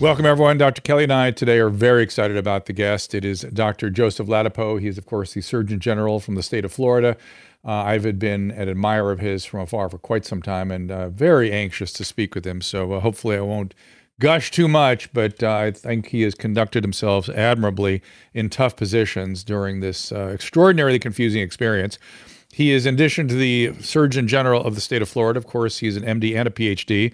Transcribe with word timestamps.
Welcome, 0.00 0.26
everyone. 0.26 0.58
Dr. 0.58 0.80
Kelly 0.80 1.02
and 1.02 1.12
I 1.12 1.32
today 1.32 1.58
are 1.58 1.70
very 1.70 2.04
excited 2.04 2.36
about 2.36 2.66
the 2.66 2.72
guest. 2.72 3.16
It 3.16 3.24
is 3.24 3.40
Dr. 3.40 3.90
Joseph 3.90 4.28
Ladapo. 4.28 4.80
He 4.80 4.86
is, 4.86 4.96
of 4.96 5.06
course, 5.06 5.34
the 5.34 5.40
Surgeon 5.40 5.80
General 5.80 6.20
from 6.20 6.36
the 6.36 6.42
state 6.44 6.64
of 6.64 6.70
Florida. 6.70 7.16
Uh, 7.64 7.72
I've 7.72 8.04
had 8.04 8.20
been 8.20 8.52
an 8.52 8.68
admirer 8.68 9.10
of 9.10 9.18
his 9.18 9.44
from 9.44 9.58
afar 9.58 9.88
for 9.88 9.98
quite 9.98 10.24
some 10.24 10.40
time 10.40 10.70
and 10.70 10.92
uh, 10.92 11.08
very 11.08 11.50
anxious 11.50 11.92
to 11.94 12.04
speak 12.04 12.36
with 12.36 12.46
him. 12.46 12.60
So 12.60 12.92
uh, 12.92 13.00
hopefully 13.00 13.38
I 13.38 13.40
won't 13.40 13.74
gush 14.20 14.52
too 14.52 14.68
much, 14.68 15.12
but 15.12 15.42
uh, 15.42 15.52
I 15.52 15.72
think 15.72 16.06
he 16.06 16.22
has 16.22 16.36
conducted 16.36 16.84
himself 16.84 17.28
admirably 17.30 18.00
in 18.32 18.50
tough 18.50 18.76
positions 18.76 19.42
during 19.42 19.80
this 19.80 20.12
uh, 20.12 20.30
extraordinarily 20.32 21.00
confusing 21.00 21.42
experience. 21.42 21.98
He 22.52 22.70
is, 22.70 22.86
in 22.86 22.94
addition 22.94 23.26
to 23.28 23.34
the 23.34 23.74
Surgeon 23.80 24.28
General 24.28 24.62
of 24.62 24.76
the 24.76 24.80
state 24.80 25.02
of 25.02 25.08
Florida, 25.08 25.38
of 25.38 25.46
course, 25.46 25.78
he's 25.78 25.96
an 25.96 26.04
MD 26.04 26.36
and 26.36 26.46
a 26.46 26.52
PhD 26.52 27.12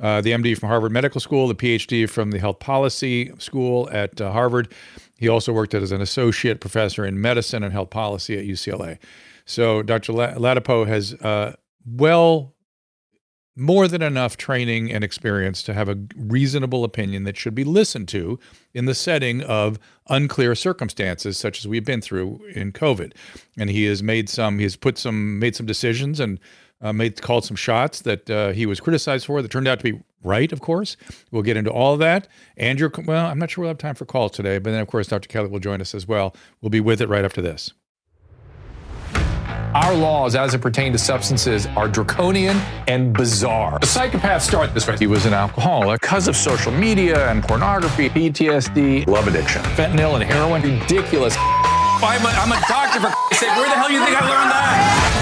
uh, 0.00 0.20
the 0.20 0.30
MD 0.30 0.58
from 0.58 0.68
Harvard 0.68 0.92
Medical 0.92 1.20
School, 1.20 1.48
the 1.48 1.54
PhD 1.54 2.08
from 2.08 2.30
the 2.30 2.38
Health 2.38 2.60
Policy 2.60 3.30
School 3.38 3.88
at 3.92 4.20
uh, 4.20 4.32
Harvard. 4.32 4.72
He 5.18 5.28
also 5.28 5.52
worked 5.52 5.74
as 5.74 5.92
an 5.92 6.00
associate 6.00 6.60
professor 6.60 7.04
in 7.04 7.20
medicine 7.20 7.62
and 7.62 7.72
health 7.72 7.90
policy 7.90 8.38
at 8.38 8.44
UCLA. 8.44 8.98
So 9.44 9.82
Dr. 9.82 10.12
Ladapo 10.12 10.86
has 10.86 11.14
uh, 11.14 11.54
well 11.86 12.54
more 13.54 13.86
than 13.86 14.00
enough 14.00 14.36
training 14.36 14.90
and 14.90 15.04
experience 15.04 15.62
to 15.62 15.74
have 15.74 15.88
a 15.88 15.98
reasonable 16.16 16.84
opinion 16.84 17.24
that 17.24 17.36
should 17.36 17.54
be 17.54 17.64
listened 17.64 18.08
to 18.08 18.38
in 18.72 18.86
the 18.86 18.94
setting 18.94 19.42
of 19.42 19.78
unclear 20.08 20.54
circumstances 20.54 21.36
such 21.36 21.58
as 21.58 21.68
we've 21.68 21.84
been 21.84 22.00
through 22.00 22.40
in 22.54 22.72
COVID. 22.72 23.12
And 23.58 23.68
he 23.68 23.84
has 23.84 24.02
made 24.02 24.30
some, 24.30 24.58
he 24.58 24.62
has 24.62 24.76
put 24.76 24.96
some, 24.96 25.38
made 25.38 25.54
some 25.54 25.66
decisions 25.66 26.18
and 26.18 26.40
uh, 26.82 26.92
made 26.92 27.20
called 27.22 27.44
some 27.44 27.56
shots 27.56 28.02
that 28.02 28.28
uh, 28.28 28.50
he 28.50 28.66
was 28.66 28.80
criticized 28.80 29.26
for 29.26 29.40
that 29.40 29.50
turned 29.50 29.68
out 29.68 29.78
to 29.80 29.92
be 29.92 30.00
right. 30.22 30.52
Of 30.52 30.60
course, 30.60 30.96
we'll 31.30 31.42
get 31.42 31.56
into 31.56 31.70
all 31.70 31.94
of 31.94 32.00
that. 32.00 32.28
Andrew, 32.56 32.90
well, 33.06 33.26
I'm 33.26 33.38
not 33.38 33.50
sure 33.50 33.62
we'll 33.62 33.70
have 33.70 33.78
time 33.78 33.94
for 33.94 34.04
calls 34.04 34.32
today, 34.32 34.58
but 34.58 34.70
then 34.70 34.80
of 34.80 34.88
course 34.88 35.06
Dr. 35.06 35.28
Kelly 35.28 35.48
will 35.48 35.60
join 35.60 35.80
us 35.80 35.94
as 35.94 36.06
well. 36.06 36.34
We'll 36.60 36.70
be 36.70 36.80
with 36.80 37.00
it 37.00 37.08
right 37.08 37.24
after 37.24 37.40
this. 37.40 37.72
Our 39.74 39.94
laws, 39.94 40.34
as 40.34 40.52
it 40.52 40.60
pertains 40.60 41.00
to 41.00 41.02
substances, 41.02 41.66
are 41.68 41.88
draconian 41.88 42.58
and 42.88 43.14
bizarre. 43.14 43.78
The 43.78 43.86
psychopaths 43.86 44.42
start 44.42 44.74
this 44.74 44.86
way. 44.86 44.98
He 44.98 45.06
was 45.06 45.24
an 45.24 45.32
alcoholic 45.32 46.02
because 46.02 46.28
of 46.28 46.36
social 46.36 46.72
media 46.72 47.30
and 47.30 47.42
pornography, 47.42 48.10
PTSD, 48.10 49.06
love 49.06 49.28
addiction, 49.28 49.62
fentanyl 49.62 50.14
and 50.14 50.24
heroin. 50.24 50.60
Ridiculous. 50.60 51.36
I'm 51.38 52.20
a, 52.26 52.28
I'm 52.28 52.52
a 52.52 52.60
doctor, 52.68 53.00
for 53.00 53.34
sake. 53.34 53.48
Where 53.56 53.68
the 53.68 53.76
hell 53.76 53.88
do 53.88 53.94
you 53.94 54.04
think 54.04 54.20
I 54.20 54.28
learned 54.28 54.50
that? 54.50 55.21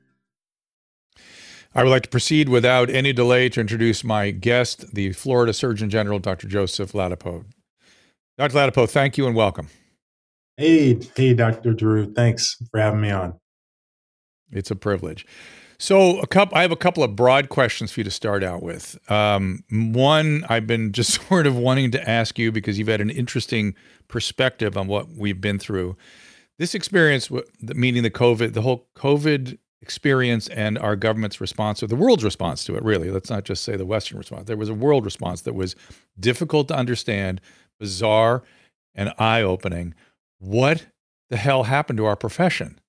I 1.73 1.83
would 1.83 1.89
like 1.89 2.03
to 2.03 2.09
proceed 2.09 2.49
without 2.49 2.89
any 2.89 3.13
delay 3.13 3.47
to 3.49 3.61
introduce 3.61 4.03
my 4.03 4.31
guest, 4.31 4.93
the 4.93 5.13
Florida 5.13 5.53
Surgeon 5.53 5.89
General, 5.89 6.19
Dr. 6.19 6.47
Joseph 6.47 6.91
Ladapo. 6.91 7.45
Dr. 8.37 8.53
Ladapo, 8.55 8.89
thank 8.89 9.17
you 9.17 9.25
and 9.25 9.35
welcome. 9.35 9.69
Hey, 10.57 10.99
hey, 11.15 11.33
Dr. 11.33 11.73
Drew. 11.73 12.13
Thanks 12.13 12.57
for 12.69 12.79
having 12.79 12.99
me 12.99 13.09
on. 13.09 13.35
It's 14.51 14.69
a 14.69 14.75
privilege. 14.75 15.25
So, 15.79 16.19
a 16.19 16.27
couple, 16.27 16.57
I 16.57 16.61
have 16.61 16.73
a 16.73 16.75
couple 16.75 17.03
of 17.03 17.15
broad 17.15 17.47
questions 17.47 17.91
for 17.91 18.01
you 18.01 18.03
to 18.03 18.11
start 18.11 18.43
out 18.43 18.61
with. 18.61 18.99
Um, 19.09 19.63
one, 19.71 20.45
I've 20.49 20.67
been 20.67 20.91
just 20.91 21.25
sort 21.27 21.47
of 21.47 21.55
wanting 21.55 21.91
to 21.91 22.09
ask 22.09 22.37
you 22.37 22.51
because 22.51 22.77
you've 22.77 22.89
had 22.89 23.01
an 23.01 23.09
interesting 23.09 23.75
perspective 24.09 24.77
on 24.77 24.87
what 24.87 25.09
we've 25.09 25.39
been 25.39 25.57
through. 25.57 25.95
This 26.59 26.75
experience, 26.75 27.31
meaning 27.61 28.03
the 28.03 28.11
COVID, 28.11 28.53
the 28.53 28.61
whole 28.61 28.89
COVID 28.95 29.57
experience 29.81 30.47
and 30.49 30.77
our 30.77 30.95
government's 30.95 31.41
response 31.41 31.81
or 31.81 31.87
the 31.87 31.95
world's 31.95 32.23
response 32.23 32.63
to 32.65 32.75
it 32.75 32.83
really. 32.83 33.09
Let's 33.09 33.29
not 33.29 33.45
just 33.45 33.63
say 33.63 33.75
the 33.75 33.85
western 33.85 34.17
response. 34.17 34.47
There 34.47 34.57
was 34.57 34.69
a 34.69 34.73
world 34.73 35.05
response 35.05 35.41
that 35.41 35.53
was 35.53 35.75
difficult 36.19 36.67
to 36.67 36.75
understand 36.75 37.41
bizarre 37.79 38.43
and 38.93 39.13
eye-opening. 39.17 39.95
What 40.39 40.85
the 41.29 41.37
hell 41.37 41.63
happened 41.63 41.97
to 41.97 42.05
our 42.05 42.15
profession? 42.15 42.79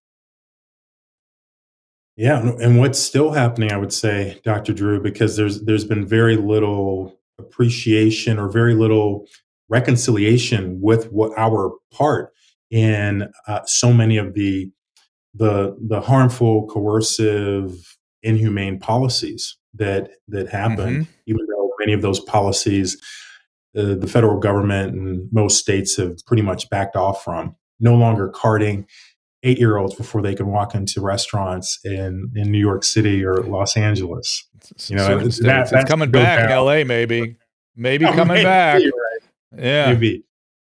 Yeah 2.16 2.40
and 2.60 2.78
what's 2.78 2.98
still 2.98 3.32
happening 3.32 3.72
i 3.72 3.76
would 3.78 3.92
say 3.92 4.38
dr 4.44 4.70
drew 4.74 5.00
because 5.00 5.34
there's 5.34 5.62
there's 5.62 5.86
been 5.86 6.06
very 6.06 6.36
little 6.36 7.18
appreciation 7.38 8.38
or 8.38 8.50
very 8.50 8.74
little 8.74 9.26
reconciliation 9.70 10.78
with 10.82 11.10
what 11.10 11.32
our 11.38 11.72
part 11.90 12.34
in 12.70 13.32
uh, 13.46 13.60
so 13.64 13.92
many 13.94 14.18
of 14.18 14.34
the 14.34 14.70
the 15.34 15.76
the 15.80 16.00
harmful, 16.00 16.66
coercive, 16.66 17.96
inhumane 18.22 18.78
policies 18.78 19.56
that 19.74 20.10
that 20.28 20.48
happen, 20.48 20.90
mm-hmm. 20.90 21.10
even 21.26 21.46
though 21.46 21.70
many 21.78 21.92
of 21.92 22.02
those 22.02 22.20
policies 22.20 23.00
uh, 23.76 23.94
the 23.94 24.06
federal 24.06 24.38
government 24.38 24.94
and 24.94 25.28
most 25.32 25.58
states 25.58 25.96
have 25.96 26.18
pretty 26.26 26.42
much 26.42 26.68
backed 26.68 26.94
off 26.94 27.24
from. 27.24 27.56
No 27.80 27.94
longer 27.94 28.28
carding 28.28 28.86
eight 29.44 29.58
year 29.58 29.78
olds 29.78 29.94
before 29.94 30.20
they 30.20 30.34
can 30.34 30.46
walk 30.46 30.74
into 30.74 31.00
restaurants 31.00 31.80
in, 31.82 32.30
in 32.36 32.52
New 32.52 32.58
York 32.58 32.84
City 32.84 33.24
or 33.24 33.36
Los 33.36 33.76
Angeles. 33.76 34.46
You 34.88 34.96
know, 34.96 35.18
it's, 35.18 35.38
that, 35.38 35.72
it's 35.72 35.88
coming 35.88 36.10
back 36.10 36.50
in 36.50 36.54
LA, 36.54 36.84
maybe. 36.84 37.36
Maybe 37.74 38.04
coming 38.12 38.28
maybe, 38.28 38.44
back. 38.44 38.82
Right. 38.82 39.62
Yeah. 39.64 39.92
Maybe. 39.92 40.24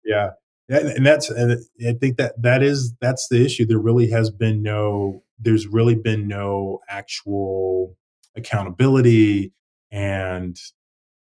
Yeah 0.03 0.31
and 0.69 1.05
that's 1.05 1.29
and 1.29 1.63
i 1.87 1.93
think 1.93 2.17
that 2.17 2.41
that 2.41 2.61
is 2.61 2.93
that's 2.99 3.27
the 3.29 3.43
issue. 3.43 3.65
There 3.65 3.79
really 3.79 4.09
has 4.11 4.29
been 4.29 4.61
no 4.61 5.23
there's 5.39 5.67
really 5.67 5.95
been 5.95 6.27
no 6.27 6.79
actual 6.89 7.95
accountability 8.35 9.53
and 9.91 10.57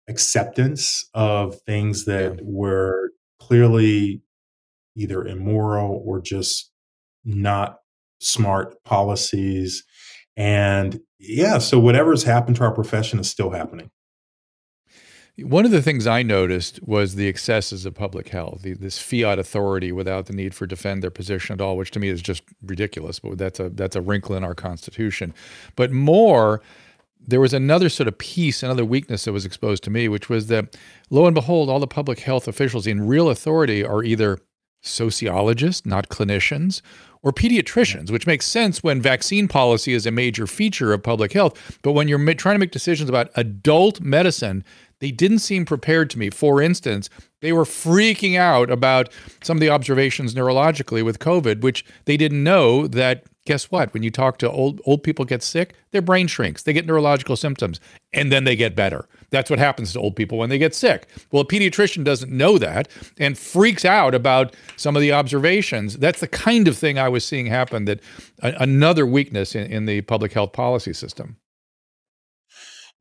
acceptance 0.09 1.09
of 1.15 1.61
things 1.63 2.07
that 2.07 2.37
yeah. 2.37 2.41
were 2.43 3.11
clearly 3.41 4.23
either 4.97 5.25
immoral 5.25 6.03
or 6.05 6.21
just 6.21 6.71
not 7.25 7.79
smart 8.21 8.83
policies. 8.85 9.85
And 10.37 11.01
yeah 11.19 11.59
so 11.59 11.79
whatever's 11.79 12.23
happened 12.23 12.57
to 12.57 12.65
our 12.65 12.73
profession 12.73 13.19
is 13.19 13.29
still 13.29 13.51
happening 13.51 13.91
one 15.45 15.65
of 15.65 15.71
the 15.71 15.83
things 15.83 16.07
I 16.07 16.23
noticed 16.23 16.81
was 16.83 17.15
the 17.15 17.29
excesses 17.29 17.87
of 17.87 17.95
public 17.95 18.29
health, 18.29 18.63
the, 18.63 18.75
this 18.75 18.99
fiat 18.99 19.39
authority 19.39 19.93
without 19.93 20.27
the 20.27 20.33
need 20.33 20.55
for 20.55 20.67
defend 20.67 21.03
their 21.03 21.11
position 21.11 21.55
at 21.55 21.61
all, 21.61 21.77
which 21.77 21.91
to 21.93 22.01
me 22.01 22.09
is 22.09 22.21
just 22.21 22.43
ridiculous. 22.65 23.21
But 23.21 23.39
that's 23.39 23.61
a 23.61 23.69
that's 23.71 23.97
a 23.97 24.01
wrinkle 24.01 24.35
in 24.35 24.43
our 24.43 24.55
constitution. 24.55 25.33
But 25.77 25.93
more, 25.93 26.61
there 27.25 27.41
was 27.41 27.55
another 27.55 27.89
sort 27.89 28.09
of 28.09 28.19
piece, 28.19 28.63
another 28.63 28.85
weakness 28.85 29.25
that 29.25 29.33
was 29.33 29.45
exposed 29.45 29.85
to 29.85 29.91
me, 29.91 30.09
which 30.09 30.29
was 30.29 30.49
that 30.49 30.77
lo 31.11 31.27
and 31.27 31.35
behold, 31.35 31.71
all 31.71 31.81
the 31.81 31.87
public 31.87 32.21
health 32.21 32.49
officials 32.49 32.87
in 32.87 33.07
real 33.07 33.29
authority 33.29 33.85
are 33.85 34.03
either 34.03 34.39
sociologists, 34.81 35.85
not 35.85 36.09
clinicians, 36.09 36.83
or 37.23 37.33
pediatricians, 37.33 38.11
which 38.11 38.27
makes 38.27 38.47
sense 38.47 38.83
when 38.83 39.03
vaccine 39.03 39.49
policy 39.49 39.93
is 39.93 40.07
a 40.07 40.11
major 40.11 40.47
feature 40.47 40.93
of 40.93 41.03
public 41.03 41.33
health. 41.33 41.79
But 41.83 41.93
when 41.93 42.09
you're 42.09 42.35
trying 42.35 42.55
to 42.55 42.61
make 42.61 42.71
decisions 42.71 43.09
about 43.09 43.31
adult 43.35 44.01
medicine, 44.01 44.65
they 45.01 45.11
didn't 45.11 45.41
seem 45.41 45.65
prepared 45.65 46.11
to 46.11 46.19
me. 46.19 46.31
For 46.31 46.61
instance, 46.61 47.09
they 47.41 47.53
were 47.53 47.65
freaking 47.65 48.37
out 48.37 48.71
about 48.71 49.11
some 49.43 49.57
of 49.57 49.61
the 49.61 49.71
observations 49.71 50.35
neurologically 50.35 51.05
with 51.05 51.19
COVID, 51.21 51.61
which 51.61 51.85
they 52.05 52.17
didn't 52.17 52.43
know 52.43 52.87
that 52.89 53.25
guess 53.49 53.71
what? 53.71 53.95
When 53.95 54.03
you 54.03 54.11
talk 54.11 54.37
to 54.39 54.51
old 54.51 54.81
old 54.85 55.03
people 55.03 55.25
get 55.25 55.43
sick, 55.43 55.75
their 55.91 56.03
brain 56.03 56.27
shrinks. 56.27 56.65
They 56.65 56.75
get 56.75 56.85
neurological 56.85 57.35
symptoms 57.35 57.81
and 58.13 58.31
then 58.31 58.45
they 58.45 58.55
get 58.55 58.77
better. 58.77 59.09
That's 59.31 59.49
what 59.49 59.59
happens 59.59 59.95
to 59.95 60.01
old 60.01 60.17
people 60.17 60.37
when 60.37 60.51
they 60.51 60.59
get 60.59 60.75
sick. 60.75 61.09
Well, 61.33 61.43
a 61.43 61.47
pediatrician 61.47 62.05
doesn't 62.05 62.31
know 62.31 62.59
that 62.59 62.89
and 63.19 63.39
freaks 63.39 63.87
out 63.87 64.15
about 64.15 64.55
some 64.77 64.97
of 64.97 65.01
the 65.01 65.13
observations. 65.13 65.97
That's 65.97 66.21
the 66.21 66.29
kind 66.29 66.69
of 66.69 66.77
thing 66.77 66.99
I 66.99 67.09
was 67.09 67.25
seeing 67.25 67.47
happen 67.47 67.87
that 67.87 68.01
a, 68.43 68.53
another 68.61 69.07
weakness 69.07 69.55
in, 69.55 69.71
in 69.73 69.87
the 69.87 70.03
public 70.03 70.35
health 70.35 70.53
policy 70.53 70.93
system. 70.93 71.37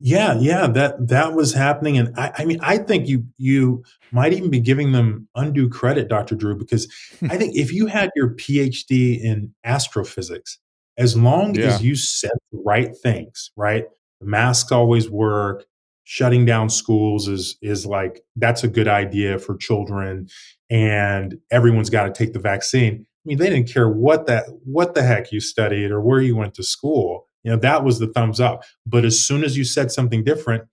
Yeah, 0.00 0.38
yeah, 0.38 0.68
that 0.68 1.08
that 1.08 1.32
was 1.34 1.52
happening, 1.52 1.98
and 1.98 2.14
I, 2.16 2.32
I 2.38 2.44
mean, 2.44 2.60
I 2.62 2.78
think 2.78 3.08
you 3.08 3.24
you 3.36 3.82
might 4.12 4.32
even 4.32 4.48
be 4.48 4.60
giving 4.60 4.92
them 4.92 5.26
undue 5.34 5.68
credit, 5.68 6.08
Dr. 6.08 6.36
Drew, 6.36 6.56
because 6.56 6.86
I 7.22 7.36
think 7.36 7.56
if 7.56 7.72
you 7.72 7.86
had 7.86 8.10
your 8.14 8.30
PhD 8.34 9.20
in 9.20 9.52
astrophysics, 9.64 10.58
as 10.96 11.16
long 11.16 11.54
Yeah. 11.56 11.66
as 11.66 11.82
you 11.82 11.96
said 11.96 12.30
the 12.52 12.62
right 12.64 12.96
things, 12.96 13.50
right, 13.56 13.84
the 14.20 14.26
masks 14.26 14.70
always 14.72 15.10
work. 15.10 15.64
Shutting 16.10 16.46
down 16.46 16.70
schools 16.70 17.28
is 17.28 17.58
is 17.60 17.84
like 17.84 18.22
that's 18.36 18.64
a 18.64 18.68
good 18.68 18.88
idea 18.88 19.38
for 19.38 19.56
children, 19.58 20.28
and 20.70 21.36
everyone's 21.50 21.90
got 21.90 22.04
to 22.06 22.12
take 22.12 22.32
the 22.32 22.38
vaccine. 22.38 23.04
I 23.04 23.28
mean, 23.28 23.36
they 23.38 23.50
didn't 23.50 23.70
care 23.70 23.90
what 23.90 24.26
that 24.26 24.44
what 24.64 24.94
the 24.94 25.02
heck 25.02 25.32
you 25.32 25.40
studied 25.40 25.90
or 25.90 26.00
where 26.00 26.22
you 26.22 26.34
went 26.34 26.54
to 26.54 26.62
school. 26.62 27.27
You 27.48 27.54
know, 27.54 27.60
that 27.60 27.82
was 27.82 27.98
the 27.98 28.08
thumbs 28.08 28.40
up. 28.40 28.62
But 28.84 29.06
as 29.06 29.18
soon 29.18 29.42
as 29.42 29.56
you 29.56 29.64
said 29.64 29.90
something 29.90 30.22
different, 30.22 30.64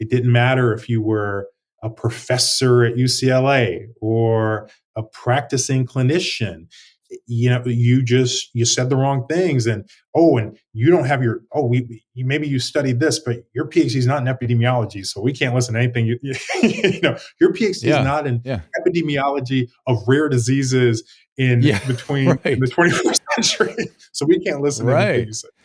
it 0.00 0.10
didn't 0.10 0.32
matter 0.32 0.72
if 0.74 0.88
you 0.88 1.00
were 1.00 1.46
a 1.80 1.88
professor 1.88 2.82
at 2.82 2.96
UCLA 2.96 3.86
or 4.00 4.68
a 4.96 5.04
practicing 5.04 5.86
clinician. 5.86 6.66
You 7.28 7.50
know, 7.50 7.62
you 7.66 8.02
just 8.02 8.50
you 8.52 8.64
said 8.64 8.90
the 8.90 8.96
wrong 8.96 9.28
things, 9.28 9.68
and 9.68 9.88
oh, 10.16 10.36
and 10.36 10.58
you 10.72 10.90
don't 10.90 11.04
have 11.04 11.22
your 11.22 11.42
oh, 11.52 11.66
we 11.66 12.02
maybe 12.16 12.48
you 12.48 12.58
studied 12.58 12.98
this, 12.98 13.20
but 13.20 13.44
your 13.54 13.68
PhD 13.68 13.94
is 13.94 14.06
not 14.08 14.26
in 14.26 14.34
epidemiology, 14.34 15.06
so 15.06 15.20
we 15.20 15.32
can't 15.32 15.54
listen 15.54 15.74
to 15.74 15.80
anything. 15.80 16.06
You, 16.06 16.18
you 16.62 17.00
know, 17.00 17.16
your 17.40 17.52
PhD 17.52 17.84
Yeah, 17.84 18.00
is 18.00 18.04
not 18.04 18.26
in 18.26 18.40
yeah. 18.44 18.62
epidemiology 18.80 19.68
of 19.86 20.02
rare 20.08 20.28
diseases 20.28 21.04
in 21.36 21.62
Yeah, 21.62 21.78
between 21.86 22.30
right. 22.30 22.46
in 22.46 22.58
the 22.58 22.66
21st 22.66 23.20
century, 23.36 23.76
so 24.12 24.26
we 24.26 24.40
can't 24.40 24.60
listen 24.60 24.86
to 24.86 24.96
anything 24.96 25.28
you. 25.28 25.63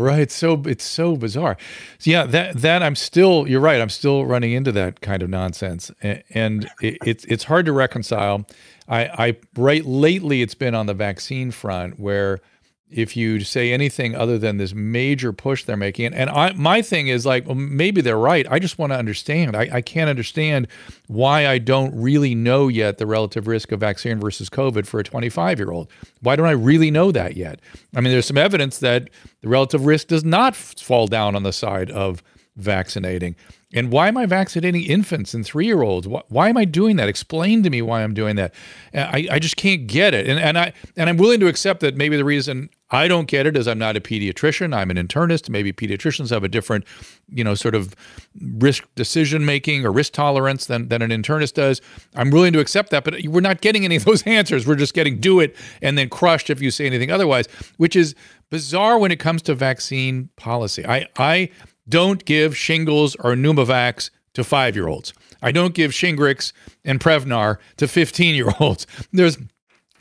Right. 0.00 0.30
So 0.30 0.62
it's 0.66 0.84
so 0.84 1.16
bizarre. 1.16 1.56
So 1.98 2.10
yeah, 2.10 2.24
that 2.26 2.56
that 2.56 2.82
I'm 2.82 2.96
still. 2.96 3.46
You're 3.46 3.60
right. 3.60 3.80
I'm 3.80 3.90
still 3.90 4.24
running 4.24 4.52
into 4.52 4.72
that 4.72 5.00
kind 5.02 5.22
of 5.22 5.28
nonsense, 5.28 5.90
and 6.00 6.70
it, 6.80 6.98
it's 7.04 7.24
it's 7.26 7.44
hard 7.44 7.66
to 7.66 7.72
reconcile. 7.72 8.46
I 8.88 9.04
I 9.28 9.36
right 9.56 9.84
lately 9.84 10.42
it's 10.42 10.54
been 10.54 10.74
on 10.74 10.86
the 10.86 10.94
vaccine 10.94 11.50
front 11.50 12.00
where 12.00 12.40
if 12.90 13.16
you 13.16 13.40
say 13.40 13.72
anything 13.72 14.14
other 14.14 14.38
than 14.38 14.56
this 14.56 14.74
major 14.74 15.32
push 15.32 15.64
they're 15.64 15.76
making, 15.76 16.06
and, 16.06 16.14
and 16.14 16.30
I 16.30 16.52
my 16.52 16.82
thing 16.82 17.08
is 17.08 17.24
like 17.24 17.46
well, 17.46 17.54
maybe 17.54 18.00
they're 18.00 18.18
right. 18.18 18.46
I 18.50 18.58
just 18.58 18.78
want 18.78 18.92
to 18.92 18.98
understand. 18.98 19.56
I, 19.56 19.68
I 19.72 19.80
can't 19.80 20.10
understand 20.10 20.68
why 21.06 21.46
I 21.46 21.58
don't 21.58 21.94
really 21.94 22.34
know 22.34 22.68
yet 22.68 22.98
the 22.98 23.06
relative 23.06 23.46
risk 23.46 23.72
of 23.72 23.80
vaccine 23.80 24.20
versus 24.20 24.50
COVID 24.50 24.86
for 24.86 25.00
a 25.00 25.04
25 25.04 25.58
year 25.58 25.70
old. 25.70 25.88
Why 26.20 26.36
don't 26.36 26.46
I 26.46 26.52
really 26.52 26.90
know 26.90 27.12
that 27.12 27.36
yet? 27.36 27.60
I 27.94 28.00
mean, 28.00 28.12
there's 28.12 28.26
some 28.26 28.38
evidence 28.38 28.78
that 28.78 29.10
the 29.40 29.48
relative 29.48 29.86
risk 29.86 30.08
does 30.08 30.24
not 30.24 30.56
fall 30.56 31.06
down 31.06 31.36
on 31.36 31.42
the 31.42 31.52
side 31.52 31.90
of 31.90 32.22
vaccinating. 32.56 33.36
And 33.72 33.92
why 33.92 34.08
am 34.08 34.16
I 34.16 34.26
vaccinating 34.26 34.84
infants 34.84 35.32
and 35.32 35.44
three 35.44 35.66
year 35.66 35.82
olds? 35.82 36.08
Why, 36.08 36.22
why 36.28 36.48
am 36.48 36.56
I 36.56 36.64
doing 36.64 36.96
that? 36.96 37.08
Explain 37.08 37.62
to 37.62 37.70
me 37.70 37.82
why 37.82 38.02
I'm 38.02 38.14
doing 38.14 38.36
that. 38.36 38.52
I, 38.92 39.28
I 39.30 39.38
just 39.38 39.56
can't 39.56 39.86
get 39.86 40.12
it. 40.12 40.28
And, 40.28 40.40
and 40.40 40.58
I 40.58 40.72
and 40.96 41.08
I'm 41.08 41.16
willing 41.16 41.40
to 41.40 41.46
accept 41.46 41.80
that 41.80 41.96
maybe 41.96 42.16
the 42.16 42.24
reason 42.24 42.68
I 42.90 43.08
don't 43.08 43.26
get 43.26 43.46
it 43.46 43.56
as 43.56 43.68
I'm 43.68 43.78
not 43.78 43.96
a 43.96 44.00
pediatrician. 44.00 44.74
I'm 44.74 44.90
an 44.90 44.96
internist. 44.96 45.48
Maybe 45.48 45.72
pediatricians 45.72 46.30
have 46.30 46.42
a 46.42 46.48
different, 46.48 46.84
you 47.28 47.44
know, 47.44 47.54
sort 47.54 47.74
of 47.74 47.94
risk 48.40 48.84
decision 48.96 49.44
making 49.44 49.86
or 49.86 49.92
risk 49.92 50.12
tolerance 50.12 50.66
than, 50.66 50.88
than 50.88 51.02
an 51.02 51.10
internist 51.10 51.54
does. 51.54 51.80
I'm 52.14 52.30
willing 52.30 52.52
to 52.52 52.58
accept 52.60 52.90
that, 52.90 53.04
but 53.04 53.14
we're 53.26 53.40
not 53.40 53.60
getting 53.60 53.84
any 53.84 53.96
of 53.96 54.04
those 54.04 54.22
answers. 54.26 54.66
We're 54.66 54.74
just 54.74 54.94
getting 54.94 55.18
do 55.20 55.40
it 55.40 55.54
and 55.82 55.96
then 55.96 56.08
crushed 56.08 56.50
if 56.50 56.60
you 56.60 56.70
say 56.70 56.86
anything 56.86 57.10
otherwise, 57.10 57.46
which 57.76 57.94
is 57.94 58.14
bizarre 58.50 58.98
when 58.98 59.12
it 59.12 59.20
comes 59.20 59.42
to 59.42 59.54
vaccine 59.54 60.28
policy. 60.36 60.84
I 60.84 61.06
I 61.16 61.50
don't 61.88 62.24
give 62.24 62.56
shingles 62.56 63.14
or 63.16 63.34
pneumovax 63.34 64.10
to 64.34 64.44
five 64.44 64.76
year 64.76 64.88
olds. 64.88 65.12
I 65.42 65.52
don't 65.52 65.74
give 65.74 65.92
Shingrix 65.92 66.52
and 66.84 67.00
Prevnar 67.00 67.58
to 67.78 67.88
15 67.88 68.34
year 68.34 68.52
olds. 68.60 68.86
There's 69.12 69.38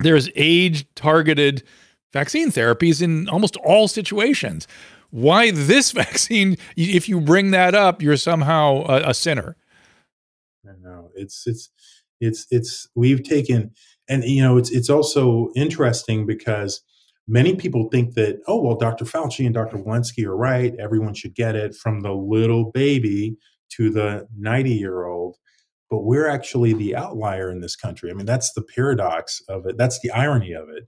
there's 0.01 0.29
age 0.37 0.85
targeted 0.95 1.63
vaccine 2.13 2.49
therapies 2.49 3.01
in 3.01 3.27
almost 3.29 3.55
all 3.57 3.87
situations. 3.87 4.67
Why 5.11 5.51
this 5.51 5.91
vaccine? 6.03 6.57
If 6.75 7.09
you 7.09 7.19
bring 7.21 7.51
that 7.51 7.75
up, 7.75 8.01
you're 8.01 8.17
somehow 8.17 8.85
a, 8.87 9.09
a 9.09 9.13
sinner. 9.13 9.55
I 10.67 10.73
know 10.81 11.09
it's 11.15 11.47
it's 11.47 11.69
it's 12.19 12.45
it's 12.51 12.87
we've 12.95 13.23
taken 13.23 13.71
and 14.07 14.23
you 14.23 14.41
know 14.41 14.57
it's 14.57 14.71
it's 14.71 14.89
also 14.89 15.49
interesting 15.55 16.25
because 16.25 16.81
many 17.27 17.55
people 17.55 17.89
think 17.89 18.15
that 18.15 18.39
oh 18.47 18.61
well 18.61 18.75
Dr. 18.75 19.05
Fauci 19.05 19.45
and 19.45 19.53
Dr. 19.53 19.77
Walensky 19.77 20.25
are 20.25 20.35
right 20.35 20.75
everyone 20.79 21.13
should 21.13 21.35
get 21.35 21.55
it 21.55 21.75
from 21.75 22.01
the 22.01 22.11
little 22.11 22.71
baby 22.71 23.37
to 23.71 23.89
the 23.89 24.27
90 24.37 24.71
year 24.71 25.05
old 25.05 25.37
but 25.89 26.03
we're 26.03 26.27
actually 26.27 26.73
the 26.73 26.95
outlier 26.95 27.49
in 27.49 27.61
this 27.61 27.75
country 27.75 28.11
I 28.11 28.13
mean 28.13 28.25
that's 28.25 28.51
the 28.53 28.63
paradox 28.63 29.41
of 29.47 29.65
it 29.65 29.77
that's 29.77 29.99
the 30.01 30.11
irony 30.11 30.53
of 30.53 30.69
it 30.69 30.87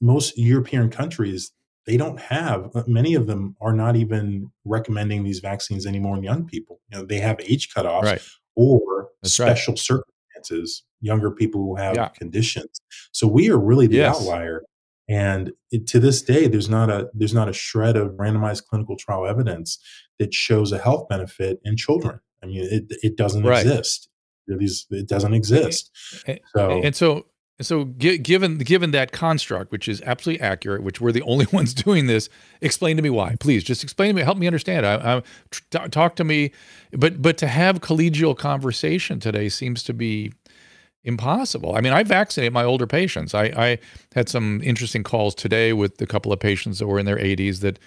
most 0.00 0.36
European 0.38 0.90
countries 0.90 1.52
they 1.86 1.96
don't 1.96 2.18
have 2.20 2.70
uh, 2.74 2.82
many 2.88 3.14
of 3.14 3.26
them 3.28 3.54
are 3.60 3.72
not 3.72 3.94
even 3.96 4.50
recommending 4.64 5.22
these 5.22 5.38
vaccines 5.38 5.86
anymore 5.86 6.16
in 6.16 6.22
young 6.24 6.44
people 6.44 6.80
you 6.90 6.98
know 6.98 7.04
they 7.04 7.18
have 7.18 7.38
age 7.40 7.72
cutoffs 7.74 8.02
Right. 8.02 8.22
or 8.56 9.08
That's 9.22 9.38
right. 9.38 9.46
special 9.48 9.76
circumstances, 9.76 10.82
younger 11.00 11.30
people 11.30 11.60
who 11.62 11.76
have 11.76 11.94
Yeah. 11.96 12.08
conditions. 12.08 12.80
So 13.12 13.26
we 13.26 13.50
are 13.50 13.58
really 13.58 13.86
the 13.86 13.96
Yes. 13.96 14.16
outlier. 14.20 14.62
And 15.08 15.52
it, 15.70 15.86
to 15.88 16.00
this 16.00 16.20
day, 16.22 16.48
there's 16.48 16.68
not 16.68 16.90
a 16.90 17.08
there's 17.14 17.34
not 17.34 17.48
a 17.48 17.52
shred 17.52 17.96
of 17.96 18.12
randomized 18.12 18.64
clinical 18.66 18.96
trial 18.96 19.26
evidence 19.26 19.78
that 20.18 20.34
shows 20.34 20.72
a 20.72 20.78
health 20.78 21.08
benefit 21.08 21.60
in 21.64 21.76
children. 21.76 22.18
I 22.42 22.46
mean, 22.46 22.64
it 22.70 22.84
it 23.02 23.16
doesn't 23.16 23.44
Right. 23.44 23.64
exist. 23.64 24.08
These 24.48 24.86
it 24.90 25.06
doesn't 25.08 25.32
exist. 25.34 25.90
And- 26.26 26.40
So 26.54 26.82
And 26.82 26.94
so, 26.96 27.26
so 27.60 27.84
gi- 27.96 28.18
given 28.18 28.58
given 28.58 28.90
that 28.90 29.12
construct, 29.12 29.72
which 29.72 29.88
is 29.88 30.02
absolutely 30.02 30.42
accurate, 30.42 30.82
which 30.82 31.00
we're 31.00 31.12
the 31.12 31.22
only 31.22 31.46
ones 31.52 31.72
doing 31.74 32.06
this, 32.06 32.28
explain 32.60 32.96
to 32.96 33.02
me 33.02 33.10
why, 33.10 33.36
please. 33.40 33.64
Just 33.64 33.82
explain 33.82 34.10
to 34.10 34.14
me, 34.14 34.22
help 34.22 34.38
me 34.38 34.46
understand. 34.46 34.86
I, 34.86 35.16
I 35.16 35.22
t- 35.50 35.88
talk 35.88 36.16
to 36.16 36.24
me, 36.24 36.52
but 36.92 37.22
but 37.22 37.38
to 37.38 37.46
have 37.46 37.80
collegial 37.80 38.36
conversation 38.36 39.20
today 39.20 39.48
seems 39.48 39.82
to 39.84 39.94
be 39.94 40.32
impossible. 41.04 41.74
I 41.76 41.80
mean, 41.80 41.92
I 41.92 42.02
vaccinate 42.02 42.52
my 42.52 42.64
older 42.64 42.86
patients. 42.86 43.32
I, 43.32 43.44
I 43.44 43.78
had 44.14 44.28
some 44.28 44.60
interesting 44.62 45.04
calls 45.04 45.36
today 45.36 45.72
with 45.72 46.00
a 46.02 46.06
couple 46.06 46.32
of 46.32 46.40
patients 46.40 46.80
that 46.80 46.88
were 46.88 46.98
in 46.98 47.06
their 47.06 47.16
80s 47.16 47.60
that 47.60 47.78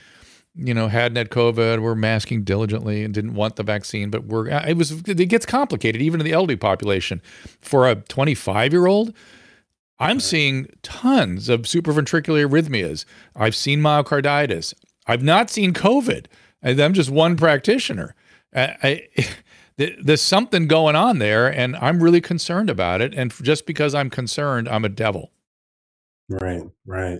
you 0.55 0.73
know, 0.73 0.87
hadn't 0.87 1.15
had 1.15 1.29
COVID, 1.29 1.79
were 1.79 1.95
masking 1.95 2.43
diligently 2.43 3.03
and 3.03 3.13
didn't 3.13 3.35
want 3.35 3.55
the 3.55 3.63
vaccine, 3.63 4.09
but 4.09 4.25
were 4.25 4.49
uh, 4.51 4.65
it 4.67 4.77
was 4.77 4.91
it 5.07 5.29
gets 5.29 5.45
complicated 5.45 6.01
even 6.01 6.19
in 6.19 6.25
the 6.25 6.33
elderly 6.33 6.55
population. 6.55 7.21
For 7.61 7.87
a 7.87 7.95
25 7.95 8.73
year 8.73 8.87
old, 8.87 9.13
I'm 9.99 10.19
seeing 10.19 10.67
tons 10.81 11.49
of 11.49 11.61
supraventricular 11.61 12.47
arrhythmias. 12.47 13.05
I've 13.35 13.55
seen 13.55 13.81
myocarditis. 13.81 14.73
I've 15.07 15.23
not 15.23 15.49
seen 15.49 15.73
COVID, 15.73 16.27
I'm 16.63 16.93
just 16.93 17.09
one 17.09 17.35
practitioner. 17.35 18.15
I, 18.55 19.07
I, 19.17 19.27
there's 20.03 20.21
something 20.21 20.67
going 20.67 20.95
on 20.95 21.19
there, 21.19 21.47
and 21.47 21.75
I'm 21.77 22.01
really 22.01 22.21
concerned 22.21 22.69
about 22.69 23.01
it. 23.01 23.13
And 23.13 23.33
just 23.43 23.65
because 23.65 23.95
I'm 23.95 24.09
concerned, 24.09 24.69
I'm 24.69 24.85
a 24.85 24.89
devil. 24.89 25.31
Right, 26.29 26.63
right. 26.85 27.19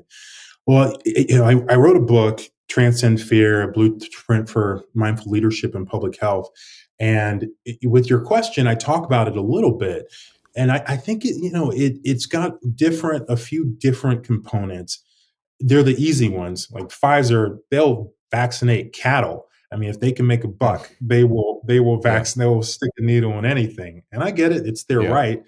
Well, 0.67 0.95
you 1.05 1.38
know, 1.38 1.45
I, 1.45 1.74
I 1.74 1.75
wrote 1.77 1.98
a 1.98 2.01
book, 2.01 2.41
Transcend 2.67 3.21
Fear: 3.21 3.63
A 3.63 3.71
Blueprint 3.71 4.48
for 4.48 4.83
Mindful 4.93 5.31
Leadership 5.31 5.74
in 5.74 5.86
Public 5.86 6.19
Health, 6.19 6.50
and 7.00 7.48
with 7.83 8.09
your 8.09 8.21
question, 8.21 8.67
I 8.67 8.75
talk 8.75 9.05
about 9.05 9.27
it 9.27 9.36
a 9.36 9.41
little 9.41 9.77
bit, 9.77 10.13
and 10.60 10.72
I, 10.72 10.84
I 10.88 10.98
think 10.98 11.25
it, 11.25 11.36
you 11.42 11.51
know, 11.51 11.72
it 11.72 11.94
it's 12.04 12.25
got 12.25 12.58
different, 12.75 13.25
a 13.30 13.38
few 13.38 13.66
different 13.80 14.24
components. 14.25 15.01
They're 15.62 15.84
the 15.84 15.96
easy 16.01 16.30
ones, 16.30 16.68
like 16.72 16.86
Pfizer. 16.89 17.58
They'll 17.72 18.12
vaccinate 18.32 18.94
cattle. 18.94 19.48
I 19.72 19.78
mean, 19.78 19.89
if 19.89 20.00
they 20.00 20.12
can 20.12 20.28
make 20.28 20.44
a 20.44 20.48
buck, 20.50 20.92
they 21.01 21.24
will. 21.24 21.62
They 21.66 21.80
will 21.80 22.01
vaccinate. 22.01 22.46
They 22.46 22.50
will 22.54 22.63
stick 22.63 22.92
a 22.98 23.01
needle 23.04 23.38
in 23.39 23.46
anything, 23.46 24.04
and 24.12 24.24
I 24.24 24.32
get 24.32 24.51
it. 24.51 24.68
It's 24.68 24.84
their 24.84 25.01
Yeah. 25.04 25.10
right. 25.10 25.44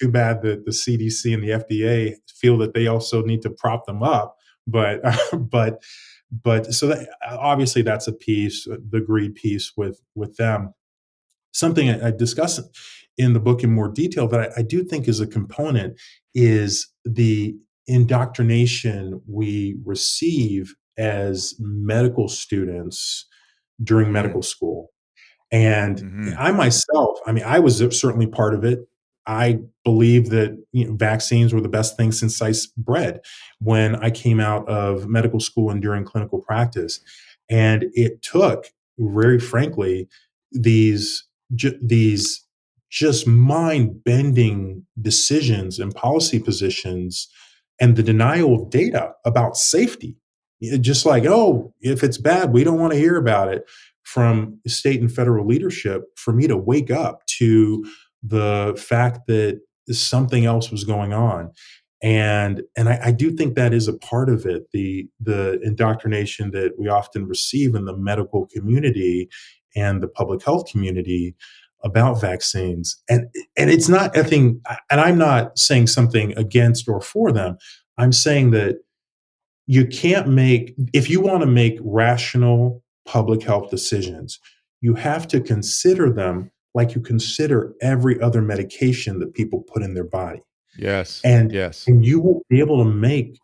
too 0.00 0.08
bad 0.10 0.42
that 0.42 0.64
the 0.64 0.72
CDC 0.72 1.34
and 1.34 1.42
the 1.42 1.50
FDA 1.50 2.14
feel 2.28 2.56
that 2.58 2.74
they 2.74 2.86
also 2.86 3.22
need 3.22 3.42
to 3.42 3.50
prop 3.50 3.86
them 3.86 4.02
up. 4.02 4.36
But 4.66 5.00
but 5.50 5.82
but 6.44 6.72
so 6.72 6.86
that, 6.88 7.08
obviously 7.28 7.82
that's 7.82 8.08
a 8.08 8.12
piece, 8.12 8.66
the 8.66 9.00
greed 9.00 9.34
piece 9.34 9.72
with 9.76 10.00
with 10.14 10.36
them. 10.36 10.72
Something 11.52 11.90
I, 11.90 12.08
I 12.08 12.10
discuss 12.10 12.58
in 13.18 13.32
the 13.32 13.40
book 13.40 13.62
in 13.62 13.72
more 13.72 13.88
detail 13.88 14.26
that 14.28 14.40
I, 14.40 14.60
I 14.60 14.62
do 14.62 14.84
think 14.84 15.08
is 15.08 15.20
a 15.20 15.26
component 15.26 16.00
is 16.34 16.88
the 17.04 17.54
indoctrination 17.86 19.20
we 19.28 19.76
receive 19.84 20.74
as 20.98 21.54
medical 21.58 22.28
students 22.28 23.26
during 23.82 24.12
medical 24.12 24.42
school. 24.42 24.90
And 25.50 25.98
mm-hmm. 25.98 26.30
I 26.38 26.52
myself, 26.52 27.18
I 27.26 27.32
mean, 27.32 27.44
I 27.44 27.58
was 27.58 27.78
certainly 27.98 28.26
part 28.26 28.54
of 28.54 28.64
it. 28.64 28.80
I 29.26 29.60
believe 29.84 30.30
that 30.30 30.56
you 30.72 30.86
know, 30.86 30.94
vaccines 30.96 31.54
were 31.54 31.60
the 31.60 31.68
best 31.68 31.96
thing 31.96 32.10
since 32.10 32.36
sliced 32.36 32.74
bread 32.76 33.20
when 33.60 33.96
I 33.96 34.10
came 34.10 34.40
out 34.40 34.68
of 34.68 35.08
medical 35.08 35.40
school 35.40 35.70
and 35.70 35.80
during 35.80 36.04
clinical 36.04 36.40
practice. 36.40 37.00
And 37.48 37.84
it 37.92 38.22
took, 38.22 38.66
very 38.98 39.38
frankly, 39.38 40.08
these 40.50 41.24
ju- 41.54 41.78
these 41.82 42.44
just 42.92 43.26
mind 43.26 44.04
bending 44.04 44.86
decisions 45.00 45.78
and 45.78 45.94
policy 45.94 46.38
positions 46.38 47.26
and 47.80 47.96
the 47.96 48.02
denial 48.02 48.54
of 48.54 48.68
data 48.68 49.12
about 49.24 49.56
safety. 49.56 50.14
Just 50.80 51.06
like, 51.06 51.24
oh, 51.26 51.72
if 51.80 52.04
it's 52.04 52.18
bad, 52.18 52.52
we 52.52 52.62
don't 52.62 52.78
want 52.78 52.92
to 52.92 52.98
hear 52.98 53.16
about 53.16 53.48
it 53.48 53.64
from 54.04 54.60
state 54.66 55.00
and 55.00 55.10
federal 55.10 55.46
leadership 55.46 56.02
for 56.16 56.32
me 56.32 56.46
to 56.46 56.56
wake 56.56 56.90
up 56.90 57.24
to 57.38 57.84
the 58.22 58.78
fact 58.78 59.26
that 59.26 59.60
something 59.90 60.44
else 60.44 60.70
was 60.70 60.84
going 60.84 61.12
on 61.12 61.50
and 62.02 62.62
and 62.76 62.88
I, 62.88 63.00
I, 63.06 63.12
do 63.12 63.32
think 63.32 63.54
that 63.54 63.72
is 63.74 63.88
a 63.88 63.98
part 63.98 64.28
of 64.28 64.46
it 64.46 64.70
the 64.72 65.08
the 65.20 65.60
indoctrination 65.62 66.52
that 66.52 66.72
we 66.78 66.88
often 66.88 67.26
receive 67.26 67.74
in 67.74 67.84
the 67.84 67.96
medical 67.96 68.46
community 68.46 69.28
and 69.74 70.02
the 70.02 70.08
public 70.08 70.44
health 70.44 70.70
community 70.70 71.34
about 71.84 72.20
vaccines. 72.20 73.00
And 73.08 73.26
and 73.56 73.70
it's 73.70 73.88
not 73.88 74.16
a 74.16 74.24
thing 74.24 74.60
and 74.90 75.00
i'm 75.00 75.18
not 75.18 75.58
saying 75.58 75.88
something 75.88 76.36
against 76.36 76.88
or 76.88 77.00
for 77.00 77.32
them. 77.32 77.56
I'm 77.98 78.12
saying 78.12 78.52
that 78.52 78.76
you 79.66 79.86
can't 79.86 80.28
make 80.28 80.74
if 80.92 81.10
you 81.10 81.20
want 81.20 81.42
to 81.42 81.46
make 81.46 81.78
rational 81.82 82.82
public 83.06 83.42
health 83.42 83.70
decisions 83.70 84.38
you 84.80 84.94
have 84.94 85.28
to 85.28 85.40
consider 85.40 86.12
them 86.12 86.50
like 86.74 86.94
you 86.94 87.00
consider 87.00 87.72
every 87.80 88.20
other 88.20 88.42
medication 88.42 89.18
that 89.20 89.34
people 89.34 89.62
put 89.62 89.82
in 89.82 89.94
their 89.94 90.04
body. 90.04 90.40
Yes 90.76 91.20
and 91.24 91.52
yes. 91.52 91.86
and 91.86 92.04
you 92.04 92.20
will 92.20 92.42
be 92.48 92.60
able 92.60 92.82
to 92.82 92.90
make 92.90 93.38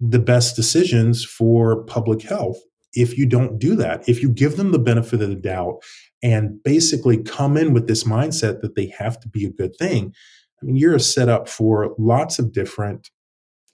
the 0.00 0.18
best 0.18 0.56
decisions 0.56 1.24
for 1.24 1.84
public 1.84 2.22
health 2.22 2.58
if 2.94 3.16
you 3.18 3.26
don't 3.26 3.58
do 3.58 3.74
that. 3.76 4.08
If 4.08 4.22
you 4.22 4.28
give 4.28 4.56
them 4.56 4.72
the 4.72 4.78
benefit 4.78 5.22
of 5.22 5.28
the 5.28 5.34
doubt 5.34 5.82
and 6.24 6.60
basically 6.64 7.22
come 7.22 7.56
in 7.56 7.74
with 7.74 7.86
this 7.86 8.04
mindset 8.04 8.62
that 8.62 8.74
they 8.74 8.86
have 8.86 9.20
to 9.20 9.28
be 9.28 9.44
a 9.44 9.50
good 9.50 9.76
thing, 9.76 10.12
I 10.60 10.66
mean, 10.66 10.74
you're 10.74 10.98
set 10.98 11.28
up 11.28 11.48
for 11.48 11.94
lots 11.98 12.38
of 12.38 12.52
different 12.52 13.10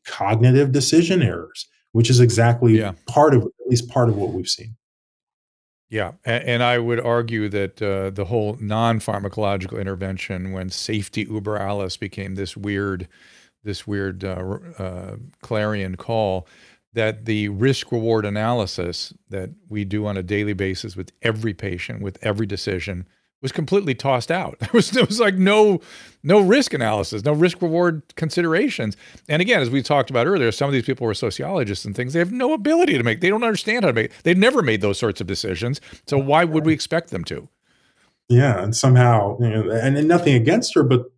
cognitive 0.05 0.73
decision 0.73 1.23
errors, 1.23 1.69
which 1.93 2.11
is 2.11 2.19
exactly 2.19 2.79
yeah. 2.79 2.93
part 3.07 3.35
of 3.35 3.43
at 3.43 3.69
least 3.69 3.89
part 3.89 4.09
of 4.09 4.17
what 4.17 4.33
we've 4.33 4.49
seen. 4.49 4.77
Yeah, 5.89 6.13
and, 6.25 6.45
and 6.45 6.63
I 6.63 6.79
would 6.79 7.01
argue 7.01 7.49
that 7.49 7.81
uh, 7.81 8.11
the 8.11 8.25
whole 8.25 8.57
non-pharmacological 8.61 9.81
intervention, 9.81 10.53
when 10.53 10.71
safety 10.71 11.23
uber 11.23 11.57
alles 11.57 11.97
became 11.97 12.35
this 12.35 12.57
weird, 12.57 13.09
this 13.63 13.87
weird 13.87 14.25
uh, 14.25 14.59
uh, 14.79 15.17
clarion 15.43 15.97
call, 15.97 16.49
that 16.93 17.25
the 17.25 17.49
risk 17.49 17.93
reward 17.93 18.25
analysis 18.25 19.13
that 19.29 19.51
we 19.69 19.85
do 19.85 20.07
on 20.07 20.17
a 20.17 20.23
daily 20.23 20.53
basis 20.53 20.97
with 20.97 21.13
every 21.23 21.55
patient, 21.55 22.03
with 22.03 22.19
every 22.23 22.47
decision, 22.47 23.07
was 23.43 23.53
completely 23.53 23.95
tossed 23.95 24.31
out. 24.31 24.57
There 24.61 24.71
was 24.73 24.91
there 24.91 25.05
was 25.05 25.21
like 25.21 25.35
no 25.35 25.81
no 26.23 26.41
risk 26.41 26.75
analysis, 26.75 27.25
no 27.25 27.33
risk 27.33 27.63
reward 27.63 28.03
considerations. 28.17 28.97
And 29.29 29.41
again, 29.41 29.61
as 29.61 29.71
we 29.71 29.83
talked 29.83 30.11
about 30.11 30.27
earlier, 30.27 30.53
some 30.53 30.69
of 30.69 30.73
these 30.73 30.85
people 30.85 31.07
were 31.07 31.15
sociologists 31.15 31.85
and 31.85 31.97
things. 31.97 32.13
They 32.13 32.19
have 32.19 32.33
no 32.33 32.53
ability 32.53 32.99
to 32.99 33.03
make. 33.03 33.21
They 33.21 33.31
don't 33.31 33.45
understand 33.45 33.85
how 33.85 33.91
to 33.91 33.95
make. 33.95 34.23
They've 34.23 34.37
never 34.37 34.63
made 34.63 34.81
those 34.81 34.99
sorts 34.99 35.21
of 35.21 35.27
decisions. 35.27 35.81
So 36.07 36.19
why 36.19 36.45
would 36.45 36.67
we 36.67 36.75
expect 36.75 37.11
them 37.11 37.25
to? 37.25 37.49
Yeah, 38.29 38.63
and 38.63 38.77
somehow, 38.77 39.39
you 39.41 39.49
know, 39.49 39.71
and, 39.71 39.97
and 39.97 40.07
nothing 40.07 40.35
against 40.35 40.75
her, 40.75 40.85
but 40.85 41.11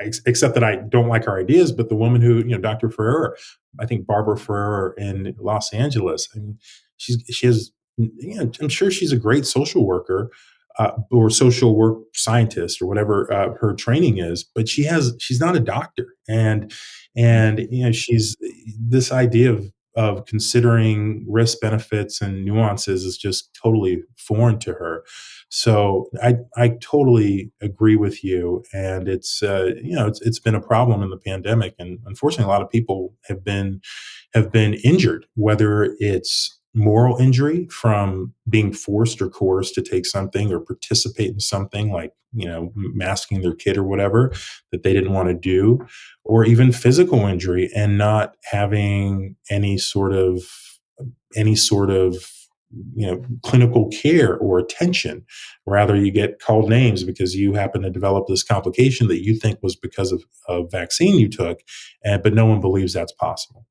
except 0.00 0.54
that 0.54 0.64
I 0.64 0.76
don't 0.76 1.08
like 1.08 1.24
her 1.24 1.38
ideas. 1.38 1.72
But 1.72 1.88
the 1.88 1.96
woman 1.96 2.20
who, 2.20 2.38
you 2.38 2.56
know, 2.56 2.58
Dr. 2.58 2.90
Ferrer, 2.90 3.36
I 3.78 3.86
think 3.86 4.06
Barbara 4.06 4.36
Ferrer 4.36 4.94
in 4.96 5.34
Los 5.38 5.72
Angeles. 5.72 6.28
I 6.34 6.38
mean, 6.38 6.58
she's 6.96 7.22
she 7.30 7.46
has, 7.46 7.70
you 7.96 8.36
know, 8.36 8.50
I'm 8.60 8.68
sure 8.68 8.90
she's 8.90 9.12
a 9.12 9.18
great 9.18 9.46
social 9.46 9.86
worker 9.86 10.30
uh, 10.78 10.92
or 11.10 11.30
social 11.30 11.76
work 11.76 11.98
scientist 12.14 12.80
or 12.80 12.86
whatever 12.86 13.32
uh, 13.32 13.54
her 13.60 13.74
training 13.74 14.18
is, 14.18 14.44
but 14.54 14.68
she 14.68 14.84
has 14.84 15.14
she's 15.18 15.40
not 15.40 15.56
a 15.56 15.60
doctor, 15.60 16.14
and 16.28 16.72
and 17.16 17.66
you 17.70 17.84
know 17.84 17.92
she's 17.92 18.36
this 18.78 19.12
idea 19.12 19.52
of 19.52 19.70
of 19.96 20.24
considering 20.26 21.24
risk 21.28 21.60
benefits 21.60 22.20
and 22.20 22.44
nuances 22.44 23.04
is 23.04 23.18
just 23.18 23.56
totally 23.60 24.02
foreign 24.16 24.58
to 24.60 24.72
her. 24.72 25.04
So 25.48 26.08
I 26.22 26.36
I 26.56 26.76
totally 26.80 27.50
agree 27.60 27.96
with 27.96 28.22
you, 28.22 28.62
and 28.72 29.08
it's 29.08 29.42
uh, 29.42 29.72
you 29.82 29.96
know 29.96 30.06
it's 30.06 30.20
it's 30.22 30.38
been 30.38 30.54
a 30.54 30.60
problem 30.60 31.02
in 31.02 31.10
the 31.10 31.16
pandemic, 31.16 31.74
and 31.78 31.98
unfortunately, 32.06 32.44
a 32.44 32.54
lot 32.54 32.62
of 32.62 32.70
people 32.70 33.14
have 33.24 33.42
been 33.44 33.80
have 34.32 34.52
been 34.52 34.74
injured, 34.74 35.26
whether 35.34 35.96
it's 35.98 36.59
moral 36.74 37.16
injury 37.16 37.66
from 37.68 38.32
being 38.48 38.72
forced 38.72 39.20
or 39.20 39.28
coerced 39.28 39.74
to 39.74 39.82
take 39.82 40.06
something 40.06 40.52
or 40.52 40.60
participate 40.60 41.30
in 41.30 41.40
something 41.40 41.92
like 41.92 42.12
you 42.32 42.46
know 42.46 42.72
masking 42.74 43.40
their 43.40 43.54
kid 43.54 43.76
or 43.76 43.82
whatever 43.82 44.32
that 44.70 44.82
they 44.84 44.92
didn't 44.92 45.12
want 45.12 45.28
to 45.28 45.34
do 45.34 45.84
or 46.24 46.44
even 46.44 46.70
physical 46.70 47.26
injury 47.26 47.68
and 47.74 47.98
not 47.98 48.36
having 48.44 49.34
any 49.50 49.76
sort 49.76 50.12
of 50.12 50.42
any 51.36 51.56
sort 51.56 51.90
of 51.90 52.14
you 52.94 53.06
know 53.06 53.24
clinical 53.42 53.88
care 53.88 54.36
or 54.38 54.58
attention. 54.58 55.24
Rather 55.66 55.96
you 55.96 56.12
get 56.12 56.38
called 56.40 56.68
names 56.68 57.02
because 57.02 57.34
you 57.34 57.54
happen 57.54 57.82
to 57.82 57.90
develop 57.90 58.26
this 58.28 58.44
complication 58.44 59.08
that 59.08 59.24
you 59.24 59.36
think 59.36 59.58
was 59.62 59.74
because 59.74 60.12
of 60.12 60.24
a 60.48 60.62
vaccine 60.68 61.18
you 61.18 61.28
took 61.28 61.60
and 62.04 62.22
but 62.22 62.34
no 62.34 62.46
one 62.46 62.60
believes 62.60 62.92
that's 62.92 63.12
possible 63.12 63.66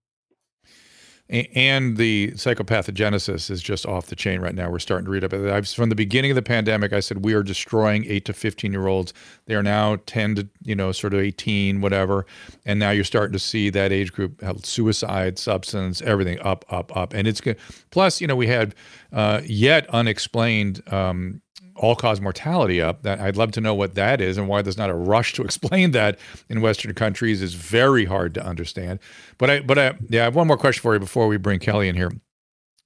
and 1.29 1.97
the 1.97 2.31
psychopathogenesis 2.31 3.51
is 3.51 3.61
just 3.61 3.85
off 3.85 4.07
the 4.07 4.15
chain 4.15 4.41
right 4.41 4.55
now. 4.55 4.69
We're 4.69 4.79
starting 4.79 5.05
to 5.05 5.11
read 5.11 5.23
up. 5.23 5.33
I've, 5.33 5.67
from 5.67 5.89
the 5.89 5.95
beginning 5.95 6.31
of 6.31 6.35
the 6.35 6.41
pandemic, 6.41 6.91
I 6.91 7.01
said 7.01 7.23
we 7.23 7.33
are 7.33 7.43
destroying 7.43 8.05
eight 8.05 8.25
to 8.25 8.33
fifteen 8.33 8.71
year 8.71 8.87
olds. 8.87 9.13
They 9.45 9.53
are 9.53 9.61
now 9.61 9.97
ten 10.07 10.35
to 10.35 10.47
you 10.63 10.75
know 10.75 10.91
sort 10.91 11.13
of 11.13 11.19
eighteen, 11.19 11.81
whatever. 11.81 12.25
And 12.65 12.79
now 12.79 12.89
you're 12.89 13.03
starting 13.03 13.33
to 13.33 13.39
see 13.39 13.69
that 13.69 13.91
age 13.91 14.11
group 14.11 14.41
have 14.41 14.65
suicide, 14.65 15.37
substance, 15.37 16.01
everything 16.01 16.39
up, 16.39 16.65
up, 16.69 16.95
up. 16.97 17.13
And 17.13 17.27
it's 17.27 17.41
good. 17.41 17.57
Plus, 17.91 18.21
you 18.21 18.27
know, 18.27 18.35
we 18.35 18.47
had 18.47 18.73
uh, 19.13 19.41
yet 19.45 19.87
unexplained 19.89 20.81
um, 20.91 21.41
all 21.79 21.95
cause 21.95 22.21
mortality 22.21 22.81
up. 22.81 23.03
That 23.03 23.19
I'd 23.19 23.37
love 23.37 23.51
to 23.53 23.61
know 23.61 23.73
what 23.73 23.95
that 23.95 24.21
is 24.21 24.37
and 24.37 24.47
why 24.47 24.61
there's 24.61 24.77
not 24.77 24.89
a 24.89 24.95
rush 24.95 25.33
to 25.33 25.41
explain 25.43 25.91
that 25.91 26.19
in 26.49 26.61
Western 26.61 26.93
countries 26.93 27.41
is 27.41 27.53
very 27.53 28.05
hard 28.05 28.33
to 28.35 28.45
understand. 28.45 28.99
But 29.37 29.49
I, 29.49 29.59
but 29.61 29.79
I, 29.79 29.93
yeah, 30.09 30.21
I 30.21 30.23
have 30.25 30.35
one 30.35 30.47
more 30.47 30.57
question 30.57 30.81
for 30.81 30.93
you 30.93 30.99
before 30.99 31.27
we 31.27 31.37
bring 31.37 31.59
Kelly 31.59 31.89
in 31.89 31.95
here, 31.95 32.11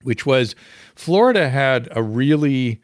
which 0.03 0.25
was 0.25 0.55
Florida 0.95 1.49
had 1.49 1.89
a 1.91 2.03
really 2.03 2.81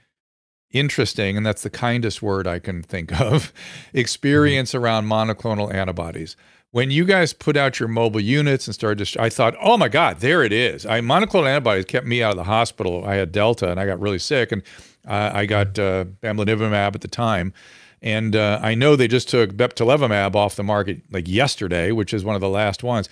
interesting, 0.72 1.38
and 1.38 1.46
that's 1.46 1.64
the 1.64 1.70
kindest 1.70 2.22
word 2.22 2.48
I 2.48 2.60
can 2.60 2.84
think 2.84 3.20
of, 3.20 3.54
experience 3.94 4.72
mm-hmm. 4.72 4.84
around 4.84 5.06
monoclonal 5.06 5.74
antibodies 5.74 6.36
when 6.72 6.92
you 6.92 7.04
guys 7.04 7.34
put 7.34 7.58
out 7.58 7.80
your 7.80 7.90
mobile 7.90 8.20
units 8.20 8.68
and 8.68 8.76
started 8.76 9.04
to, 9.04 9.22
I 9.22 9.30
thought, 9.30 9.56
oh 9.60 9.78
my 9.78 9.90
God, 9.90 10.20
there 10.20 10.44
it 10.44 10.54
is. 10.54 10.86
I 10.86 11.02
monoclonal 11.02 11.48
antibodies 11.48 11.86
kept 11.86 12.06
me 12.06 12.22
out 12.22 12.32
of 12.32 12.38
the 12.38 12.44
hospital. 12.44 13.04
I 13.06 13.16
had 13.16 13.32
Delta 13.32 13.72
and 13.72 13.80
I 13.80 13.86
got 13.86 14.00
really 14.00 14.20
sick, 14.20 14.52
and 14.52 14.62
uh, 15.08 15.32
I 15.34 15.46
got 15.46 15.80
uh, 15.80 16.06
bamlanivimab 16.22 16.96
at 16.96 17.02
the 17.02 17.08
time. 17.08 17.54
And 18.02 18.36
uh, 18.36 18.60
I 18.62 18.76
know 18.76 18.96
they 18.96 19.10
just 19.10 19.28
took 19.28 19.54
bebtelovimab 19.54 20.34
off 20.34 20.56
the 20.56 20.64
market 20.64 21.02
like 21.12 21.28
yesterday, 21.28 21.92
which 21.92 22.14
is 22.14 22.24
one 22.24 22.36
of 22.36 22.42
the 22.42 22.50
last 22.50 22.82
ones 22.82 23.10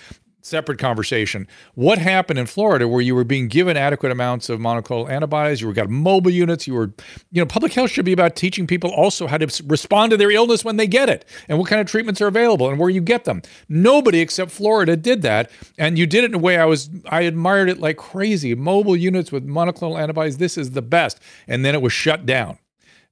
separate 0.48 0.80
conversation. 0.80 1.48
What 1.76 1.98
happened 1.98 2.40
in 2.40 2.46
Florida 2.46 2.88
where 2.88 3.02
you 3.02 3.14
were 3.14 3.24
being 3.24 3.48
given 3.48 3.78
adequate 3.78 4.12
amounts 4.12 4.50
of 4.50 4.60
monoclonal 4.60 5.10
antibodies? 5.10 5.62
You 5.62 5.68
were 5.68 5.74
got 5.74 5.90
mobile 5.90 6.32
units. 6.32 6.68
You 6.68 6.74
were, 6.74 6.94
you 7.32 7.42
know, 7.42 7.46
public 7.46 7.74
health 7.74 7.92
should 7.92 8.06
be 8.06 8.14
about 8.14 8.36
teaching 8.36 8.68
people 8.68 8.92
also 8.92 9.28
how 9.28 9.38
to 9.38 9.64
respond 9.66 10.12
to 10.12 10.18
their 10.18 10.32
illness 10.32 10.64
when 10.64 10.78
they 10.78 10.88
get 10.88 11.10
it 11.10 11.26
and 11.48 11.60
what 11.60 11.70
kind 11.70 11.82
of 11.82 11.88
treatments 11.88 12.22
are 12.22 12.28
available 12.28 12.70
and 12.70 12.80
where 12.80 12.90
you 12.90 13.02
get 13.02 13.26
them. 13.26 13.42
Nobody 13.70 14.20
except 14.20 14.52
Florida 14.52 14.96
did 14.96 15.22
that, 15.22 15.52
and 15.78 15.98
you 15.98 16.08
did 16.08 16.24
it 16.24 16.32
in 16.32 16.36
a 16.36 16.40
way 16.40 16.58
I 16.58 16.66
was 16.66 16.90
I 17.10 17.22
admired 17.22 17.70
it 17.70 17.80
like 17.80 17.98
crazy. 17.98 18.56
Mobile 18.56 18.96
units 18.96 19.32
with 19.32 19.48
monoclonal 19.48 20.00
antibodies. 20.00 20.38
This 20.38 20.58
is 20.58 20.72
the 20.72 20.82
best. 20.82 21.20
And 21.48 21.64
then 21.66 21.76
it 21.76 21.82
was 21.82 21.94
shut 21.94 22.26
down. 22.26 22.58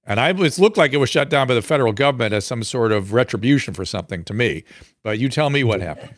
And 0.08 0.20
I 0.20 0.32
was 0.32 0.60
looked 0.60 0.78
like 0.78 0.94
it 0.94 0.98
was 0.98 1.10
shut 1.10 1.30
down 1.30 1.48
by 1.48 1.56
the 1.56 1.62
federal 1.62 1.92
government 1.92 2.34
as 2.34 2.46
some 2.46 2.64
sort 2.64 2.92
of 2.92 3.12
retribution 3.14 3.74
for 3.74 3.86
something 3.86 4.24
to 4.26 4.34
me. 4.34 4.64
But 5.04 5.18
you 5.18 5.30
tell 5.30 5.50
me 5.50 5.64
what 5.64 5.82
happened. 5.82 6.14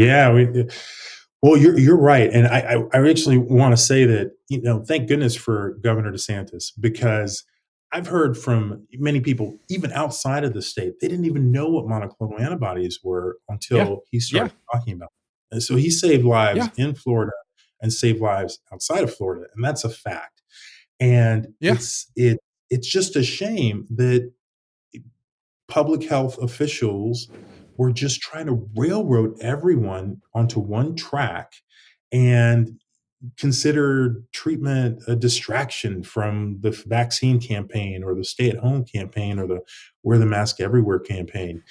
Yeah, 0.00 0.32
we, 0.32 0.66
well, 1.42 1.56
you're 1.56 1.78
you're 1.78 2.00
right, 2.00 2.30
and 2.30 2.46
I 2.46 2.60
I, 2.92 2.98
I 2.98 3.08
actually 3.08 3.38
want 3.38 3.72
to 3.72 3.76
say 3.76 4.04
that 4.04 4.32
you 4.48 4.62
know 4.62 4.82
thank 4.82 5.08
goodness 5.08 5.36
for 5.36 5.78
Governor 5.82 6.12
DeSantis 6.12 6.72
because 6.78 7.44
I've 7.92 8.06
heard 8.06 8.38
from 8.38 8.86
many 8.92 9.20
people, 9.20 9.58
even 9.68 9.92
outside 9.92 10.44
of 10.44 10.54
the 10.54 10.62
state, 10.62 11.00
they 11.00 11.08
didn't 11.08 11.24
even 11.24 11.50
know 11.50 11.68
what 11.68 11.86
monoclonal 11.86 12.40
antibodies 12.40 13.00
were 13.02 13.38
until 13.48 13.78
yeah. 13.78 13.96
he 14.10 14.20
started 14.20 14.52
yeah. 14.52 14.78
talking 14.78 14.94
about. 14.94 15.10
Them. 15.10 15.56
And 15.56 15.62
so 15.62 15.76
he 15.76 15.90
saved 15.90 16.24
lives 16.24 16.58
yeah. 16.76 16.84
in 16.84 16.94
Florida 16.94 17.32
and 17.82 17.92
saved 17.92 18.20
lives 18.20 18.60
outside 18.72 19.02
of 19.02 19.14
Florida, 19.14 19.46
and 19.54 19.64
that's 19.64 19.84
a 19.84 19.90
fact. 19.90 20.42
And 21.00 21.48
it's 21.60 22.10
it 22.14 22.38
it's 22.68 22.88
just 22.88 23.16
a 23.16 23.22
shame 23.22 23.86
that 23.90 24.30
public 25.68 26.04
health 26.04 26.38
officials 26.38 27.28
were 27.80 27.90
just 27.90 28.20
trying 28.20 28.44
to 28.44 28.68
railroad 28.76 29.34
everyone 29.40 30.20
onto 30.34 30.60
one 30.60 30.94
track 30.94 31.54
and 32.12 32.78
consider 33.38 34.16
treatment 34.34 35.02
a 35.08 35.16
distraction 35.16 36.02
from 36.02 36.58
the 36.60 36.72
vaccine 36.86 37.40
campaign 37.40 38.04
or 38.04 38.14
the 38.14 38.22
stay 38.22 38.50
at 38.50 38.58
home 38.58 38.84
campaign 38.84 39.38
or 39.38 39.46
the 39.46 39.60
wear 40.02 40.18
the 40.18 40.26
mask 40.26 40.60
everywhere 40.60 40.98
campaign. 40.98 41.62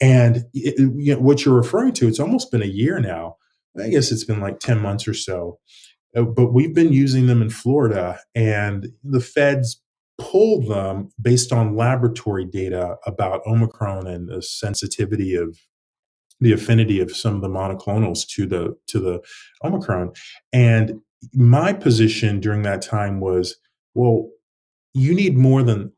And 0.00 0.46
it, 0.54 0.78
you 0.78 1.14
know, 1.14 1.20
what 1.20 1.44
you're 1.44 1.54
referring 1.54 1.92
to, 1.94 2.08
it's 2.08 2.20
almost 2.20 2.50
been 2.50 2.62
a 2.62 2.66
year 2.66 2.98
now. 2.98 3.36
I 3.78 3.90
guess 3.90 4.10
it's 4.10 4.24
been 4.24 4.40
like 4.40 4.58
10 4.58 4.80
months 4.80 5.06
or 5.06 5.12
so. 5.12 5.58
Uh, 6.16 6.22
but 6.22 6.54
we've 6.54 6.74
been 6.74 6.94
using 6.94 7.26
them 7.26 7.42
in 7.42 7.50
Florida, 7.50 8.20
and 8.34 8.88
the 9.04 9.20
feds 9.20 9.82
pulled 10.18 10.68
them 10.68 11.10
based 11.20 11.52
on 11.52 11.76
laboratory 11.76 12.44
data 12.44 12.96
about 13.06 13.42
Omicron 13.46 14.06
and 14.06 14.28
the 14.28 14.42
sensitivity 14.42 15.34
of 15.34 15.58
the 16.40 16.52
affinity 16.52 17.00
of 17.00 17.14
some 17.16 17.34
of 17.34 17.40
the 17.42 17.48
monoclonals 17.48 18.26
to 18.28 18.46
the 18.46 18.76
to 18.88 18.98
the 18.98 19.20
Omicron. 19.64 20.12
And 20.52 21.00
my 21.32 21.72
position 21.72 22.40
during 22.40 22.62
that 22.62 22.82
time 22.82 23.20
was, 23.20 23.56
well, 23.94 24.28
you 24.94 25.14
need 25.14 25.36
more 25.36 25.62
than 25.62 25.92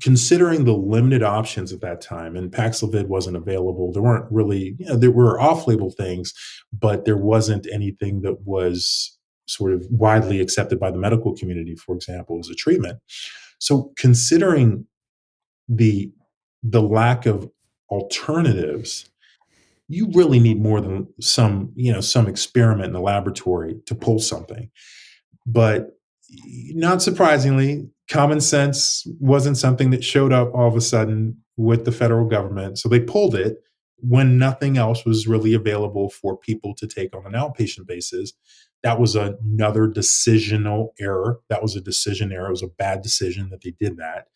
considering 0.00 0.64
the 0.64 0.72
limited 0.72 1.22
options 1.22 1.72
at 1.72 1.80
that 1.80 2.00
time 2.00 2.34
and 2.36 2.50
Paxlovid 2.50 3.06
wasn't 3.06 3.36
available. 3.36 3.92
There 3.92 4.02
weren't 4.02 4.30
really, 4.30 4.74
you 4.78 4.86
know, 4.86 4.96
there 4.96 5.10
were 5.10 5.40
off-label 5.40 5.90
things, 5.90 6.32
but 6.72 7.04
there 7.04 7.16
wasn't 7.16 7.66
anything 7.70 8.22
that 8.22 8.40
was 8.46 9.16
sort 9.46 9.72
of 9.72 9.84
widely 9.90 10.40
accepted 10.40 10.80
by 10.80 10.90
the 10.90 10.98
medical 10.98 11.36
community, 11.36 11.74
for 11.76 11.94
example, 11.94 12.38
as 12.40 12.48
a 12.48 12.54
treatment. 12.54 12.98
So 13.62 13.92
considering 13.96 14.86
the 15.68 16.10
the 16.64 16.82
lack 16.82 17.26
of 17.26 17.48
alternatives 17.90 19.08
you 19.88 20.10
really 20.14 20.40
need 20.40 20.60
more 20.60 20.80
than 20.80 21.06
some 21.20 21.70
you 21.76 21.92
know 21.92 22.00
some 22.00 22.26
experiment 22.26 22.86
in 22.86 22.92
the 22.92 23.00
laboratory 23.00 23.76
to 23.86 23.94
pull 23.94 24.18
something. 24.18 24.68
But 25.46 25.90
not 26.74 27.02
surprisingly 27.02 27.88
common 28.10 28.40
sense 28.40 29.06
wasn't 29.20 29.56
something 29.56 29.90
that 29.90 30.02
showed 30.02 30.32
up 30.32 30.52
all 30.54 30.66
of 30.66 30.76
a 30.76 30.80
sudden 30.80 31.36
with 31.56 31.84
the 31.84 31.92
federal 31.92 32.26
government. 32.26 32.78
So 32.78 32.88
they 32.88 33.00
pulled 33.00 33.36
it 33.36 33.58
when 33.98 34.38
nothing 34.38 34.76
else 34.76 35.04
was 35.04 35.28
really 35.28 35.54
available 35.54 36.10
for 36.10 36.36
people 36.36 36.74
to 36.74 36.88
take 36.88 37.14
on 37.14 37.26
an 37.26 37.32
outpatient 37.32 37.86
basis 37.86 38.32
that 38.82 38.98
was 38.98 39.14
another 39.14 39.88
decisional 39.88 40.88
error. 40.98 41.40
That 41.48 41.62
was 41.62 41.76
a 41.76 41.80
decision 41.80 42.32
error. 42.32 42.48
It 42.48 42.52
was 42.52 42.62
a 42.62 42.68
bad 42.68 43.02
decision 43.02 43.50
that 43.50 43.62
they 43.62 43.74
did 43.80 43.96
that. 43.98 44.26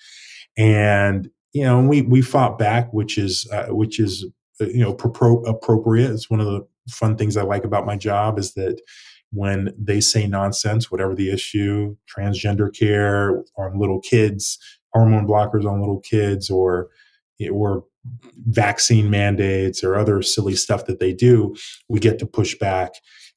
And 0.56 1.30
you 1.52 1.64
know 1.64 1.80
we 1.80 2.02
we 2.02 2.20
fought 2.20 2.58
back 2.58 2.92
which 2.92 3.16
is 3.16 3.48
uh, 3.52 3.68
which 3.68 3.98
is 3.98 4.26
you 4.60 4.82
know 4.82 4.94
pro- 4.94 5.42
appropriate. 5.42 6.10
It's 6.10 6.30
one 6.30 6.40
of 6.40 6.46
the 6.46 6.66
fun 6.88 7.16
things 7.16 7.36
i 7.36 7.42
like 7.42 7.64
about 7.64 7.86
my 7.86 7.96
job 7.96 8.38
is 8.38 8.54
that 8.54 8.80
when 9.32 9.72
they 9.78 10.00
say 10.00 10.26
nonsense 10.26 10.90
whatever 10.90 11.14
the 11.14 11.30
issue 11.30 11.96
transgender 12.14 12.74
care 12.74 13.42
on 13.58 13.78
little 13.78 14.00
kids 14.00 14.58
hormone 14.92 15.26
blockers 15.26 15.64
on 15.64 15.80
little 15.80 16.00
kids 16.00 16.48
or 16.50 16.88
or 17.52 17.84
vaccine 18.48 19.10
mandates 19.10 19.82
or 19.82 19.96
other 19.96 20.22
silly 20.22 20.54
stuff 20.54 20.86
that 20.86 21.00
they 21.00 21.12
do 21.12 21.54
we 21.88 21.98
get 21.98 22.18
to 22.18 22.26
push 22.26 22.54
back 22.56 22.94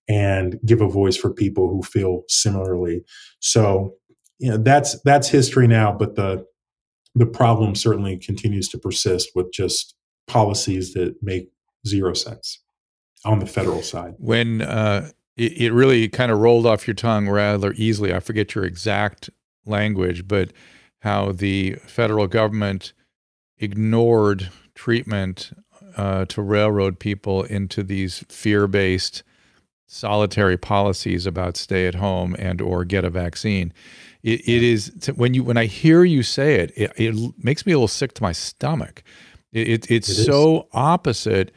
and 0.09 0.59
give 0.65 0.81
a 0.81 0.89
voice 0.89 1.15
for 1.15 1.31
people 1.31 1.69
who 1.69 1.81
feel 1.81 2.23
similarly 2.27 3.01
so 3.39 3.93
you 4.39 4.49
know 4.49 4.57
that's 4.57 5.01
that's 5.03 5.29
history 5.29 5.67
now 5.67 5.91
but 5.91 6.15
the 6.15 6.43
the 7.15 7.25
problem 7.25 7.75
certainly 7.75 8.17
continues 8.17 8.67
to 8.69 8.77
persist 8.77 9.31
with 9.35 9.51
just 9.51 9.95
policies 10.27 10.93
that 10.93 11.15
make 11.21 11.49
zero 11.87 12.13
sense 12.13 12.61
on 13.25 13.39
the 13.39 13.45
federal 13.45 13.81
side. 13.81 14.15
When 14.17 14.61
uh, 14.61 15.09
it, 15.35 15.61
it 15.61 15.73
really 15.73 16.07
kind 16.07 16.31
of 16.31 16.39
rolled 16.39 16.65
off 16.65 16.87
your 16.87 16.93
tongue 16.93 17.27
rather 17.27 17.73
easily, 17.75 18.13
I 18.13 18.19
forget 18.19 18.55
your 18.55 18.63
exact 18.63 19.29
language, 19.65 20.27
but 20.27 20.53
how 20.99 21.31
the 21.31 21.73
federal 21.85 22.27
government 22.27 22.93
ignored 23.57 24.49
treatment 24.75 25.51
uh, 25.97 26.25
to 26.25 26.41
railroad 26.41 26.99
people 26.99 27.43
into 27.43 27.83
these 27.83 28.23
fear-based 28.29 29.23
solitary 29.91 30.57
policies 30.57 31.25
about 31.25 31.57
stay 31.57 31.87
at 31.87 31.95
home 31.95 32.35
and 32.37 32.61
or 32.61 32.85
get 32.85 33.03
a 33.03 33.09
vaccine. 33.09 33.73
It, 34.21 34.41
it 34.47 34.63
is 34.63 34.91
when 35.15 35.33
you 35.33 35.43
when 35.43 35.57
I 35.57 35.65
hear 35.65 36.03
you 36.03 36.23
say 36.23 36.55
it, 36.55 36.71
it, 36.75 36.91
it 36.95 37.33
makes 37.43 37.65
me 37.65 37.73
a 37.73 37.75
little 37.75 37.87
sick 37.87 38.13
to 38.15 38.23
my 38.23 38.31
stomach 38.31 39.03
it, 39.51 39.89
it's 39.89 40.09
it 40.09 40.25
so 40.25 40.67
opposite. 40.73 41.51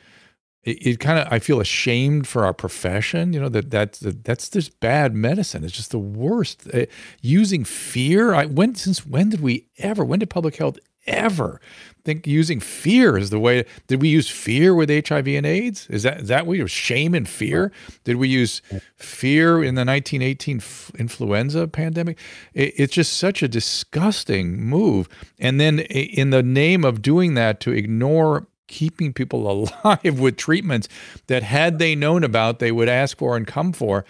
It, 0.65 1.01
kind 1.01 1.19
of 1.19 1.27
I 1.31 1.41
feel 1.41 1.61
ashamed 1.61 2.29
for 2.29 2.45
our 2.45 2.55
profession. 2.55 3.33
You 3.33 3.41
know 3.41 3.49
that 3.49 3.71
that's 3.71 3.99
that's 3.99 4.49
just 4.49 4.79
bad 4.81 5.15
medicine. 5.15 5.65
It's 5.65 5.73
just 5.73 5.91
the 5.91 5.99
worst. 5.99 6.69
Uh, 6.73 6.87
using 7.21 7.65
fear. 7.65 8.33
I 8.33 8.47
when 8.47 8.75
since 8.77 9.05
when 9.05 9.31
did 9.31 9.41
we 9.41 9.67
ever? 9.79 10.05
When 10.05 10.21
did 10.21 10.31
public 10.31 10.57
health 10.57 10.79
ever. 11.07 11.61
Think 12.05 12.27
using 12.27 12.59
fear 12.59 13.17
is 13.17 13.31
the 13.31 13.39
way 13.39 13.65
did 13.87 14.03
we 14.03 14.09
use 14.09 14.29
fear 14.29 14.75
with 14.75 14.91
hiv 14.91 15.29
and 15.29 15.47
aids? 15.47 15.87
Is 15.89 16.03
that 16.03 16.23
is 16.23 16.29
that 16.29 16.47
we 16.47 16.67
shame 16.67 17.15
and 17.15 17.29
fear? 17.29 17.71
Did 18.03 18.17
we 18.17 18.29
use 18.29 18.61
fear 18.97 19.63
in 19.63 19.77
the 19.77 19.85
1918 19.85 20.57
f- 20.59 20.91
influenza 20.99 21.69
pandemic? 21.69 22.19
It, 22.55 22.75
it's 22.77 22.95
just 22.95 23.17
such 23.17 23.43
a 23.43 23.49
disgusting 23.49 24.61
move. 24.61 25.09
And 25.39 25.61
then 25.61 25.81
in 25.81 26.31
the 26.31 26.43
name 26.43 26.85
of 26.85 27.03
doing 27.03 27.35
that 27.35 27.61
to 27.61 27.71
ignore 27.71 28.49
keeping 28.67 29.13
people 29.13 29.49
alive 29.85 30.19
with 30.19 30.37
treatments 30.37 30.89
that 31.29 31.45
had 31.45 31.79
they 31.79 31.95
known 31.95 32.25
about 32.25 32.59
they 32.59 32.73
would 32.73 32.89
ask 32.89 33.19
for 33.19 33.37
and 33.37 33.47
come 33.47 33.73
for 33.73 34.05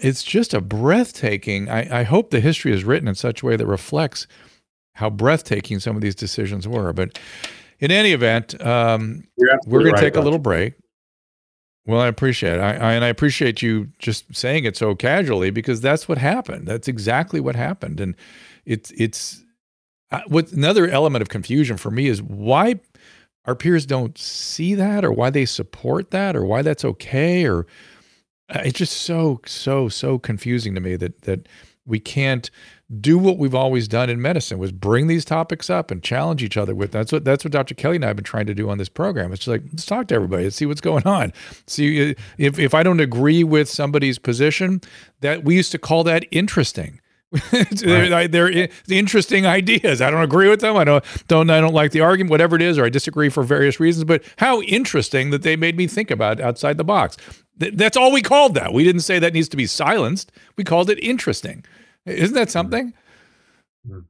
it's 0.00 0.22
just 0.22 0.54
a 0.54 0.60
breathtaking 0.60 1.68
I, 1.68 2.00
I 2.00 2.02
hope 2.04 2.30
the 2.30 2.40
history 2.40 2.72
is 2.72 2.84
written 2.84 3.08
in 3.08 3.14
such 3.14 3.42
a 3.42 3.46
way 3.46 3.56
that 3.56 3.66
reflects 3.66 4.26
how 4.94 5.10
breathtaking 5.10 5.80
some 5.80 5.96
of 5.96 6.02
these 6.02 6.14
decisions 6.14 6.66
were. 6.66 6.92
But 6.92 7.18
in 7.80 7.90
any 7.90 8.12
event, 8.12 8.60
um, 8.64 9.24
we're 9.66 9.80
going 9.80 9.92
right, 9.92 10.00
to 10.00 10.00
take 10.00 10.16
a 10.16 10.20
little 10.20 10.38
break. 10.38 10.74
Well, 11.86 12.00
I 12.00 12.06
appreciate 12.06 12.54
it. 12.54 12.60
I, 12.60 12.74
I, 12.74 12.92
and 12.94 13.04
I 13.04 13.08
appreciate 13.08 13.60
you 13.60 13.88
just 13.98 14.34
saying 14.34 14.64
it 14.64 14.76
so 14.76 14.94
casually 14.94 15.50
because 15.50 15.80
that's 15.80 16.08
what 16.08 16.18
happened. 16.18 16.66
That's 16.66 16.88
exactly 16.88 17.40
what 17.40 17.56
happened. 17.56 18.00
And 18.00 18.14
it's, 18.64 18.90
it's, 18.92 19.44
uh, 20.10 20.22
what 20.28 20.52
another 20.52 20.88
element 20.88 21.22
of 21.22 21.28
confusion 21.28 21.76
for 21.76 21.90
me 21.90 22.06
is 22.06 22.22
why 22.22 22.80
our 23.46 23.54
peers 23.54 23.84
don't 23.84 24.16
see 24.16 24.74
that 24.74 25.04
or 25.04 25.12
why 25.12 25.30
they 25.30 25.44
support 25.44 26.10
that 26.10 26.36
or 26.36 26.44
why 26.44 26.62
that's 26.62 26.84
okay 26.84 27.46
or 27.46 27.66
uh, 28.48 28.62
it's 28.64 28.78
just 28.78 28.98
so 28.98 29.40
so 29.46 29.88
so 29.88 30.18
confusing 30.18 30.74
to 30.74 30.80
me 30.80 30.96
that 30.96 31.22
that 31.22 31.48
we 31.86 32.00
can't 32.00 32.50
do 33.00 33.18
what 33.18 33.38
we've 33.38 33.54
always 33.54 33.88
done 33.88 34.10
in 34.10 34.20
medicine 34.20 34.58
was 34.58 34.70
bring 34.70 35.06
these 35.06 35.24
topics 35.24 35.70
up 35.70 35.90
and 35.90 36.02
challenge 36.02 36.42
each 36.42 36.56
other 36.56 36.74
with 36.74 36.92
that's 36.92 37.12
what 37.12 37.24
that's 37.24 37.44
what 37.44 37.52
Dr. 37.52 37.74
Kelly 37.74 37.96
and 37.96 38.04
I 38.04 38.08
have 38.08 38.16
been 38.16 38.24
trying 38.24 38.46
to 38.46 38.54
do 38.54 38.68
on 38.68 38.78
this 38.78 38.88
program. 38.88 39.32
It's 39.32 39.46
like 39.46 39.62
let's 39.70 39.86
talk 39.86 40.08
to 40.08 40.14
everybody, 40.14 40.44
let's 40.44 40.56
see 40.56 40.66
what's 40.66 40.80
going 40.80 41.06
on. 41.06 41.32
See 41.66 42.14
if 42.38 42.58
if 42.58 42.74
I 42.74 42.82
don't 42.82 43.00
agree 43.00 43.42
with 43.44 43.68
somebody's 43.68 44.18
position, 44.18 44.80
that 45.20 45.44
we 45.44 45.56
used 45.56 45.72
to 45.72 45.78
call 45.78 46.04
that 46.04 46.26
interesting. 46.30 47.00
they're, 47.72 48.28
they're, 48.28 48.68
interesting 48.88 49.44
ideas. 49.44 50.00
I 50.00 50.08
don't 50.08 50.22
agree 50.22 50.48
with 50.48 50.60
them. 50.60 50.76
I 50.76 50.84
don't 50.84 51.04
don't 51.26 51.50
I 51.50 51.60
don't 51.60 51.74
like 51.74 51.90
the 51.90 52.00
argument, 52.00 52.30
whatever 52.30 52.54
it 52.54 52.62
is, 52.62 52.78
or 52.78 52.84
I 52.84 52.90
disagree 52.90 53.28
for 53.28 53.42
various 53.42 53.80
reasons. 53.80 54.04
But 54.04 54.22
how 54.36 54.62
interesting 54.62 55.30
that 55.30 55.42
they 55.42 55.56
made 55.56 55.76
me 55.76 55.88
think 55.88 56.12
about 56.12 56.40
outside 56.40 56.76
the 56.76 56.84
box. 56.84 57.16
That's 57.56 57.96
all 57.96 58.12
we 58.12 58.22
called 58.22 58.54
that. 58.54 58.72
We 58.72 58.84
didn't 58.84 59.02
say 59.02 59.18
that 59.18 59.32
needs 59.32 59.48
to 59.50 59.56
be 59.56 59.66
silenced. 59.66 60.32
We 60.56 60.64
called 60.64 60.90
it 60.90 60.98
interesting. 60.98 61.64
Isn't 62.06 62.34
that 62.34 62.50
something? 62.50 62.92
Mm. 63.88 64.04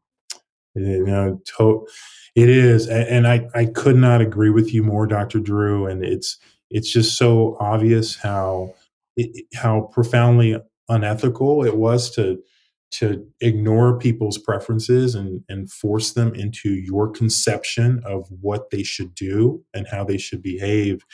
You 0.75 1.07
know, 1.07 1.41
to, 1.59 1.87
it 2.35 2.49
is, 2.49 2.89
and 2.89 3.29
I 3.29 3.49
I 3.55 3.67
could 3.67 3.97
not 3.97 4.21
agree 4.21 4.51
with 4.51 4.75
you 4.75 4.83
more, 4.83 5.07
Dr. 5.07 5.39
Drew. 5.39 5.87
And 5.87 6.05
it's 6.05 6.39
it's 6.71 6.91
just 6.91 7.17
so 7.17 7.57
obvious 7.61 8.17
how 8.17 8.75
it, 9.17 9.47
how 9.55 9.83
profoundly 9.93 10.57
unethical 10.89 11.65
it 11.65 11.77
was 11.77 12.11
to 12.17 12.43
to 12.91 13.27
ignore 13.41 13.99
people's 13.99 14.39
preferences 14.39 15.17
and, 15.17 15.43
and 15.49 15.71
force 15.71 16.13
them 16.13 16.33
into 16.35 16.71
your 16.71 17.11
conception 17.11 18.01
of 18.05 18.29
what 18.41 18.71
they 18.71 18.85
should 18.85 19.13
do 19.17 19.65
and 19.75 19.89
how 19.91 20.05
they 20.05 20.17
should 20.17 20.41
behave. 20.41 21.05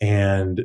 And 0.00 0.64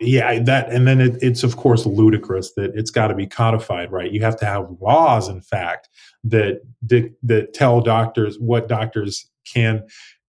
yeah, 0.00 0.38
that, 0.40 0.70
and 0.70 0.86
then 0.86 1.00
it, 1.00 1.16
it's 1.22 1.42
of 1.42 1.56
course 1.56 1.86
ludicrous 1.86 2.52
that 2.54 2.72
it's 2.74 2.90
got 2.90 3.08
to 3.08 3.14
be 3.14 3.26
codified, 3.26 3.90
right? 3.90 4.12
You 4.12 4.20
have 4.22 4.36
to 4.36 4.46
have 4.46 4.68
laws, 4.80 5.28
in 5.28 5.40
fact, 5.40 5.88
that 6.24 6.60
that 6.82 7.54
tell 7.54 7.80
doctors 7.80 8.36
what 8.38 8.68
doctors 8.68 9.28
can 9.50 9.82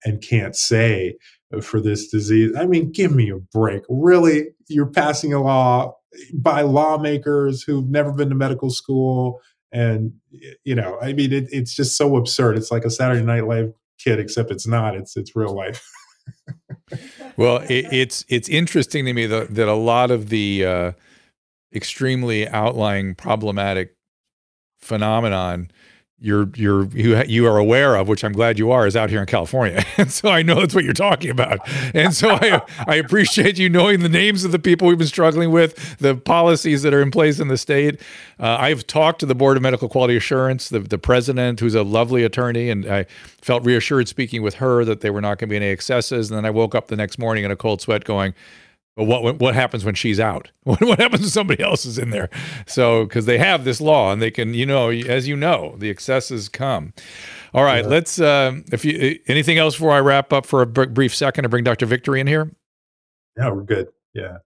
and 0.06 0.21
can't 0.21 0.56
say 0.56 1.17
for 1.62 1.79
this 1.79 2.08
disease. 2.08 2.56
I 2.58 2.65
mean, 2.65 2.91
give 2.91 3.13
me 3.13 3.29
a 3.29 3.38
break. 3.38 3.84
Really, 3.89 4.47
you're 4.67 4.88
passing 4.88 5.34
a 5.34 5.41
law 5.41 5.95
by 6.34 6.62
lawmakers 6.62 7.63
who've 7.63 7.89
never 7.89 8.12
been 8.12 8.29
to 8.29 8.36
medical 8.36 8.69
school 8.69 9.41
and 9.71 10.13
you 10.63 10.75
know 10.75 10.97
i 11.01 11.12
mean 11.12 11.34
it, 11.34 11.47
it's 11.51 11.75
just 11.75 11.97
so 11.97 12.15
absurd 12.15 12.56
it's 12.56 12.71
like 12.71 12.86
a 12.86 12.89
saturday 12.89 13.25
night 13.25 13.47
live 13.47 13.73
kid 13.97 14.19
except 14.19 14.51
it's 14.51 14.67
not 14.67 14.95
it's 14.95 15.17
it's 15.17 15.36
real 15.36 15.56
life 15.56 15.84
well 17.37 17.57
it, 17.69 17.85
it's 17.91 18.25
it's 18.27 18.49
interesting 18.49 19.05
to 19.05 19.13
me 19.13 19.25
that, 19.25 19.53
that 19.53 19.67
a 19.67 19.73
lot 19.73 20.11
of 20.11 20.29
the 20.29 20.65
uh, 20.65 20.91
extremely 21.73 22.47
outlying 22.47 23.15
problematic 23.15 23.95
phenomenon 24.79 25.69
you're 26.23 26.49
you're 26.55 26.86
you 26.86 27.21
you 27.23 27.45
are 27.45 27.57
aware 27.57 27.95
of, 27.95 28.07
which 28.07 28.23
I'm 28.23 28.31
glad 28.31 28.57
you 28.57 28.71
are, 28.71 28.88
is 28.88 28.95
out 28.95 29.09
here 29.09 29.19
in 29.19 29.25
California, 29.25 29.83
and 29.97 30.09
so 30.09 30.29
I 30.29 30.41
know 30.41 30.62
that's 30.62 30.73
what 30.73 30.86
you're 30.86 30.93
talking 30.93 31.29
about, 31.29 31.59
and 31.93 32.13
so 32.13 32.29
I 32.29 32.62
I 32.88 32.95
appreciate 32.95 33.59
you 33.59 33.67
knowing 33.67 33.99
the 33.99 34.09
names 34.09 34.45
of 34.45 34.53
the 34.53 34.59
people 34.59 34.88
we've 34.88 34.97
been 34.97 35.05
struggling 35.05 35.51
with, 35.51 35.97
the 35.97 36.15
policies 36.15 36.81
that 36.83 36.93
are 36.93 37.01
in 37.01 37.12
place 37.12 37.41
in 37.41 37.49
the 37.49 37.57
state. 37.57 37.99
Uh, 38.39 38.55
I've 38.57 38.88
talked 38.88 39.19
to 39.19 39.25
the 39.25 39.36
Board 39.36 39.57
of 39.57 39.63
Medical 39.63 39.89
Quality 39.89 40.15
Assurance, 40.15 40.69
the 40.69 40.79
the 40.79 40.97
president, 40.97 41.59
who's 41.59 41.75
a 41.75 41.83
lovely 41.83 42.23
attorney, 42.23 42.69
and 42.69 42.86
I 42.86 43.05
felt 43.41 43.65
reassured 43.65 44.07
speaking 44.07 44.41
with 44.41 44.55
her 44.55 44.86
that 44.86 45.01
there 45.01 45.12
were 45.12 45.21
not 45.21 45.39
going 45.39 45.49
to 45.49 45.53
be 45.53 45.57
any 45.57 45.67
excesses. 45.67 46.31
And 46.31 46.38
then 46.38 46.45
I 46.45 46.51
woke 46.51 46.73
up 46.73 46.88
the 46.88 46.95
next 46.95 47.19
morning 47.19 47.43
in 47.43 47.51
a 47.51 47.57
cold 47.57 47.81
sweat, 47.81 48.05
going, 48.05 48.33
but 48.95 49.06
what 49.06 49.39
what 49.39 49.56
happens 49.56 49.84
when 49.84 49.95
she's 49.95 50.19
out? 50.19 50.51
What, 50.63 50.82
what 50.82 50.99
happens 50.99 51.21
when 51.21 51.29
somebody 51.29 51.62
else 51.62 51.86
is 51.86 51.97
in 51.97 52.10
there? 52.12 52.29
So 52.67 53.06
because 53.06 53.25
they 53.25 53.38
have 53.38 53.65
this 53.65 53.82
law 53.82 54.12
and 54.13 54.21
they 54.21 54.32
can, 54.32 54.53
you 54.53 54.65
know, 54.65 54.89
as 54.89 55.27
you 55.27 55.36
know, 55.36 55.75
the 55.77 55.89
excesses 55.89 56.47
come. 56.47 56.93
All 57.53 57.63
right, 57.63 57.84
yeah. 57.84 57.89
let's. 57.89 58.19
Uh, 58.19 58.62
if 58.71 58.86
you 58.86 59.19
anything 59.27 59.58
else 59.58 59.75
before 59.75 59.91
I 59.91 59.99
wrap 59.99 60.32
up 60.32 60.45
for 60.45 60.62
a 60.62 60.65
b- 60.65 60.86
brief 60.86 61.13
second 61.13 61.43
to 61.43 61.49
bring 61.49 61.63
Dr. 61.63 61.86
Victory 61.86 62.21
in 62.21 62.27
here. 62.27 62.51
Yeah, 63.38 63.49
we're 63.49 63.63
good. 63.63 63.88
Yeah. 64.13 64.38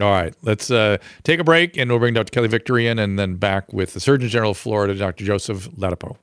All 0.00 0.10
right, 0.10 0.34
let's 0.42 0.70
uh, 0.70 0.96
take 1.22 1.38
a 1.38 1.44
break 1.44 1.76
and 1.76 1.90
we'll 1.90 2.00
bring 2.00 2.14
Dr. 2.14 2.30
Kelly 2.30 2.48
Victory 2.48 2.86
in 2.86 2.98
and 2.98 3.18
then 3.18 3.36
back 3.36 3.72
with 3.72 3.92
the 3.92 4.00
Surgeon 4.00 4.28
General 4.28 4.52
of 4.52 4.58
Florida, 4.58 4.94
Dr. 4.94 5.24
Joseph 5.24 5.70
Ladapo. 5.72 6.16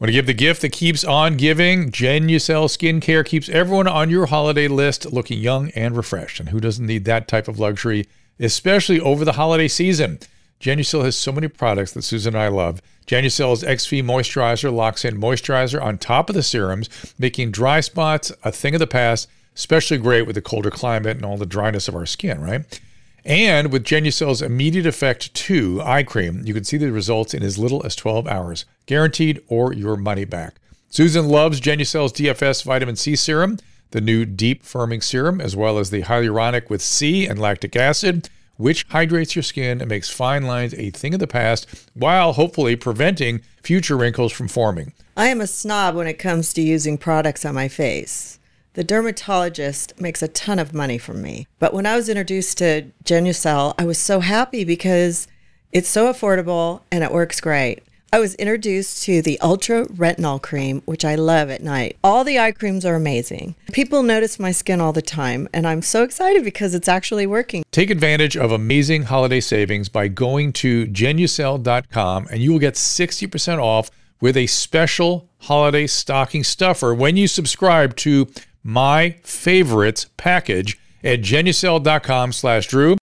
Want 0.00 0.10
to 0.10 0.12
give 0.12 0.26
the 0.26 0.32
gift 0.32 0.62
that 0.62 0.70
keeps 0.70 1.02
on 1.02 1.36
giving? 1.36 1.90
Genucel 1.90 2.68
Skincare 2.68 3.26
keeps 3.26 3.48
everyone 3.48 3.88
on 3.88 4.10
your 4.10 4.26
holiday 4.26 4.68
list 4.68 5.12
looking 5.12 5.40
young 5.40 5.70
and 5.70 5.96
refreshed. 5.96 6.38
And 6.38 6.50
who 6.50 6.60
doesn't 6.60 6.86
need 6.86 7.04
that 7.06 7.26
type 7.26 7.48
of 7.48 7.58
luxury, 7.58 8.06
especially 8.38 9.00
over 9.00 9.24
the 9.24 9.32
holiday 9.32 9.66
season? 9.66 10.20
Genucel 10.60 11.04
has 11.04 11.16
so 11.16 11.32
many 11.32 11.48
products 11.48 11.92
that 11.92 12.02
Susan 12.02 12.36
and 12.36 12.42
I 12.44 12.46
love. 12.46 12.80
Genucel's 13.08 13.62
XV 13.62 14.04
Moisturizer 14.04 14.72
locks 14.72 15.04
in 15.04 15.20
moisturizer 15.20 15.82
on 15.82 15.98
top 15.98 16.28
of 16.28 16.36
the 16.36 16.44
serums, 16.44 16.88
making 17.18 17.50
dry 17.50 17.80
spots 17.80 18.30
a 18.44 18.52
thing 18.52 18.76
of 18.76 18.78
the 18.78 18.86
past, 18.86 19.28
especially 19.56 19.98
great 19.98 20.28
with 20.28 20.36
the 20.36 20.42
colder 20.42 20.70
climate 20.70 21.16
and 21.16 21.26
all 21.26 21.36
the 21.36 21.44
dryness 21.44 21.88
of 21.88 21.96
our 21.96 22.06
skin, 22.06 22.40
right? 22.40 22.80
And 23.28 23.70
with 23.70 23.84
Genucel's 23.84 24.40
Immediate 24.40 24.86
Effect 24.86 25.34
2 25.34 25.82
eye 25.82 26.02
cream, 26.02 26.40
you 26.46 26.54
can 26.54 26.64
see 26.64 26.78
the 26.78 26.90
results 26.90 27.34
in 27.34 27.42
as 27.42 27.58
little 27.58 27.84
as 27.84 27.94
12 27.94 28.26
hours, 28.26 28.64
guaranteed 28.86 29.42
or 29.48 29.74
your 29.74 29.98
money 29.98 30.24
back. 30.24 30.54
Susan 30.88 31.28
loves 31.28 31.60
Genucel's 31.60 32.14
DFS 32.14 32.64
Vitamin 32.64 32.96
C 32.96 33.14
Serum, 33.14 33.58
the 33.90 34.00
new 34.00 34.24
deep 34.24 34.62
firming 34.64 35.02
serum, 35.02 35.42
as 35.42 35.54
well 35.54 35.76
as 35.76 35.90
the 35.90 36.04
hyaluronic 36.04 36.70
with 36.70 36.80
C 36.80 37.26
and 37.26 37.38
lactic 37.38 37.76
acid, 37.76 38.30
which 38.56 38.86
hydrates 38.88 39.36
your 39.36 39.42
skin 39.42 39.82
and 39.82 39.90
makes 39.90 40.08
fine 40.08 40.44
lines 40.44 40.72
a 40.72 40.88
thing 40.88 41.12
of 41.12 41.20
the 41.20 41.26
past 41.26 41.66
while 41.92 42.32
hopefully 42.32 42.76
preventing 42.76 43.42
future 43.62 43.98
wrinkles 43.98 44.32
from 44.32 44.48
forming. 44.48 44.94
I 45.18 45.26
am 45.26 45.42
a 45.42 45.46
snob 45.46 45.96
when 45.96 46.06
it 46.06 46.18
comes 46.18 46.54
to 46.54 46.62
using 46.62 46.96
products 46.96 47.44
on 47.44 47.54
my 47.54 47.68
face. 47.68 48.37
The 48.78 48.84
dermatologist 48.84 50.00
makes 50.00 50.22
a 50.22 50.28
ton 50.28 50.60
of 50.60 50.72
money 50.72 50.98
from 50.98 51.20
me. 51.20 51.48
But 51.58 51.74
when 51.74 51.84
I 51.84 51.96
was 51.96 52.08
introduced 52.08 52.58
to 52.58 52.92
Genucel, 53.02 53.74
I 53.76 53.84
was 53.84 53.98
so 53.98 54.20
happy 54.20 54.62
because 54.62 55.26
it's 55.72 55.88
so 55.88 56.12
affordable 56.12 56.82
and 56.92 57.02
it 57.02 57.10
works 57.10 57.40
great. 57.40 57.82
I 58.12 58.20
was 58.20 58.36
introduced 58.36 59.02
to 59.02 59.20
the 59.20 59.36
Ultra 59.40 59.86
Retinol 59.86 60.40
Cream, 60.40 60.82
which 60.84 61.04
I 61.04 61.16
love 61.16 61.50
at 61.50 61.60
night. 61.60 61.96
All 62.04 62.22
the 62.22 62.38
eye 62.38 62.52
creams 62.52 62.84
are 62.84 62.94
amazing. 62.94 63.56
People 63.72 64.04
notice 64.04 64.38
my 64.38 64.52
skin 64.52 64.80
all 64.80 64.92
the 64.92 65.02
time, 65.02 65.48
and 65.52 65.66
I'm 65.66 65.82
so 65.82 66.04
excited 66.04 66.44
because 66.44 66.72
it's 66.72 66.86
actually 66.86 67.26
working. 67.26 67.64
Take 67.72 67.90
advantage 67.90 68.36
of 68.36 68.52
amazing 68.52 69.02
holiday 69.02 69.40
savings 69.40 69.88
by 69.88 70.06
going 70.06 70.52
to 70.52 70.86
genucel.com, 70.86 72.28
and 72.30 72.40
you 72.40 72.52
will 72.52 72.60
get 72.60 72.74
60% 72.74 73.58
off 73.58 73.90
with 74.20 74.36
a 74.36 74.46
special 74.46 75.28
holiday 75.42 75.86
stocking 75.86 76.44
stuffer 76.44 76.94
when 76.94 77.16
you 77.16 77.28
subscribe 77.28 77.96
to 77.96 78.28
my 78.68 79.16
favorites 79.22 80.10
package 80.18 80.78
at 81.02 81.22
genucel.com 81.22 82.32
slash 82.32 82.66
drew. 82.66 82.96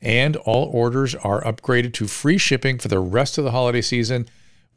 And 0.00 0.34
all 0.36 0.70
orders 0.72 1.14
are 1.14 1.42
upgraded 1.42 1.92
to 1.94 2.06
free 2.06 2.38
shipping 2.38 2.78
for 2.78 2.88
the 2.88 3.00
rest 3.00 3.36
of 3.36 3.44
the 3.44 3.50
holiday 3.50 3.82
season. 3.82 4.26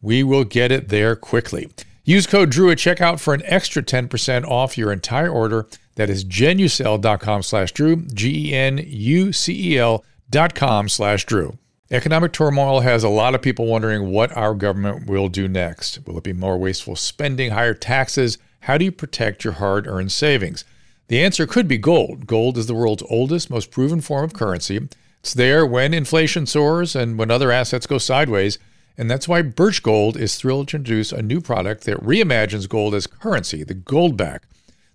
We 0.01 0.21
will 0.21 0.43
get 0.43 0.69
it 0.69 0.89
there 0.89 1.15
quickly. 1.15 1.71
Use 2.03 2.27
code 2.27 2.49
drew 2.49 2.69
at 2.71 2.77
checkout 2.77 3.21
for 3.21 3.34
an 3.34 3.41
extra 3.45 3.82
10% 3.82 4.45
off 4.45 4.77
your 4.77 4.91
entire 4.91 5.29
order. 5.29 5.65
That 5.95 6.10
is 6.10 6.25
genucel.com 6.25 7.43
slash 7.43 7.71
drew 7.71 7.95
g-e-n-u-c-e-l 8.08 10.06
dot 10.29 10.56
com 10.56 10.89
slash 10.89 11.25
drew. 11.25 11.58
Economic 11.89 12.34
turmoil 12.34 12.82
has 12.82 13.06
a 13.06 13.10
lot 13.10 13.34
of 13.34 13.41
people 13.41 13.67
wondering 13.67 14.12
what 14.12 14.36
our 14.36 14.53
government 14.56 15.08
will 15.08 15.29
do 15.29 15.47
next. 15.47 16.06
Will 16.06 16.17
it 16.17 16.23
be 16.23 16.34
more 16.34 16.58
wasteful 16.58 16.97
spending, 16.97 17.51
higher 17.51 17.75
taxes, 17.75 18.38
how 18.63 18.78
do 18.78 18.86
you 18.86 18.91
protect 18.91 19.43
your 19.43 19.54
hard 19.54 19.88
earned 19.88 20.12
savings? 20.12 20.63
The 21.10 21.21
answer 21.21 21.45
could 21.45 21.67
be 21.67 21.78
gold. 21.78 22.26
Gold 22.28 22.58
is 22.58 22.67
the 22.67 22.73
world's 22.73 23.04
oldest, 23.10 23.49
most 23.49 23.71
proven 23.71 23.99
form 23.99 24.23
of 24.23 24.34
currency. 24.34 24.88
It's 25.19 25.34
there 25.34 25.65
when 25.65 25.93
inflation 25.93 26.45
soars 26.45 26.95
and 26.95 27.17
when 27.17 27.30
other 27.30 27.52
assets 27.52 27.86
go 27.86 27.97
sideways. 27.97 28.58
And 28.97 29.12
that's 29.12 29.28
why 29.28 29.41
Birch 29.41 29.84
Gold 29.84 30.15
is 30.15 30.36
thrilled 30.36 30.69
to 30.69 30.78
introduce 30.78 31.12
a 31.12 31.21
new 31.21 31.41
product 31.41 31.84
that 31.84 32.02
reimagines 32.02 32.69
gold 32.69 32.95
as 32.95 33.06
currency, 33.06 33.63
the 33.63 33.76
Goldback. 33.76 34.41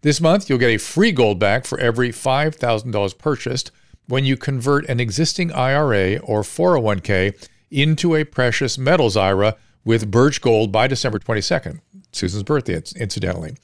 This 0.00 0.20
month, 0.20 0.48
you'll 0.48 0.58
get 0.58 0.70
a 0.70 0.78
free 0.78 1.12
Goldback 1.12 1.66
for 1.66 1.78
every 1.78 2.10
$5,000 2.10 3.18
purchased 3.18 3.70
when 4.06 4.24
you 4.24 4.38
convert 4.38 4.88
an 4.88 4.98
existing 4.98 5.52
IRA 5.52 6.16
or 6.18 6.40
401k 6.40 7.46
into 7.70 8.14
a 8.14 8.24
precious 8.24 8.78
metals 8.78 9.16
IRA 9.16 9.56
with 9.84 10.10
Birch 10.10 10.40
Gold 10.40 10.72
by 10.72 10.86
December 10.86 11.18
22nd. 11.18 11.80
Susan's 12.18 12.42
birthday, 12.42 12.82
incidentally. 12.96 13.56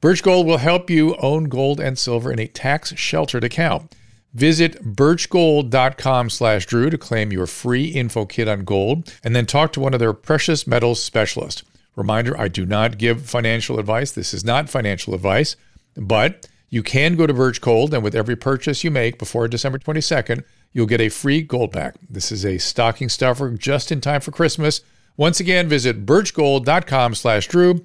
Birch 0.00 0.22
Gold 0.22 0.46
will 0.46 0.58
help 0.58 0.90
you 0.90 1.16
own 1.16 1.44
gold 1.44 1.80
and 1.80 1.98
silver 1.98 2.30
in 2.30 2.38
a 2.38 2.46
tax-sheltered 2.46 3.42
account. 3.42 3.94
Visit 4.34 4.82
birchgold.com 4.84 6.28
slash 6.28 6.66
Drew 6.66 6.90
to 6.90 6.98
claim 6.98 7.32
your 7.32 7.46
free 7.46 7.86
info 7.86 8.26
kit 8.26 8.48
on 8.48 8.64
gold 8.64 9.12
and 9.22 9.34
then 9.34 9.46
talk 9.46 9.72
to 9.72 9.80
one 9.80 9.94
of 9.94 10.00
their 10.00 10.12
precious 10.12 10.66
metals 10.66 11.02
specialists. 11.02 11.62
Reminder, 11.96 12.38
I 12.38 12.48
do 12.48 12.66
not 12.66 12.98
give 12.98 13.26
financial 13.26 13.78
advice. 13.78 14.10
This 14.10 14.34
is 14.34 14.44
not 14.44 14.68
financial 14.68 15.14
advice, 15.14 15.54
but 15.96 16.48
you 16.68 16.82
can 16.82 17.14
go 17.14 17.26
to 17.26 17.32
Birch 17.32 17.60
Gold 17.60 17.94
and 17.94 18.02
with 18.02 18.16
every 18.16 18.34
purchase 18.34 18.82
you 18.82 18.90
make 18.90 19.18
before 19.18 19.46
December 19.46 19.78
22nd, 19.78 20.42
you'll 20.72 20.86
get 20.86 21.00
a 21.00 21.08
free 21.08 21.46
Goldback. 21.46 21.94
This 22.10 22.32
is 22.32 22.44
a 22.44 22.58
stocking 22.58 23.08
stuffer 23.08 23.50
just 23.50 23.92
in 23.92 24.00
time 24.00 24.20
for 24.20 24.32
Christmas. 24.32 24.80
Once 25.16 25.38
again, 25.38 25.68
visit 25.68 26.04
birchgold.com 26.04 27.14
slash 27.14 27.46
Drew. 27.46 27.84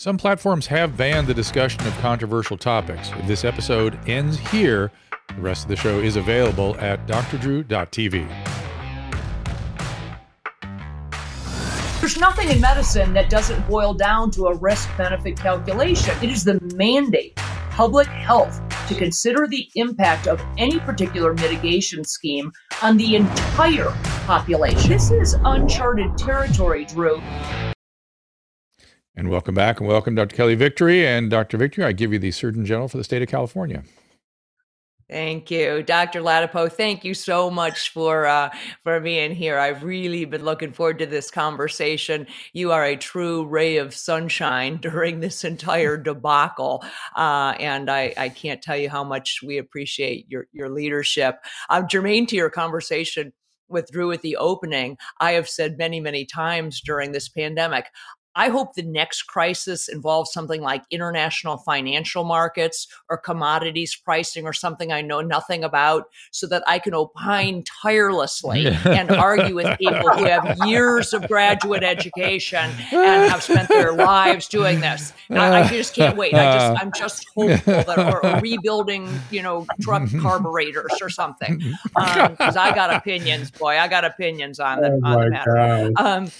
Some 0.00 0.16
platforms 0.16 0.66
have 0.68 0.96
banned 0.96 1.26
the 1.26 1.34
discussion 1.34 1.86
of 1.86 1.92
controversial 1.98 2.56
topics. 2.56 3.10
This 3.24 3.44
episode 3.44 3.98
ends 4.08 4.38
here, 4.38 4.90
the 5.28 5.42
rest 5.42 5.64
of 5.64 5.68
the 5.68 5.76
show 5.76 5.98
is 5.98 6.16
available 6.16 6.74
at 6.80 7.06
drdrew.tv. 7.06 8.26
There's 12.00 12.16
nothing 12.16 12.48
in 12.48 12.62
medicine 12.62 13.12
that 13.12 13.28
doesn't 13.28 13.68
boil 13.68 13.92
down 13.92 14.30
to 14.30 14.46
a 14.46 14.56
risk 14.56 14.88
benefit 14.96 15.36
calculation. 15.36 16.16
It 16.22 16.30
is 16.30 16.44
the 16.44 16.58
mandate 16.74 17.36
public 17.36 18.06
health 18.06 18.58
to 18.88 18.94
consider 18.94 19.46
the 19.46 19.68
impact 19.74 20.26
of 20.26 20.40
any 20.56 20.78
particular 20.78 21.34
mitigation 21.34 22.04
scheme 22.04 22.50
on 22.82 22.96
the 22.96 23.16
entire 23.16 23.90
population. 24.24 24.88
This 24.88 25.10
is 25.10 25.36
uncharted 25.44 26.16
territory, 26.16 26.86
Drew. 26.86 27.20
And 29.20 29.28
welcome 29.28 29.54
back 29.54 29.80
and 29.80 29.86
welcome 29.86 30.14
Dr. 30.14 30.34
Kelly 30.34 30.54
Victory. 30.54 31.06
And 31.06 31.28
Dr. 31.28 31.58
Victory, 31.58 31.84
I 31.84 31.92
give 31.92 32.10
you 32.10 32.18
the 32.18 32.30
Surgeon 32.30 32.64
General 32.64 32.88
for 32.88 32.96
the 32.96 33.04
state 33.04 33.20
of 33.20 33.28
California. 33.28 33.82
Thank 35.10 35.50
you, 35.50 35.82
Dr. 35.82 36.22
Ladapo. 36.22 36.72
Thank 36.72 37.04
you 37.04 37.12
so 37.12 37.50
much 37.50 37.90
for 37.90 38.24
uh, 38.24 38.48
for 38.82 38.98
being 38.98 39.34
here. 39.34 39.58
I've 39.58 39.82
really 39.82 40.24
been 40.24 40.42
looking 40.42 40.72
forward 40.72 41.00
to 41.00 41.06
this 41.06 41.30
conversation. 41.30 42.28
You 42.54 42.72
are 42.72 42.82
a 42.82 42.96
true 42.96 43.44
ray 43.44 43.76
of 43.76 43.94
sunshine 43.94 44.76
during 44.80 45.20
this 45.20 45.44
entire 45.44 45.98
debacle, 45.98 46.82
uh, 47.14 47.56
and 47.60 47.90
I, 47.90 48.14
I, 48.16 48.30
can't 48.30 48.62
tell 48.62 48.76
you 48.78 48.88
how 48.88 49.04
much 49.04 49.40
we 49.44 49.58
appreciate 49.58 50.30
your 50.30 50.46
your 50.50 50.70
leadership. 50.70 51.40
Um, 51.68 51.86
germane 51.88 52.24
to 52.28 52.36
your 52.36 52.48
conversation 52.48 53.34
with 53.70 53.90
Drew 53.90 54.12
at 54.12 54.22
the 54.22 54.36
opening, 54.36 54.98
I 55.20 55.32
have 55.32 55.48
said 55.48 55.78
many, 55.78 56.00
many 56.00 56.24
times 56.24 56.80
during 56.80 57.12
this 57.12 57.28
pandemic, 57.28 57.86
I 58.40 58.48
hope 58.48 58.72
the 58.72 58.82
next 58.82 59.24
crisis 59.24 59.86
involves 59.86 60.32
something 60.32 60.62
like 60.62 60.82
international 60.90 61.58
financial 61.58 62.24
markets 62.24 62.88
or 63.10 63.18
commodities 63.18 63.94
pricing 63.94 64.46
or 64.46 64.54
something 64.54 64.90
I 64.90 65.02
know 65.02 65.20
nothing 65.20 65.62
about 65.62 66.04
so 66.30 66.46
that 66.46 66.62
I 66.66 66.78
can 66.78 66.94
opine 66.94 67.64
tirelessly 67.82 68.66
and 68.86 69.10
argue 69.10 69.56
with 69.56 69.78
people 69.78 70.08
who 70.08 70.24
have 70.24 70.56
years 70.64 71.12
of 71.12 71.28
graduate 71.28 71.82
education 71.82 72.70
and 72.90 73.30
have 73.30 73.42
spent 73.42 73.68
their 73.68 73.92
lives 73.92 74.48
doing 74.48 74.80
this. 74.80 75.12
I, 75.28 75.60
I, 75.60 75.68
just 75.68 75.94
can't 75.94 76.16
wait. 76.16 76.32
I 76.32 76.54
just 76.54 76.82
I'm 76.82 76.92
just 76.92 77.26
hopeful 77.36 77.74
that 77.74 78.22
we're 78.22 78.40
rebuilding, 78.40 79.06
you 79.30 79.42
know, 79.42 79.66
truck 79.82 80.08
carburetors 80.18 81.02
or 81.02 81.10
something. 81.10 81.58
Because 81.58 82.56
um, 82.56 82.62
I 82.62 82.74
got 82.74 82.90
opinions, 82.90 83.50
boy. 83.50 83.76
I 83.76 83.86
got 83.86 84.06
opinions 84.06 84.60
on 84.60 84.80
the, 84.80 84.98
oh 85.04 85.08
on 85.08 85.24
the 85.24 85.30
matter. 85.30 85.90
Um, 85.98 86.30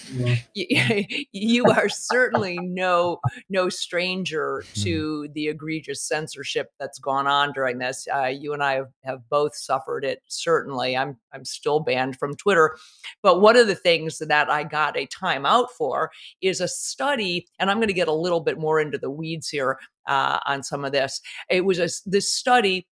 you, 0.55 1.05
you 1.31 1.65
are 1.65 1.90
certainly 1.91 2.57
no 2.59 3.19
no 3.49 3.69
stranger 3.69 4.63
hmm. 4.75 4.81
to 4.81 5.27
the 5.33 5.47
egregious 5.47 6.01
censorship 6.03 6.71
that's 6.79 6.99
gone 6.99 7.27
on 7.27 7.53
during 7.53 7.77
this. 7.77 8.07
Uh, 8.13 8.25
you 8.25 8.53
and 8.53 8.63
I 8.63 8.73
have, 8.73 8.89
have 9.03 9.29
both 9.29 9.55
suffered 9.55 10.03
it. 10.03 10.21
Certainly, 10.27 10.97
I'm 10.97 11.17
I'm 11.33 11.45
still 11.45 11.79
banned 11.79 12.17
from 12.17 12.35
Twitter. 12.35 12.77
But 13.21 13.41
one 13.41 13.55
of 13.55 13.67
the 13.67 13.75
things 13.75 14.17
that 14.19 14.49
I 14.49 14.63
got 14.63 14.97
a 14.97 15.07
timeout 15.07 15.69
for 15.77 16.11
is 16.41 16.61
a 16.61 16.67
study, 16.67 17.47
and 17.59 17.69
I'm 17.69 17.77
going 17.77 17.87
to 17.87 17.93
get 17.93 18.07
a 18.07 18.13
little 18.13 18.41
bit 18.41 18.57
more 18.57 18.79
into 18.79 18.97
the 18.97 19.11
weeds 19.11 19.49
here 19.49 19.77
uh, 20.07 20.39
on 20.45 20.63
some 20.63 20.85
of 20.85 20.91
this. 20.91 21.21
It 21.49 21.65
was 21.65 21.79
a, 21.79 21.89
this 22.09 22.31
study 22.31 22.87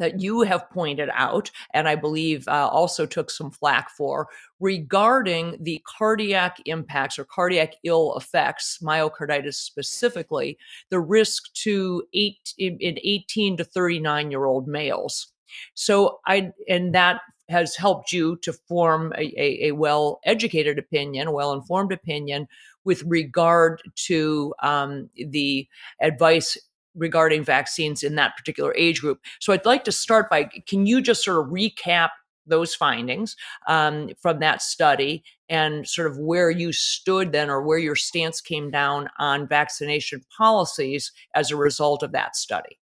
that 0.00 0.20
you 0.20 0.40
have 0.40 0.68
pointed 0.70 1.08
out, 1.12 1.50
and 1.72 1.88
I 1.88 1.94
believe 1.94 2.48
uh, 2.48 2.68
also 2.68 3.06
took 3.06 3.30
some 3.30 3.50
flack 3.50 3.90
for, 3.90 4.28
regarding 4.58 5.56
the 5.60 5.80
cardiac 5.86 6.58
impacts 6.64 7.18
or 7.18 7.24
cardiac 7.24 7.74
ill 7.84 8.16
effects, 8.16 8.78
myocarditis 8.82 9.54
specifically, 9.54 10.58
the 10.88 10.98
risk 10.98 11.52
to 11.54 12.02
eight 12.12 12.54
in, 12.58 12.76
in 12.80 12.98
18 13.04 13.58
to 13.58 13.64
39 13.64 14.30
year 14.30 14.46
old 14.46 14.66
males. 14.66 15.28
So 15.74 16.20
I, 16.26 16.52
and 16.68 16.94
that 16.94 17.20
has 17.48 17.76
helped 17.76 18.12
you 18.12 18.36
to 18.36 18.52
form 18.52 19.12
a, 19.18 19.32
a, 19.36 19.68
a 19.68 19.72
well 19.72 20.20
educated 20.24 20.78
opinion, 20.78 21.32
well 21.32 21.52
informed 21.52 21.92
opinion 21.92 22.48
with 22.84 23.02
regard 23.02 23.82
to 23.94 24.54
um, 24.62 25.10
the 25.14 25.66
advice 26.00 26.56
regarding 26.94 27.44
vaccines 27.44 28.02
in 28.02 28.16
that 28.16 28.36
particular 28.36 28.74
age 28.76 29.00
group. 29.00 29.20
So 29.40 29.52
I'd 29.52 29.66
like 29.66 29.84
to 29.84 29.92
start 29.92 30.28
by 30.30 30.44
can 30.44 30.86
you 30.86 31.00
just 31.00 31.24
sort 31.24 31.38
of 31.38 31.52
recap 31.52 32.10
those 32.46 32.74
findings 32.74 33.36
um, 33.68 34.10
from 34.20 34.40
that 34.40 34.60
study 34.62 35.22
and 35.48 35.86
sort 35.88 36.10
of 36.10 36.18
where 36.18 36.50
you 36.50 36.72
stood 36.72 37.32
then 37.32 37.50
or 37.50 37.62
where 37.62 37.78
your 37.78 37.96
stance 37.96 38.40
came 38.40 38.70
down 38.70 39.08
on 39.18 39.46
vaccination 39.46 40.22
policies 40.36 41.12
as 41.34 41.50
a 41.50 41.56
result 41.56 42.02
of 42.02 42.12
that 42.12 42.36
study? 42.36 42.78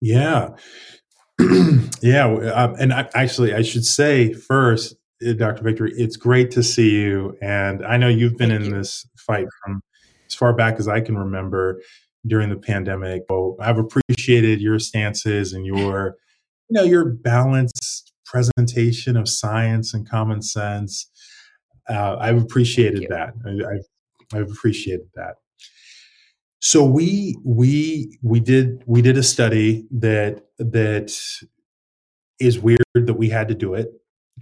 Yeah. 0.00 0.50
yeah. 2.02 2.26
Um, 2.26 2.74
and 2.78 2.92
I, 2.92 3.08
actually, 3.14 3.54
I 3.54 3.62
should 3.62 3.84
say 3.84 4.32
first, 4.32 4.94
uh, 5.26 5.32
Dr. 5.32 5.62
Victory, 5.62 5.92
it's 5.96 6.16
great 6.16 6.50
to 6.52 6.62
see 6.62 6.90
you. 6.90 7.36
And 7.40 7.84
I 7.86 7.96
know 7.96 8.08
you've 8.08 8.36
been 8.36 8.50
Thank 8.50 8.64
in 8.64 8.70
you. 8.70 8.76
this 8.78 9.06
fight 9.16 9.46
from 9.62 9.82
as 10.26 10.34
far 10.34 10.52
back 10.52 10.78
as 10.78 10.88
I 10.88 11.00
can 11.00 11.16
remember 11.16 11.80
during 12.26 12.50
the 12.50 12.56
pandemic. 12.56 13.22
Well, 13.28 13.56
I've 13.60 13.78
appreciated 13.78 14.60
your 14.60 14.78
stances 14.78 15.52
and 15.52 15.66
your, 15.66 16.16
you 16.68 16.74
know, 16.74 16.84
your 16.84 17.04
balanced 17.04 18.12
presentation 18.24 19.16
of 19.16 19.28
science 19.28 19.92
and 19.92 20.08
common 20.08 20.42
sense. 20.42 21.10
Uh, 21.88 22.16
I've 22.18 22.40
appreciated 22.40 23.06
that. 23.10 23.34
I, 23.44 23.50
I've, 23.50 24.42
I've 24.42 24.50
appreciated 24.50 25.08
that. 25.14 25.34
So 26.60 26.84
we 26.84 27.36
we 27.44 28.16
we 28.22 28.38
did 28.38 28.84
we 28.86 29.02
did 29.02 29.18
a 29.18 29.22
study 29.24 29.84
that 29.90 30.44
that 30.58 31.12
is 32.38 32.60
weird 32.60 32.78
that 32.94 33.14
we 33.14 33.28
had 33.28 33.48
to 33.48 33.54
do 33.54 33.74
it, 33.74 33.88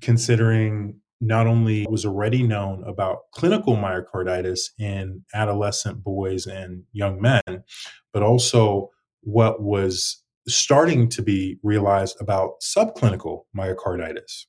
considering 0.02 1.00
not 1.20 1.46
only 1.46 1.87
was 1.88 2.06
already 2.06 2.42
known 2.42 2.83
about 2.87 3.30
clinical 3.33 3.76
myocarditis 3.76 4.70
in 4.78 5.22
adolescent 5.35 6.02
boys 6.02 6.46
and 6.46 6.83
young 6.92 7.20
men, 7.20 7.42
but 8.12 8.22
also 8.22 8.90
what 9.22 9.62
was 9.62 10.22
starting 10.48 11.09
to 11.09 11.22
be 11.22 11.59
realized 11.62 12.16
about 12.20 12.61
subclinical 12.62 13.42
myocarditis. 13.56 14.46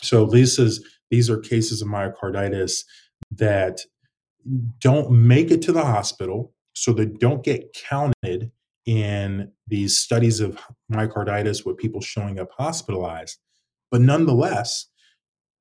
So 0.00 0.24
is 0.32 0.84
these 1.10 1.28
are 1.30 1.38
cases 1.38 1.82
of 1.82 1.88
myocarditis 1.88 2.84
that 3.32 3.80
don't 4.78 5.10
make 5.10 5.50
it 5.50 5.62
to 5.62 5.72
the 5.72 5.84
hospital, 5.84 6.52
so 6.74 6.92
they 6.92 7.06
don't 7.06 7.42
get 7.42 7.72
counted 7.74 8.52
in 8.84 9.50
these 9.66 9.98
studies 9.98 10.38
of 10.38 10.60
myocarditis 10.92 11.66
with 11.66 11.76
people 11.76 12.00
showing 12.00 12.38
up 12.38 12.50
hospitalized. 12.56 13.38
But 13.90 14.02
nonetheless, 14.02 14.86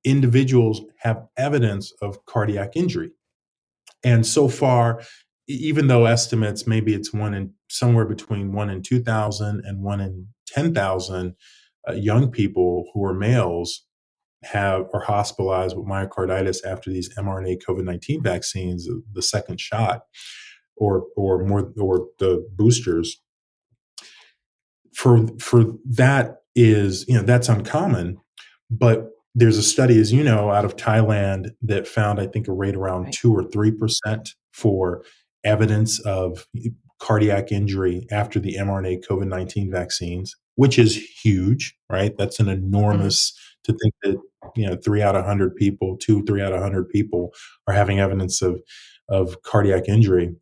individuals 0.05 0.81
have 0.99 1.25
evidence 1.37 1.91
of 2.01 2.25
cardiac 2.25 2.75
injury. 2.75 3.11
And 4.03 4.25
so 4.25 4.47
far, 4.47 5.01
even 5.47 5.87
though 5.87 6.05
estimates 6.05 6.65
maybe 6.65 6.93
it's 6.93 7.13
one 7.13 7.33
in 7.33 7.53
somewhere 7.69 8.05
between 8.05 8.53
one 8.53 8.69
in 8.69 8.81
2,000 8.81 9.61
and 9.65 9.83
one 9.83 9.99
in 9.99 10.27
10,000 10.47 11.35
uh, 11.87 11.93
young 11.93 12.31
people 12.31 12.89
who 12.93 13.03
are 13.03 13.13
males 13.13 13.85
have 14.43 14.85
are 14.93 15.01
hospitalized 15.01 15.75
with 15.75 15.87
myocarditis 15.87 16.57
after 16.65 16.91
these 16.91 17.13
mRNA 17.15 17.57
COVID-19 17.67 18.23
vaccines, 18.23 18.87
the 19.13 19.21
second 19.21 19.59
shot, 19.59 20.03
or 20.77 21.05
or 21.15 21.43
more 21.45 21.71
or 21.79 22.07
the 22.19 22.47
boosters. 22.55 23.21
For 24.93 25.27
for 25.39 25.65
that 25.85 26.37
is 26.55 27.05
you 27.07 27.15
know 27.15 27.23
that's 27.23 27.49
uncommon, 27.49 28.17
but 28.69 29.09
there's 29.35 29.57
a 29.57 29.63
study, 29.63 29.99
as 29.99 30.13
you 30.13 30.23
know, 30.23 30.49
out 30.49 30.65
of 30.65 30.77
Thailand 30.77 31.51
that 31.61 31.87
found, 31.87 32.19
I 32.19 32.27
think, 32.27 32.47
a 32.47 32.53
rate 32.53 32.75
around 32.75 33.03
right. 33.03 33.13
two 33.13 33.33
or 33.35 33.43
three 33.43 33.71
percent 33.71 34.33
for 34.53 35.03
evidence 35.43 35.99
of 35.99 36.47
cardiac 36.99 37.51
injury 37.51 38.07
after 38.11 38.39
the 38.39 38.55
mRNA 38.59 39.05
COVID 39.05 39.27
19 39.27 39.69
vaccines, 39.69 40.35
which 40.55 40.79
is 40.79 40.95
huge, 40.95 41.75
right? 41.89 42.13
That's 42.17 42.39
an 42.39 42.47
enormous 42.47 43.31
mm-hmm. 43.31 43.73
to 43.73 43.79
think 43.79 43.93
that, 44.03 44.51
you 44.55 44.67
know, 44.67 44.77
three 44.83 45.01
out 45.01 45.15
of 45.15 45.21
100 45.21 45.55
people, 45.55 45.97
two, 45.97 46.23
three 46.23 46.41
out 46.41 46.53
of 46.53 46.61
100 46.61 46.89
people 46.89 47.33
are 47.67 47.73
having 47.73 47.99
evidence 47.99 48.41
of, 48.41 48.61
of 49.09 49.41
cardiac 49.43 49.89
injury. 49.89 50.33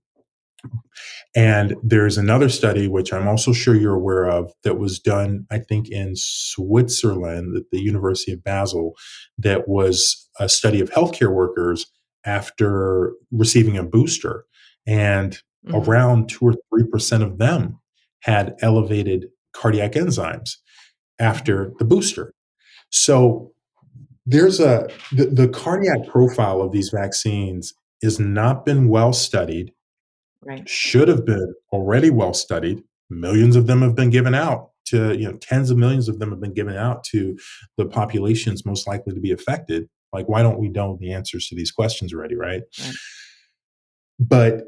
And 1.36 1.76
there's 1.82 2.18
another 2.18 2.50
study, 2.50 2.88
which 2.88 3.12
I'm 3.12 3.28
also 3.28 3.54
sure 3.54 3.76
you're 3.76 3.96
aware 3.96 4.26
of, 4.26 4.52
that 4.64 4.78
was 4.78 5.00
done, 5.00 5.48
I 5.50 5.60
think, 5.60 5.90
in 5.90 6.14
Switzerland 6.16 7.58
at 7.58 7.64
the 7.72 7.82
University 7.82 8.34
of 8.34 8.44
Basel, 8.44 8.94
that 9.40 9.68
was 9.68 10.30
a 10.40 10.48
study 10.48 10.80
of 10.80 10.92
healthcare 10.92 11.34
workers 11.34 11.88
after 12.26 13.14
receiving 13.32 13.78
a 13.78 13.84
booster. 13.84 14.46
And 14.86 15.40
mm-hmm. 15.66 15.90
around 15.90 16.30
two 16.30 16.46
or 16.46 16.56
3% 16.74 17.24
of 17.24 17.40
them 17.40 17.80
had 18.22 18.56
elevated 18.62 19.28
cardiac 19.54 19.94
enzymes 19.94 20.58
after 21.20 21.74
the 21.80 21.86
booster. 21.86 22.34
So 22.90 23.52
there's 24.26 24.60
a 24.60 24.88
the, 25.12 25.26
the 25.26 25.48
cardiac 25.50 26.08
profile 26.08 26.62
of 26.62 26.72
these 26.72 26.90
vaccines 26.90 27.74
has 28.02 28.20
not 28.20 28.66
been 28.66 28.88
well 28.88 29.14
studied 29.14 29.74
right. 30.46 30.68
should 30.68 31.08
have 31.08 31.26
been 31.26 31.54
already 31.72 32.10
well 32.10 32.34
studied. 32.34 32.84
Millions 33.10 33.56
of 33.56 33.68
them 33.68 33.82
have 33.82 33.96
been 33.96 34.10
given 34.10 34.34
out 34.34 34.70
to, 34.86 35.14
you 35.18 35.30
know, 35.30 35.38
tens 35.38 35.70
of 35.70 35.78
millions 35.78 36.10
of 36.10 36.20
them 36.20 36.30
have 36.32 36.42
been 36.42 36.54
given 36.54 36.76
out 36.76 37.04
to 37.06 37.38
the 37.78 37.86
populations 37.86 38.66
most 38.66 38.88
likely 38.88 39.14
to 39.14 39.20
be 39.20 39.32
affected. 39.32 39.88
Like, 40.12 40.28
why 40.28 40.44
don't 40.44 40.60
we 40.60 40.70
know 40.70 40.98
the 41.00 41.14
answers 41.14 41.48
to 41.48 41.56
these 41.56 41.72
questions 41.72 42.14
already, 42.14 42.36
right? 42.36 42.62
right. 42.80 42.96
But 44.20 44.66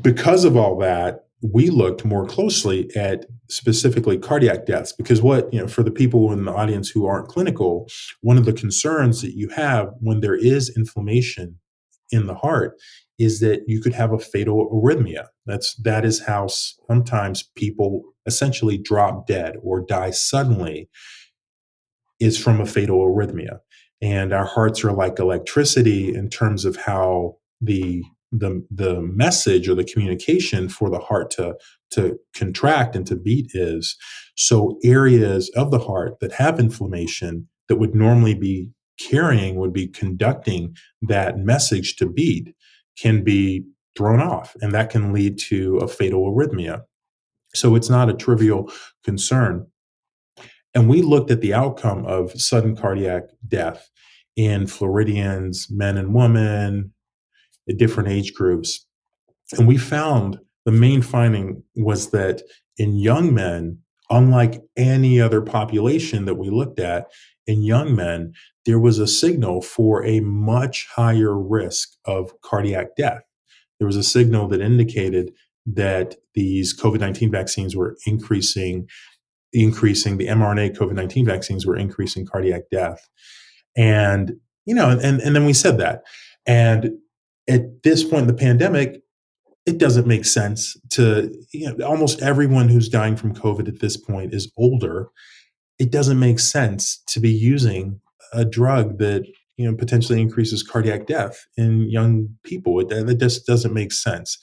because 0.00 0.44
of 0.44 0.56
all 0.56 0.78
that, 0.78 1.26
we 1.42 1.70
looked 1.70 2.04
more 2.04 2.26
closely 2.26 2.94
at 2.96 3.26
specifically 3.48 4.16
cardiac 4.16 4.64
deaths 4.64 4.92
because 4.92 5.20
what 5.20 5.52
you 5.52 5.60
know 5.60 5.66
for 5.66 5.82
the 5.82 5.90
people 5.90 6.32
in 6.32 6.44
the 6.44 6.52
audience 6.52 6.88
who 6.88 7.04
aren't 7.04 7.28
clinical 7.28 7.88
one 8.20 8.38
of 8.38 8.44
the 8.44 8.52
concerns 8.52 9.20
that 9.20 9.36
you 9.36 9.48
have 9.48 9.92
when 10.00 10.20
there 10.20 10.36
is 10.36 10.74
inflammation 10.76 11.58
in 12.12 12.26
the 12.26 12.34
heart 12.34 12.78
is 13.18 13.40
that 13.40 13.62
you 13.66 13.80
could 13.80 13.94
have 13.94 14.12
a 14.12 14.18
fatal 14.18 14.68
arrhythmia. 14.70 15.26
That's 15.46 15.74
that 15.76 16.04
is 16.04 16.24
how 16.24 16.48
sometimes 16.48 17.44
people 17.56 18.02
essentially 18.26 18.78
drop 18.78 19.26
dead 19.26 19.56
or 19.62 19.80
die 19.80 20.10
suddenly 20.10 20.88
is 22.20 22.38
from 22.38 22.60
a 22.60 22.66
fatal 22.66 23.00
arrhythmia. 23.00 23.58
And 24.00 24.32
our 24.32 24.46
hearts 24.46 24.84
are 24.84 24.92
like 24.92 25.18
electricity 25.18 26.14
in 26.14 26.28
terms 26.28 26.64
of 26.64 26.76
how 26.76 27.36
the 27.60 28.02
the 28.32 28.64
the 28.70 29.00
message 29.02 29.68
or 29.68 29.74
the 29.74 29.84
communication 29.84 30.68
for 30.68 30.88
the 30.88 30.98
heart 30.98 31.30
to 31.32 31.54
to 31.90 32.18
contract 32.34 32.96
and 32.96 33.06
to 33.06 33.16
beat 33.16 33.50
is. 33.54 33.96
So 34.34 34.78
areas 34.82 35.50
of 35.54 35.70
the 35.70 35.78
heart 35.78 36.20
that 36.20 36.32
have 36.32 36.58
inflammation 36.58 37.48
that 37.68 37.76
would 37.76 37.94
normally 37.94 38.34
be 38.34 38.70
carrying 38.98 39.56
would 39.56 39.72
be 39.72 39.88
conducting 39.88 40.74
that 41.02 41.38
message 41.38 41.96
to 41.96 42.06
beat 42.06 42.54
can 42.98 43.22
be 43.22 43.64
thrown 43.96 44.20
off 44.20 44.56
and 44.60 44.72
that 44.72 44.90
can 44.90 45.12
lead 45.12 45.38
to 45.38 45.76
a 45.78 45.88
fatal 45.88 46.32
arrhythmia 46.32 46.82
so 47.54 47.74
it's 47.74 47.90
not 47.90 48.08
a 48.08 48.14
trivial 48.14 48.70
concern 49.04 49.66
and 50.74 50.88
we 50.88 51.02
looked 51.02 51.30
at 51.30 51.40
the 51.40 51.54
outcome 51.54 52.06
of 52.06 52.32
sudden 52.40 52.76
cardiac 52.76 53.24
death 53.46 53.90
in 54.36 54.66
Floridians, 54.66 55.68
men 55.70 55.98
and 55.98 56.14
women, 56.14 56.92
at 57.68 57.76
different 57.76 58.08
age 58.08 58.34
groups. 58.34 58.86
And 59.52 59.68
we 59.68 59.76
found 59.76 60.38
the 60.64 60.72
main 60.72 61.02
finding 61.02 61.62
was 61.76 62.10
that 62.10 62.42
in 62.78 62.96
young 62.96 63.34
men, 63.34 63.78
unlike 64.10 64.60
any 64.76 65.20
other 65.20 65.42
population 65.42 66.24
that 66.24 66.36
we 66.36 66.48
looked 66.48 66.80
at, 66.80 67.10
in 67.46 67.62
young 67.62 67.94
men, 67.94 68.32
there 68.64 68.78
was 68.78 68.98
a 68.98 69.06
signal 69.06 69.60
for 69.60 70.04
a 70.04 70.20
much 70.20 70.86
higher 70.94 71.36
risk 71.36 71.90
of 72.04 72.40
cardiac 72.42 72.96
death. 72.96 73.22
There 73.78 73.86
was 73.86 73.96
a 73.96 74.02
signal 74.02 74.48
that 74.48 74.60
indicated 74.60 75.32
that 75.66 76.16
these 76.34 76.78
COVID 76.78 77.00
19 77.00 77.30
vaccines 77.30 77.74
were 77.74 77.96
increasing, 78.06 78.88
increasing 79.52 80.16
the 80.16 80.28
mRNA 80.28 80.76
COVID 80.76 80.94
19 80.94 81.26
vaccines 81.26 81.66
were 81.66 81.76
increasing 81.76 82.26
cardiac 82.26 82.62
death. 82.70 83.08
And, 83.76 84.34
you 84.66 84.74
know, 84.74 84.90
and, 84.90 85.20
and 85.20 85.34
then 85.34 85.44
we 85.44 85.52
said 85.52 85.78
that. 85.78 86.02
And 86.46 86.90
at 87.48 87.82
this 87.82 88.04
point 88.04 88.22
in 88.22 88.26
the 88.28 88.34
pandemic, 88.34 89.02
it 89.66 89.78
doesn't 89.78 90.06
make 90.06 90.24
sense 90.24 90.76
to 90.90 91.32
you 91.52 91.72
know, 91.72 91.86
almost 91.86 92.20
everyone 92.20 92.68
who's 92.68 92.88
dying 92.88 93.16
from 93.16 93.34
COVID 93.34 93.68
at 93.68 93.80
this 93.80 93.96
point 93.96 94.34
is 94.34 94.50
older. 94.56 95.08
It 95.78 95.90
doesn't 95.90 96.18
make 96.18 96.38
sense 96.38 97.02
to 97.08 97.20
be 97.20 97.30
using 97.30 98.00
a 98.32 98.44
drug 98.44 98.98
that 98.98 99.24
you 99.56 99.70
know 99.70 99.76
potentially 99.76 100.20
increases 100.20 100.62
cardiac 100.62 101.06
death 101.06 101.46
in 101.56 101.90
young 101.90 102.28
people. 102.44 102.80
It, 102.80 102.92
it 102.92 103.18
just 103.18 103.46
doesn't 103.46 103.74
make 103.74 103.92
sense. 103.92 104.38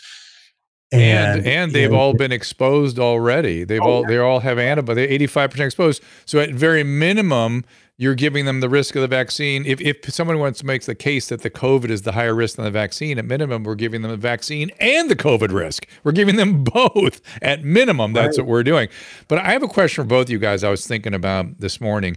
And 0.91 1.39
and, 1.39 1.47
and 1.47 1.71
they've 1.71 1.91
know, 1.91 1.97
all 1.97 2.13
been 2.13 2.31
exposed 2.31 2.97
already. 2.97 3.63
They've 3.63 3.81
oh, 3.81 3.89
all 3.89 4.05
they 4.05 4.17
all 4.17 4.39
have 4.39 4.57
antibody. 4.57 5.03
Eighty 5.03 5.27
five 5.27 5.51
percent 5.51 5.67
exposed. 5.67 6.01
So 6.25 6.39
at 6.39 6.49
very 6.49 6.83
minimum, 6.83 7.63
you're 7.99 8.15
giving 8.15 8.45
them 8.45 8.61
the 8.61 8.69
risk 8.69 8.95
of 8.95 9.01
the 9.01 9.09
vaccine. 9.09 9.65
If, 9.65 9.81
if 9.81 10.11
someone 10.11 10.39
wants 10.39 10.59
to 10.61 10.65
make 10.65 10.83
the 10.83 10.95
case 10.95 11.27
that 11.27 11.41
the 11.41 11.49
COVID 11.49 11.89
is 11.89 12.03
the 12.03 12.13
higher 12.13 12.33
risk 12.33 12.55
than 12.55 12.63
the 12.63 12.71
vaccine, 12.71 13.19
at 13.19 13.25
minimum, 13.25 13.65
we're 13.65 13.75
giving 13.75 14.01
them 14.01 14.09
the 14.09 14.17
vaccine 14.17 14.71
and 14.79 15.11
the 15.11 15.17
COVID 15.17 15.51
risk. 15.51 15.85
We're 16.05 16.13
giving 16.13 16.37
them 16.37 16.63
both 16.63 17.21
at 17.41 17.65
minimum. 17.65 18.13
That's 18.13 18.37
right. 18.37 18.47
what 18.47 18.49
we're 18.49 18.63
doing. 18.63 18.87
But 19.27 19.39
I 19.39 19.51
have 19.51 19.63
a 19.63 19.67
question 19.67 20.05
for 20.05 20.07
both 20.07 20.27
of 20.27 20.29
you 20.29 20.39
guys. 20.39 20.63
I 20.63 20.69
was 20.69 20.87
thinking 20.87 21.13
about 21.13 21.59
this 21.59 21.81
morning. 21.81 22.15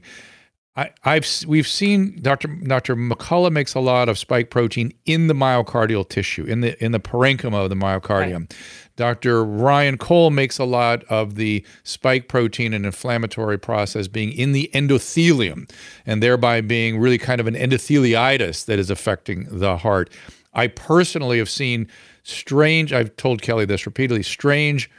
I, 0.75 0.91
have 1.03 1.27
we've 1.47 1.69
seen 1.69 2.19
Dr. 2.23 2.49
Dr. 2.49 2.97
McCullough 2.97 3.53
makes 3.53 3.75
a 3.75 3.81
lot 3.81 4.09
of 4.09 4.19
spike 4.19 4.49
protein 4.49 4.95
in 5.05 5.27
the 5.27 5.35
myocardial 5.35 6.09
tissue, 6.09 6.45
in 6.45 6.63
the 6.63 6.83
in 6.83 6.93
the 6.93 7.01
parenchyma 7.01 7.65
of 7.65 7.69
the 7.69 7.77
myocardium. 7.77 8.41
Right. 8.41 8.57
Dr. 8.97 9.45
Ryan 9.45 9.99
Cole 9.99 10.31
makes 10.31 10.59
a 10.59 10.65
lot 10.65 11.05
of 11.05 11.35
the 11.35 11.65
spike 11.83 12.29
protein 12.29 12.73
and 12.73 12.87
inflammatory 12.87 13.59
process 13.59 14.09
being 14.09 14.33
in 14.33 14.53
the 14.53 14.71
endothelium, 14.73 15.71
and 16.07 16.23
thereby 16.23 16.63
being 16.63 16.99
really 16.99 17.19
kind 17.19 17.41
of 17.41 17.47
an 17.47 17.55
endotheliitis 17.55 18.65
that 18.65 18.79
is 18.79 18.89
affecting 18.89 19.47
the 19.51 19.77
heart. 19.77 20.11
I 20.55 20.69
personally 20.69 21.37
have 21.37 21.51
seen 21.51 21.87
strange. 22.23 22.95
I've 22.95 23.15
told 23.17 23.43
Kelly 23.43 23.67
this 23.67 23.85
repeatedly. 23.85 24.23
Strange, 24.23 24.91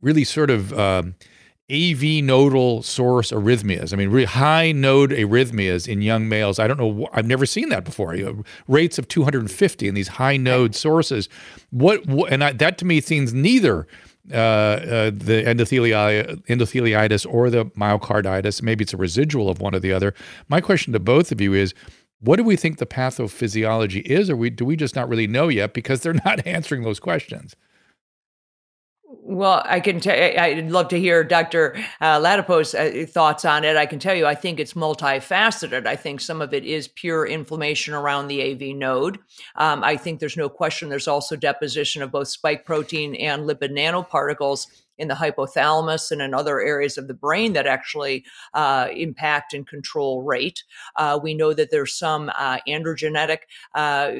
really 0.00 0.24
sort 0.24 0.50
of. 0.50 0.78
Um, 0.78 1.16
AV 1.70 2.24
nodal 2.24 2.82
source 2.82 3.30
arrhythmias. 3.30 3.92
I 3.92 3.96
mean, 3.96 4.08
really 4.08 4.24
high 4.24 4.72
node 4.72 5.10
arrhythmias 5.10 5.86
in 5.86 6.00
young 6.00 6.26
males. 6.26 6.58
I 6.58 6.66
don't 6.66 6.78
know. 6.78 7.08
I've 7.12 7.26
never 7.26 7.44
seen 7.44 7.68
that 7.68 7.84
before. 7.84 8.14
You 8.14 8.24
know, 8.24 8.44
rates 8.68 8.98
of 8.98 9.06
250 9.08 9.86
in 9.86 9.94
these 9.94 10.08
high 10.08 10.38
node 10.38 10.74
sources. 10.74 11.28
What, 11.70 12.02
and 12.30 12.42
I, 12.42 12.52
that 12.52 12.78
to 12.78 12.86
me 12.86 13.02
seems 13.02 13.34
neither 13.34 13.86
uh, 14.32 14.36
uh, 14.36 15.10
the 15.10 15.44
endotheli- 15.46 16.42
endotheliitis 16.46 17.26
or 17.30 17.50
the 17.50 17.66
myocarditis. 17.66 18.62
Maybe 18.62 18.82
it's 18.84 18.94
a 18.94 18.98
residual 18.98 19.50
of 19.50 19.60
one 19.60 19.74
or 19.74 19.80
the 19.80 19.92
other. 19.92 20.14
My 20.48 20.62
question 20.62 20.94
to 20.94 21.00
both 21.00 21.30
of 21.32 21.40
you 21.40 21.54
is. 21.54 21.74
What 22.20 22.34
do 22.34 22.42
we 22.42 22.56
think 22.56 22.78
the 22.78 22.84
pathophysiology 22.84 24.02
is, 24.02 24.28
or 24.28 24.34
we, 24.34 24.50
do 24.50 24.64
we 24.64 24.74
just 24.74 24.96
not 24.96 25.08
really 25.08 25.28
know 25.28 25.46
yet 25.46 25.72
because 25.72 26.00
they're 26.00 26.14
not 26.24 26.44
answering 26.44 26.82
those 26.82 26.98
questions? 26.98 27.54
Well, 29.30 29.62
I 29.66 29.80
can 29.80 30.00
tell. 30.00 30.14
I'd 30.14 30.70
love 30.70 30.88
to 30.88 30.98
hear 30.98 31.22
Dr. 31.22 31.76
Uh, 32.00 32.18
Ladapo's 32.18 32.74
uh, 32.74 33.04
thoughts 33.06 33.44
on 33.44 33.62
it. 33.62 33.76
I 33.76 33.84
can 33.84 33.98
tell 33.98 34.14
you, 34.14 34.24
I 34.24 34.34
think 34.34 34.58
it's 34.58 34.72
multifaceted. 34.72 35.86
I 35.86 35.96
think 35.96 36.22
some 36.22 36.40
of 36.40 36.54
it 36.54 36.64
is 36.64 36.88
pure 36.88 37.26
inflammation 37.26 37.92
around 37.92 38.28
the 38.28 38.52
AV 38.52 38.74
node. 38.74 39.18
Um, 39.56 39.84
I 39.84 39.98
think 39.98 40.18
there's 40.18 40.38
no 40.38 40.48
question. 40.48 40.88
There's 40.88 41.08
also 41.08 41.36
deposition 41.36 42.00
of 42.00 42.10
both 42.10 42.28
spike 42.28 42.64
protein 42.64 43.14
and 43.16 43.42
lipid 43.42 43.70
nanoparticles 43.72 44.66
in 44.98 45.08
the 45.08 45.14
hypothalamus 45.14 46.10
and 46.10 46.20
in 46.20 46.34
other 46.34 46.60
areas 46.60 46.98
of 46.98 47.08
the 47.08 47.14
brain 47.14 47.52
that 47.52 47.66
actually 47.66 48.24
uh, 48.54 48.88
impact 48.94 49.54
and 49.54 49.66
control 49.66 50.22
rate. 50.22 50.64
Uh, 50.96 51.18
we 51.22 51.34
know 51.34 51.52
that 51.52 51.70
there's 51.70 51.94
some 51.94 52.30
uh, 52.36 52.58
adrenergic 52.68 53.38
uh, 53.74 54.12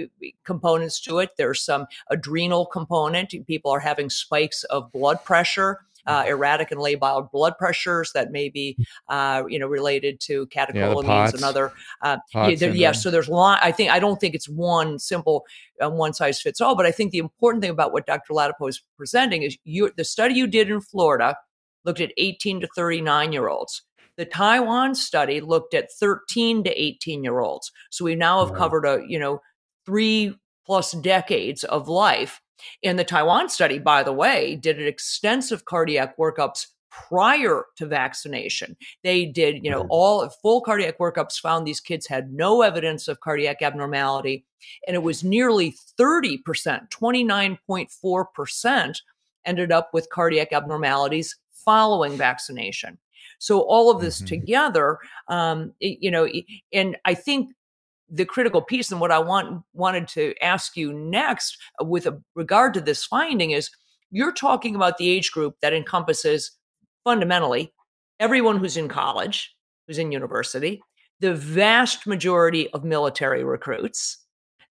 components 0.44 1.00
to 1.00 1.18
it. 1.18 1.30
There's 1.36 1.60
some 1.60 1.86
adrenal 2.10 2.66
component. 2.66 3.34
People 3.46 3.70
are 3.70 3.80
having 3.80 4.10
spikes 4.10 4.64
of 4.64 4.92
blood 4.92 5.24
pressure 5.24 5.80
uh, 6.08 6.24
erratic 6.28 6.72
and 6.72 6.80
labile 6.80 7.30
blood 7.30 7.56
pressures 7.58 8.10
that 8.14 8.32
may 8.32 8.48
be, 8.48 8.76
uh, 9.08 9.44
you 9.48 9.58
know, 9.58 9.68
related 9.68 10.18
to 10.20 10.46
catecholamines 10.48 11.04
yeah, 11.06 11.30
and 11.34 11.44
other. 11.44 11.72
Uh, 12.02 12.16
yeah, 12.34 12.54
there, 12.56 12.74
yeah, 12.74 12.92
so 12.92 13.10
there's 13.10 13.28
a 13.28 13.32
lot. 13.32 13.60
I 13.62 13.70
think 13.70 13.92
I 13.92 14.00
don't 14.00 14.20
think 14.20 14.34
it's 14.34 14.48
one 14.48 14.98
simple 14.98 15.44
uh, 15.80 15.88
one 15.88 16.12
size 16.12 16.40
fits 16.40 16.60
all, 16.60 16.74
but 16.74 16.86
I 16.86 16.90
think 16.90 17.12
the 17.12 17.18
important 17.18 17.62
thing 17.62 17.70
about 17.70 17.92
what 17.92 18.06
Dr. 18.06 18.32
Ladapo 18.32 18.68
is 18.68 18.82
presenting 18.96 19.42
is 19.42 19.56
you 19.64 19.92
the 19.96 20.04
study 20.04 20.34
you 20.34 20.48
did 20.48 20.70
in 20.70 20.80
Florida 20.80 21.36
looked 21.84 22.00
at 22.00 22.12
18 22.16 22.60
to 22.60 22.68
39 22.74 23.32
year 23.32 23.48
olds. 23.48 23.82
The 24.16 24.24
Taiwan 24.24 24.96
study 24.96 25.40
looked 25.40 25.74
at 25.74 25.92
13 25.92 26.64
to 26.64 26.82
18 26.82 27.22
year 27.22 27.38
olds. 27.38 27.70
So 27.90 28.04
we 28.04 28.16
now 28.16 28.44
have 28.44 28.54
covered 28.56 28.84
a, 28.84 29.00
you 29.06 29.18
know, 29.18 29.40
three 29.86 30.36
plus 30.66 30.92
decades 30.92 31.64
of 31.64 31.88
life 31.88 32.40
in 32.82 32.96
the 32.96 33.04
Taiwan 33.04 33.48
study, 33.48 33.78
by 33.78 34.02
the 34.02 34.12
way, 34.12 34.56
did 34.56 34.78
an 34.78 34.86
extensive 34.86 35.64
cardiac 35.64 36.16
workups 36.16 36.66
prior 36.90 37.64
to 37.76 37.86
vaccination. 37.86 38.76
They 39.04 39.26
did, 39.26 39.64
you 39.64 39.70
know, 39.70 39.86
all 39.90 40.28
full 40.28 40.60
cardiac 40.60 40.98
workups 40.98 41.40
found 41.40 41.66
these 41.66 41.80
kids 41.80 42.06
had 42.06 42.32
no 42.32 42.62
evidence 42.62 43.08
of 43.08 43.20
cardiac 43.20 43.62
abnormality. 43.62 44.44
And 44.86 44.94
it 44.94 45.02
was 45.02 45.22
nearly 45.22 45.74
30%, 45.98 46.38
29.4% 46.90 48.94
ended 49.44 49.72
up 49.72 49.90
with 49.92 50.10
cardiac 50.10 50.52
abnormalities 50.52 51.36
following 51.52 52.16
vaccination. 52.16 52.98
So 53.38 53.60
all 53.60 53.90
of 53.90 54.00
this 54.00 54.18
mm-hmm. 54.18 54.26
together, 54.26 54.98
um, 55.28 55.72
you 55.80 56.10
know, 56.10 56.28
and 56.72 56.96
I 57.04 57.14
think 57.14 57.50
the 58.10 58.24
critical 58.24 58.62
piece 58.62 58.90
and 58.90 59.00
what 59.00 59.10
I 59.10 59.18
want 59.18 59.62
wanted 59.72 60.08
to 60.08 60.34
ask 60.42 60.76
you 60.76 60.92
next 60.92 61.58
uh, 61.80 61.84
with 61.84 62.06
regard 62.34 62.74
to 62.74 62.80
this 62.80 63.04
finding 63.04 63.50
is 63.50 63.70
you're 64.10 64.32
talking 64.32 64.74
about 64.74 64.96
the 64.96 65.10
age 65.10 65.32
group 65.32 65.56
that 65.60 65.74
encompasses 65.74 66.52
fundamentally 67.04 67.72
everyone 68.20 68.58
who's 68.58 68.76
in 68.76 68.88
college, 68.88 69.54
who's 69.86 69.98
in 69.98 70.12
university, 70.12 70.80
the 71.20 71.34
vast 71.34 72.06
majority 72.06 72.70
of 72.70 72.84
military 72.84 73.44
recruits, 73.44 74.24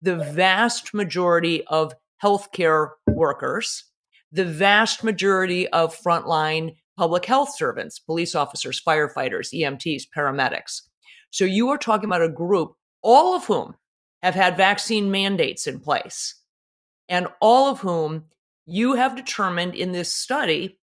the 0.02 0.16
vast 0.16 0.94
majority 0.94 1.64
of 1.66 1.92
healthcare 2.22 2.90
workers, 3.06 3.84
the 4.32 4.44
vast 4.44 5.04
majority 5.04 5.68
of 5.68 5.96
frontline 5.96 6.74
public 6.96 7.26
health 7.26 7.54
servants, 7.56 7.98
police 7.98 8.34
officers, 8.34 8.80
firefighters, 8.86 9.52
EMTs, 9.52 10.04
paramedics. 10.16 10.82
So 11.30 11.44
you 11.44 11.68
are 11.68 11.78
talking 11.78 12.08
about 12.08 12.22
a 12.22 12.28
group 12.28 12.72
all 13.06 13.36
of 13.36 13.44
whom 13.44 13.76
have 14.20 14.34
had 14.34 14.56
vaccine 14.56 15.12
mandates 15.12 15.68
in 15.68 15.78
place, 15.78 16.34
and 17.08 17.28
all 17.40 17.70
of 17.70 17.78
whom 17.78 18.24
you 18.66 18.94
have 18.94 19.14
determined 19.14 19.76
in 19.76 19.92
this 19.92 20.12
study 20.12 20.76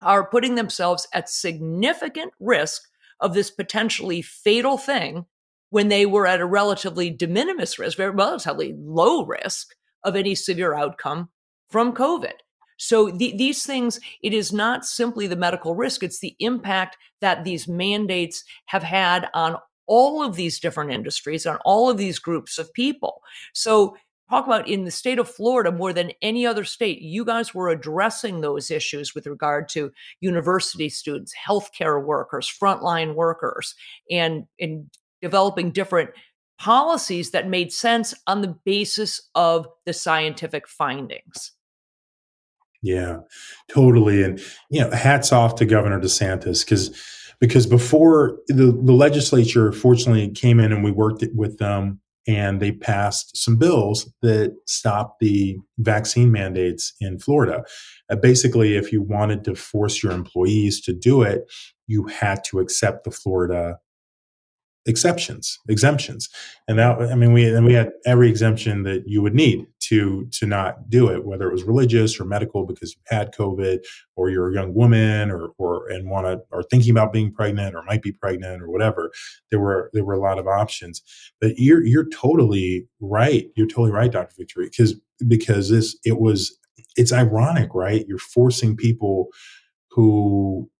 are 0.00 0.30
putting 0.30 0.54
themselves 0.54 1.06
at 1.12 1.28
significant 1.28 2.32
risk 2.40 2.80
of 3.20 3.34
this 3.34 3.50
potentially 3.50 4.22
fatal 4.22 4.78
thing 4.78 5.26
when 5.68 5.88
they 5.88 6.06
were 6.06 6.26
at 6.26 6.40
a 6.40 6.46
relatively 6.46 7.10
de 7.10 7.26
minimis 7.26 7.78
risk, 7.78 7.98
very 7.98 8.10
relatively 8.10 8.74
low 8.78 9.26
risk 9.26 9.74
of 10.02 10.16
any 10.16 10.34
severe 10.34 10.74
outcome 10.74 11.28
from 11.68 11.92
COVID. 11.92 12.32
So 12.78 13.10
the, 13.10 13.36
these 13.36 13.66
things, 13.66 14.00
it 14.22 14.32
is 14.32 14.50
not 14.50 14.86
simply 14.86 15.26
the 15.26 15.36
medical 15.36 15.74
risk, 15.74 16.02
it's 16.02 16.20
the 16.20 16.36
impact 16.38 16.96
that 17.20 17.44
these 17.44 17.68
mandates 17.68 18.44
have 18.64 18.82
had 18.82 19.28
on 19.34 19.58
all 19.90 20.22
of 20.22 20.36
these 20.36 20.60
different 20.60 20.92
industries, 20.92 21.44
and 21.44 21.58
all 21.64 21.90
of 21.90 21.98
these 21.98 22.20
groups 22.20 22.58
of 22.58 22.72
people. 22.72 23.22
So 23.52 23.96
talk 24.30 24.46
about 24.46 24.68
in 24.68 24.84
the 24.84 24.90
state 24.90 25.18
of 25.18 25.28
Florida 25.28 25.72
more 25.72 25.92
than 25.92 26.12
any 26.22 26.46
other 26.46 26.62
state, 26.62 27.02
you 27.02 27.24
guys 27.24 27.52
were 27.52 27.68
addressing 27.68 28.40
those 28.40 28.70
issues 28.70 29.16
with 29.16 29.26
regard 29.26 29.68
to 29.70 29.90
university 30.20 30.88
students, 30.88 31.34
healthcare 31.46 32.02
workers, 32.02 32.48
frontline 32.48 33.16
workers, 33.16 33.74
and 34.08 34.44
in 34.58 34.88
developing 35.20 35.72
different 35.72 36.10
policies 36.58 37.32
that 37.32 37.48
made 37.48 37.72
sense 37.72 38.14
on 38.28 38.42
the 38.42 38.56
basis 38.64 39.28
of 39.34 39.66
the 39.86 39.92
scientific 39.92 40.68
findings. 40.68 41.52
Yeah, 42.82 43.20
totally. 43.68 44.22
And 44.22 44.40
you 44.70 44.82
know, 44.82 44.90
hats 44.90 45.32
off 45.32 45.56
to 45.56 45.66
Governor 45.66 46.00
DeSantis 46.00 46.64
because 46.64 46.96
because 47.40 47.66
before 47.66 48.38
the, 48.48 48.66
the 48.66 48.92
legislature 48.92 49.72
fortunately 49.72 50.30
came 50.30 50.60
in 50.60 50.72
and 50.72 50.84
we 50.84 50.90
worked 50.90 51.24
with 51.34 51.58
them 51.58 52.00
and 52.28 52.60
they 52.60 52.70
passed 52.70 53.36
some 53.36 53.56
bills 53.56 54.12
that 54.22 54.54
stopped 54.66 55.20
the 55.20 55.56
vaccine 55.78 56.30
mandates 56.30 56.92
in 57.00 57.18
Florida. 57.18 57.64
Uh, 58.10 58.16
basically, 58.16 58.76
if 58.76 58.92
you 58.92 59.02
wanted 59.02 59.42
to 59.44 59.54
force 59.54 60.02
your 60.02 60.12
employees 60.12 60.80
to 60.82 60.92
do 60.92 61.22
it, 61.22 61.50
you 61.86 62.04
had 62.04 62.44
to 62.44 62.60
accept 62.60 63.04
the 63.04 63.10
Florida 63.10 63.78
exceptions, 64.86 65.58
exemptions. 65.68 66.28
And 66.68 66.78
that, 66.78 67.00
I 67.00 67.14
mean, 67.14 67.32
we, 67.32 67.52
and 67.52 67.64
we 67.64 67.72
had 67.72 67.90
every 68.06 68.28
exemption 68.28 68.82
that 68.82 69.04
you 69.06 69.22
would 69.22 69.34
need 69.34 69.66
to, 69.90 70.26
to 70.30 70.46
not 70.46 70.88
do 70.88 71.08
it, 71.08 71.26
whether 71.26 71.48
it 71.48 71.52
was 71.52 71.64
religious 71.64 72.20
or 72.20 72.24
medical 72.24 72.64
because 72.64 72.94
you 72.94 73.02
had 73.06 73.34
COVID 73.34 73.80
or 74.14 74.30
you're 74.30 74.50
a 74.50 74.54
young 74.54 74.72
woman 74.72 75.30
or, 75.32 75.48
or, 75.58 75.88
and 75.88 76.08
want 76.08 76.26
to, 76.26 76.40
or 76.52 76.62
thinking 76.62 76.92
about 76.92 77.12
being 77.12 77.32
pregnant 77.32 77.74
or 77.74 77.82
might 77.82 78.00
be 78.00 78.12
pregnant 78.12 78.62
or 78.62 78.70
whatever. 78.70 79.10
There 79.50 79.58
were, 79.58 79.90
there 79.92 80.04
were 80.04 80.14
a 80.14 80.20
lot 80.20 80.38
of 80.38 80.46
options, 80.46 81.02
but 81.40 81.58
you're, 81.58 81.84
you're 81.84 82.08
totally 82.08 82.86
right. 83.00 83.46
You're 83.56 83.66
totally 83.66 83.90
right, 83.90 84.12
Dr. 84.12 84.34
Victory, 84.38 84.66
because, 84.66 84.94
because 85.26 85.70
this, 85.70 85.98
it 86.04 86.20
was, 86.20 86.56
it's 86.96 87.12
ironic, 87.12 87.74
right? 87.74 88.06
You're 88.06 88.18
forcing 88.18 88.76
people 88.76 89.26
who 89.90 90.70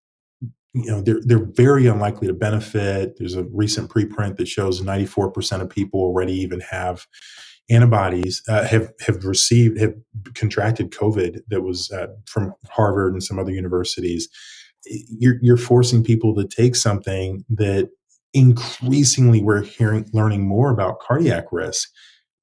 you 0.73 0.89
know 0.89 1.01
they're 1.01 1.19
they're 1.25 1.45
very 1.45 1.87
unlikely 1.87 2.27
to 2.27 2.33
benefit. 2.33 3.17
There's 3.17 3.35
a 3.35 3.43
recent 3.51 3.89
preprint 3.89 4.37
that 4.37 4.47
shows 4.47 4.81
94% 4.81 5.61
of 5.61 5.69
people 5.69 5.99
already 5.99 6.33
even 6.33 6.61
have 6.61 7.05
antibodies 7.69 8.41
uh, 8.47 8.65
have 8.65 8.91
have 9.05 9.23
received 9.25 9.79
have 9.79 9.93
contracted 10.33 10.91
COVID 10.91 11.41
that 11.47 11.61
was 11.61 11.91
uh, 11.91 12.07
from 12.25 12.53
Harvard 12.69 13.13
and 13.13 13.23
some 13.23 13.39
other 13.39 13.51
universities. 13.51 14.27
You're 14.85 15.35
you're 15.41 15.57
forcing 15.57 16.03
people 16.03 16.35
to 16.35 16.47
take 16.47 16.75
something 16.75 17.45
that 17.49 17.89
increasingly 18.33 19.41
we're 19.41 19.61
hearing 19.61 20.09
learning 20.13 20.47
more 20.47 20.71
about 20.71 20.99
cardiac 20.99 21.51
risk 21.51 21.89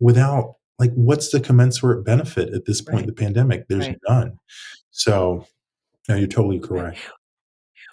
without 0.00 0.54
like 0.78 0.92
what's 0.94 1.30
the 1.30 1.40
commensurate 1.40 2.04
benefit 2.04 2.54
at 2.54 2.66
this 2.66 2.80
point 2.80 2.94
right. 2.94 3.02
in 3.02 3.06
the 3.06 3.12
pandemic? 3.14 3.66
There's 3.68 3.88
right. 3.88 3.98
none. 4.08 4.38
So 4.90 5.46
no, 6.08 6.16
you're 6.16 6.28
totally 6.28 6.60
correct. 6.60 6.98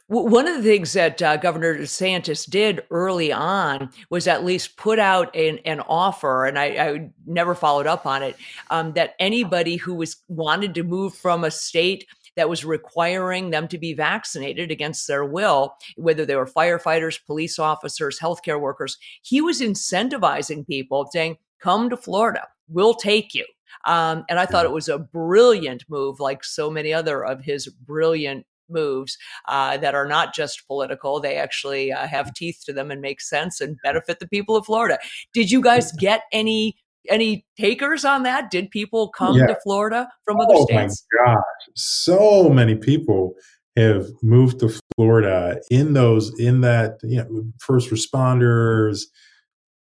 One 0.07 0.47
of 0.47 0.55
the 0.55 0.61
things 0.61 0.93
that 0.93 1.19
uh, 1.19 1.37
Governor 1.37 1.79
DeSantis 1.79 2.47
did 2.47 2.83
early 2.91 3.31
on 3.31 3.89
was 4.11 4.27
at 4.27 4.45
least 4.45 4.77
put 4.77 4.99
out 4.99 5.35
an, 5.35 5.57
an 5.65 5.79
offer, 5.79 6.45
and 6.45 6.59
I, 6.59 6.65
I, 6.65 7.09
never 7.25 7.55
followed 7.55 7.87
up 7.87 8.05
on 8.05 8.21
it, 8.21 8.35
um, 8.69 8.93
that 8.93 9.15
anybody 9.19 9.77
who 9.77 9.95
was 9.95 10.17
wanted 10.27 10.75
to 10.75 10.83
move 10.83 11.15
from 11.15 11.43
a 11.43 11.49
state 11.49 12.05
that 12.35 12.49
was 12.49 12.63
requiring 12.63 13.49
them 13.49 13.67
to 13.67 13.79
be 13.79 13.95
vaccinated 13.95 14.69
against 14.69 15.07
their 15.07 15.25
will, 15.25 15.75
whether 15.95 16.23
they 16.23 16.35
were 16.35 16.45
firefighters, 16.45 17.25
police 17.25 17.57
officers, 17.57 18.19
healthcare 18.19 18.61
workers, 18.61 18.99
he 19.23 19.41
was 19.41 19.59
incentivizing 19.59 20.67
people, 20.67 21.09
saying, 21.11 21.35
"Come 21.59 21.89
to 21.89 21.97
Florida, 21.97 22.47
we'll 22.69 22.93
take 22.93 23.33
you." 23.33 23.45
Um, 23.85 24.23
and 24.29 24.39
I 24.39 24.45
thought 24.45 24.65
it 24.65 24.71
was 24.71 24.87
a 24.87 24.99
brilliant 24.99 25.83
move, 25.89 26.19
like 26.19 26.43
so 26.43 26.69
many 26.69 26.93
other 26.93 27.25
of 27.25 27.41
his 27.41 27.67
brilliant 27.67 28.45
moves 28.69 29.17
uh, 29.47 29.77
that 29.77 29.95
are 29.95 30.07
not 30.07 30.33
just 30.33 30.67
political. 30.67 31.19
They 31.19 31.37
actually 31.37 31.91
uh, 31.91 32.07
have 32.07 32.33
teeth 32.33 32.61
to 32.65 32.73
them 32.73 32.91
and 32.91 33.01
make 33.01 33.21
sense 33.21 33.61
and 33.61 33.77
benefit 33.83 34.19
the 34.19 34.27
people 34.27 34.55
of 34.55 34.65
Florida. 34.65 34.97
Did 35.33 35.51
you 35.51 35.61
guys 35.61 35.91
get 35.93 36.23
any 36.31 36.75
any 37.09 37.45
takers 37.59 38.03
on 38.03 38.23
that? 38.23 38.49
Did 38.49 38.71
people 38.71 39.09
come 39.09 39.37
yeah. 39.37 39.47
to 39.47 39.57
Florida 39.63 40.09
from 40.23 40.39
other 40.39 40.55
oh 40.55 40.65
states? 40.65 41.05
Oh 41.13 41.25
my 41.25 41.33
gosh, 41.33 41.43
so 41.75 42.49
many 42.49 42.75
people 42.75 43.35
have 43.77 44.07
moved 44.23 44.59
to 44.61 44.73
Florida 44.95 45.59
in 45.69 45.93
those 45.93 46.37
in 46.39 46.61
that 46.61 46.97
you 47.03 47.17
know 47.17 47.45
first 47.59 47.89
responders, 47.91 49.01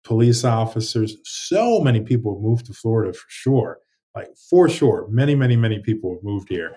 police 0.05 0.45
officers. 0.45 1.17
So 1.25 1.81
many 1.81 2.01
people 2.01 2.35
have 2.35 2.43
moved 2.43 2.67
to 2.67 2.73
Florida 2.73 3.13
for 3.13 3.27
sure. 3.29 3.79
Like 4.15 4.29
for 4.49 4.69
sure, 4.69 5.07
many, 5.09 5.37
many, 5.37 5.55
many 5.55 5.79
people 5.79 6.15
have 6.15 6.25
moved 6.25 6.49
here 6.49 6.77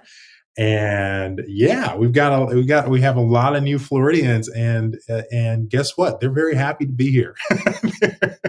and 0.58 1.42
yeah. 1.48 1.96
we've 1.96 2.14
got 2.14 2.52
a 2.52 2.56
we 2.56 2.66
got 2.66 2.90
we 2.90 3.02
have 3.02 3.18
a 3.18 3.22
lot 3.22 3.56
of 3.56 3.64
new 3.64 3.80
floridians 3.80 4.50
and 4.50 4.98
uh, 5.10 5.24
and 5.32 5.70
guess 5.70 5.98
what? 5.98 6.20
They're 6.20 6.32
very 6.32 6.56
happy 6.56 6.86
to 6.86 6.92
be 6.92 7.12
here. 7.12 7.36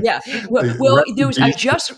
Yeah. 0.03 0.21
Well, 0.51 0.75
well 0.81 1.05
there 1.17 1.27
was 1.27 1.39
i 1.39 1.53
just 1.53 1.93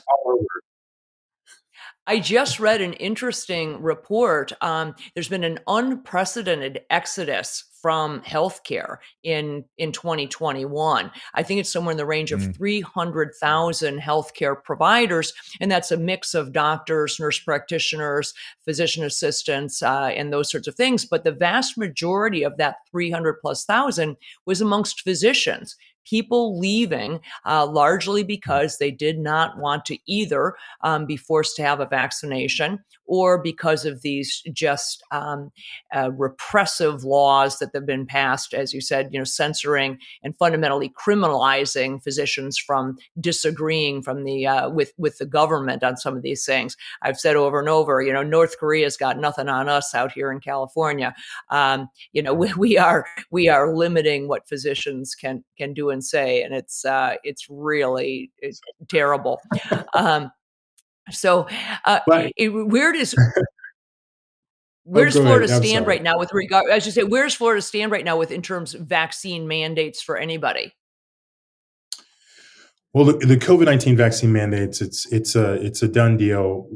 I 2.06 2.20
just 2.20 2.60
read 2.60 2.80
an 2.80 2.92
interesting 2.94 3.82
report. 3.82 4.52
Um, 4.60 4.94
there's 5.14 5.28
been 5.28 5.42
an 5.42 5.58
unprecedented 5.66 6.82
exodus 6.88 7.64
from 7.80 8.20
healthcare 8.22 8.96
in 9.22 9.64
in 9.78 9.92
2021. 9.92 11.10
I 11.34 11.42
think 11.42 11.60
it's 11.60 11.72
somewhere 11.72 11.92
in 11.92 11.98
the 11.98 12.06
range 12.06 12.32
of 12.32 12.40
mm. 12.40 12.56
300,000 12.56 14.00
healthcare 14.00 14.62
providers, 14.62 15.32
and 15.60 15.70
that's 15.70 15.90
a 15.90 15.96
mix 15.96 16.34
of 16.34 16.52
doctors, 16.52 17.18
nurse 17.20 17.38
practitioners, 17.38 18.34
physician 18.64 19.04
assistants, 19.04 19.82
uh, 19.82 20.10
and 20.14 20.32
those 20.32 20.50
sorts 20.50 20.68
of 20.68 20.74
things. 20.74 21.04
But 21.04 21.24
the 21.24 21.32
vast 21.32 21.78
majority 21.78 22.42
of 22.42 22.56
that 22.56 22.76
300 22.90 23.40
plus 23.40 23.64
thousand 23.64 24.16
was 24.46 24.60
amongst 24.60 25.02
physicians 25.02 25.76
people 26.06 26.58
leaving 26.58 27.20
uh, 27.44 27.66
largely 27.66 28.22
because 28.22 28.78
they 28.78 28.90
did 28.90 29.18
not 29.18 29.58
want 29.58 29.84
to 29.84 29.98
either 30.06 30.54
um, 30.82 31.06
be 31.06 31.16
forced 31.16 31.56
to 31.56 31.62
have 31.62 31.80
a 31.80 31.86
vaccination 31.86 32.78
or 33.06 33.40
because 33.40 33.84
of 33.84 34.02
these 34.02 34.42
just 34.52 35.02
um, 35.12 35.50
uh, 35.94 36.10
repressive 36.12 37.04
laws 37.04 37.58
that 37.58 37.70
have 37.74 37.86
been 37.86 38.06
passed, 38.06 38.52
as 38.52 38.72
you 38.72 38.80
said, 38.80 39.08
you 39.12 39.18
know, 39.18 39.24
censoring 39.24 39.98
and 40.22 40.36
fundamentally 40.36 40.92
criminalizing 41.00 42.02
physicians 42.02 42.58
from 42.58 42.96
disagreeing 43.20 44.02
from 44.02 44.24
the 44.24 44.46
uh, 44.46 44.68
with 44.68 44.92
with 44.98 45.18
the 45.18 45.26
government 45.26 45.82
on 45.84 45.96
some 45.96 46.16
of 46.16 46.22
these 46.22 46.44
things. 46.44 46.76
I've 47.02 47.18
said 47.18 47.36
over 47.36 47.60
and 47.60 47.68
over, 47.68 48.02
you 48.02 48.12
know, 48.12 48.22
North 48.22 48.58
Korea's 48.58 48.96
got 48.96 49.18
nothing 49.18 49.48
on 49.48 49.68
us 49.68 49.94
out 49.94 50.12
here 50.12 50.32
in 50.32 50.40
California. 50.40 51.14
Um, 51.50 51.88
you 52.12 52.22
know, 52.22 52.34
we, 52.46 52.52
we, 52.54 52.78
are 52.78 53.06
we 53.30 53.48
are 53.48 53.74
limiting 53.74 54.28
what 54.28 54.48
physicians 54.48 55.14
can 55.14 55.44
can 55.56 55.74
do 55.74 55.90
and 55.96 56.04
say, 56.04 56.42
and 56.42 56.54
it's 56.54 56.84
uh, 56.84 57.14
it's 57.24 57.46
really 57.48 58.30
it's 58.38 58.60
terrible. 58.88 59.40
Um, 59.94 60.30
so, 61.10 61.48
uh, 61.86 62.00
it, 62.36 62.48
where 62.50 62.92
does 62.92 63.14
where 64.84 65.06
does 65.06 65.16
oh, 65.16 65.22
Florida 65.22 65.48
stand 65.48 65.86
right 65.86 66.02
now 66.02 66.18
with 66.18 66.32
regard? 66.32 66.68
As 66.70 66.84
you 66.84 66.92
say, 66.92 67.04
where 67.04 67.24
does 67.24 67.34
Florida 67.34 67.62
stand 67.62 67.92
right 67.92 68.04
now 68.04 68.18
with 68.18 68.30
in 68.30 68.42
terms 68.42 68.74
of 68.74 68.82
vaccine 68.82 69.48
mandates 69.48 70.02
for 70.02 70.18
anybody? 70.18 70.74
Well, 72.92 73.06
the, 73.06 73.12
the 73.26 73.36
COVID 73.36 73.64
nineteen 73.64 73.96
vaccine 73.96 74.32
mandates 74.32 74.80
it's 74.80 75.10
it's 75.12 75.34
a 75.34 75.54
it's 75.54 75.82
a 75.82 75.88
done 75.88 76.16
deal. 76.16 76.68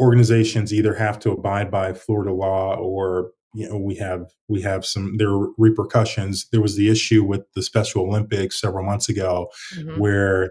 Organizations 0.00 0.72
either 0.72 0.94
have 0.94 1.18
to 1.20 1.30
abide 1.30 1.70
by 1.70 1.92
Florida 1.92 2.32
law 2.32 2.74
or 2.74 3.30
you 3.54 3.68
know 3.68 3.76
we 3.76 3.94
have 3.96 4.30
we 4.48 4.62
have 4.62 4.84
some 4.84 5.16
there 5.18 5.30
are 5.30 5.48
repercussions. 5.58 6.48
There 6.50 6.60
was 6.60 6.76
the 6.76 6.90
issue 6.90 7.22
with 7.24 7.42
the 7.54 7.62
Special 7.62 8.02
Olympics 8.02 8.60
several 8.60 8.84
months 8.84 9.08
ago, 9.08 9.50
mm-hmm. 9.74 10.00
where 10.00 10.50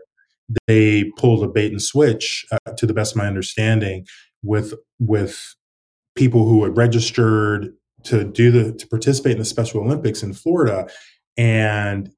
they 0.67 1.05
pulled 1.17 1.43
a 1.43 1.47
bait 1.47 1.71
and 1.71 1.81
switch, 1.81 2.45
uh, 2.51 2.71
to 2.73 2.85
the 2.85 2.93
best 2.93 3.13
of 3.13 3.17
my 3.17 3.27
understanding, 3.27 4.05
with 4.43 4.73
with 4.99 5.55
people 6.15 6.47
who 6.47 6.63
had 6.63 6.77
registered 6.77 7.73
to 8.03 8.23
do 8.23 8.51
the 8.51 8.73
to 8.73 8.87
participate 8.87 9.33
in 9.33 9.39
the 9.39 9.45
Special 9.45 9.81
Olympics 9.81 10.23
in 10.23 10.33
Florida, 10.33 10.87
and 11.37 12.11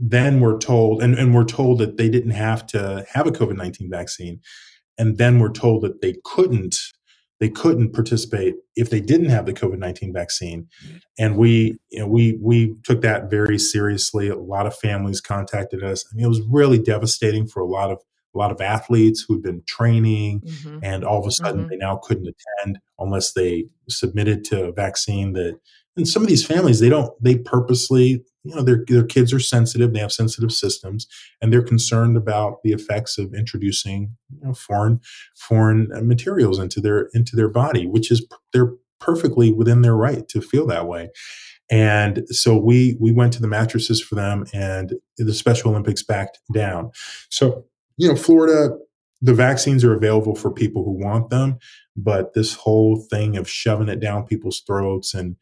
then 0.00 0.40
we're 0.40 0.58
told, 0.58 1.02
and, 1.02 1.14
and 1.14 1.34
we're 1.34 1.44
told 1.44 1.78
that 1.78 1.98
they 1.98 2.08
didn't 2.08 2.30
have 2.30 2.66
to 2.68 3.04
have 3.12 3.26
a 3.26 3.30
COVID 3.30 3.56
19 3.56 3.90
vaccine. 3.90 4.40
And 4.96 5.18
then 5.18 5.38
we're 5.38 5.52
told 5.52 5.82
that 5.82 6.00
they 6.00 6.16
couldn't 6.24 6.78
they 7.40 7.48
couldn't 7.48 7.94
participate 7.94 8.54
if 8.76 8.90
they 8.90 9.00
didn't 9.00 9.30
have 9.30 9.46
the 9.46 9.54
COVID-19 9.54 10.12
vaccine. 10.12 10.68
And 11.18 11.36
we, 11.36 11.78
you 11.90 12.00
know, 12.00 12.06
we 12.06 12.38
we 12.40 12.76
took 12.84 13.00
that 13.00 13.30
very 13.30 13.58
seriously. 13.58 14.28
A 14.28 14.36
lot 14.36 14.66
of 14.66 14.76
families 14.76 15.20
contacted 15.20 15.82
us. 15.82 16.04
I 16.04 16.16
mean, 16.16 16.26
it 16.26 16.28
was 16.28 16.42
really 16.42 16.78
devastating 16.78 17.46
for 17.46 17.60
a 17.60 17.66
lot 17.66 17.90
of 17.90 17.98
a 18.34 18.38
lot 18.38 18.52
of 18.52 18.60
athletes 18.60 19.24
who'd 19.26 19.42
been 19.42 19.62
training 19.66 20.40
mm-hmm. 20.42 20.78
and 20.82 21.02
all 21.04 21.18
of 21.18 21.26
a 21.26 21.32
sudden 21.32 21.62
mm-hmm. 21.62 21.70
they 21.70 21.76
now 21.76 21.96
couldn't 21.96 22.28
attend 22.28 22.78
unless 22.98 23.32
they 23.32 23.64
submitted 23.88 24.44
to 24.44 24.66
a 24.66 24.72
vaccine 24.72 25.32
that 25.32 25.58
and 26.00 26.08
some 26.08 26.22
of 26.22 26.28
these 26.28 26.44
families 26.44 26.80
they 26.80 26.88
don't 26.88 27.12
they 27.22 27.36
purposely 27.36 28.24
you 28.42 28.54
know 28.54 28.62
their 28.62 28.84
their 28.88 29.04
kids 29.04 29.32
are 29.32 29.40
sensitive 29.40 29.92
they 29.92 30.00
have 30.00 30.12
sensitive 30.12 30.50
systems 30.50 31.06
and 31.40 31.52
they're 31.52 31.62
concerned 31.62 32.16
about 32.16 32.62
the 32.64 32.72
effects 32.72 33.18
of 33.18 33.34
introducing 33.34 34.16
you 34.30 34.48
know, 34.48 34.54
foreign 34.54 35.00
foreign 35.36 35.88
uh, 35.94 36.00
materials 36.00 36.58
into 36.58 36.80
their 36.80 37.08
into 37.12 37.36
their 37.36 37.48
body 37.48 37.86
which 37.86 38.10
is 38.10 38.26
they're 38.52 38.72
perfectly 38.98 39.52
within 39.52 39.82
their 39.82 39.96
right 39.96 40.28
to 40.28 40.40
feel 40.42 40.66
that 40.66 40.86
way. 40.86 41.08
And 41.70 42.24
so 42.28 42.56
we 42.56 42.96
we 43.00 43.12
went 43.12 43.32
to 43.34 43.42
the 43.42 43.48
mattresses 43.48 44.00
for 44.00 44.14
them 44.14 44.44
and 44.52 44.94
the 45.16 45.34
special 45.34 45.70
olympics 45.70 46.02
backed 46.02 46.38
down. 46.52 46.90
So 47.30 47.64
you 48.00 48.08
know 48.08 48.16
florida 48.16 48.76
the 49.22 49.34
vaccines 49.34 49.84
are 49.84 49.94
available 49.94 50.34
for 50.34 50.50
people 50.50 50.84
who 50.84 50.92
want 50.92 51.28
them 51.28 51.58
but 51.96 52.32
this 52.32 52.54
whole 52.54 52.96
thing 53.10 53.36
of 53.36 53.48
shoving 53.48 53.88
it 53.88 54.00
down 54.00 54.24
people's 54.24 54.60
throats 54.60 55.12
and 55.12 55.36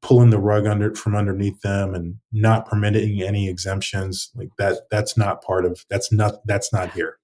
pulling 0.00 0.30
the 0.30 0.38
rug 0.38 0.66
under 0.66 0.94
from 0.94 1.14
underneath 1.14 1.60
them 1.60 1.94
and 1.94 2.16
not 2.32 2.66
permitting 2.66 3.22
any 3.22 3.48
exemptions 3.48 4.30
like 4.34 4.50
that 4.58 4.88
that's 4.90 5.16
not 5.16 5.42
part 5.42 5.64
of 5.64 5.84
that's 5.88 6.12
not 6.12 6.36
that's 6.46 6.72
not 6.72 6.92
here. 6.92 7.18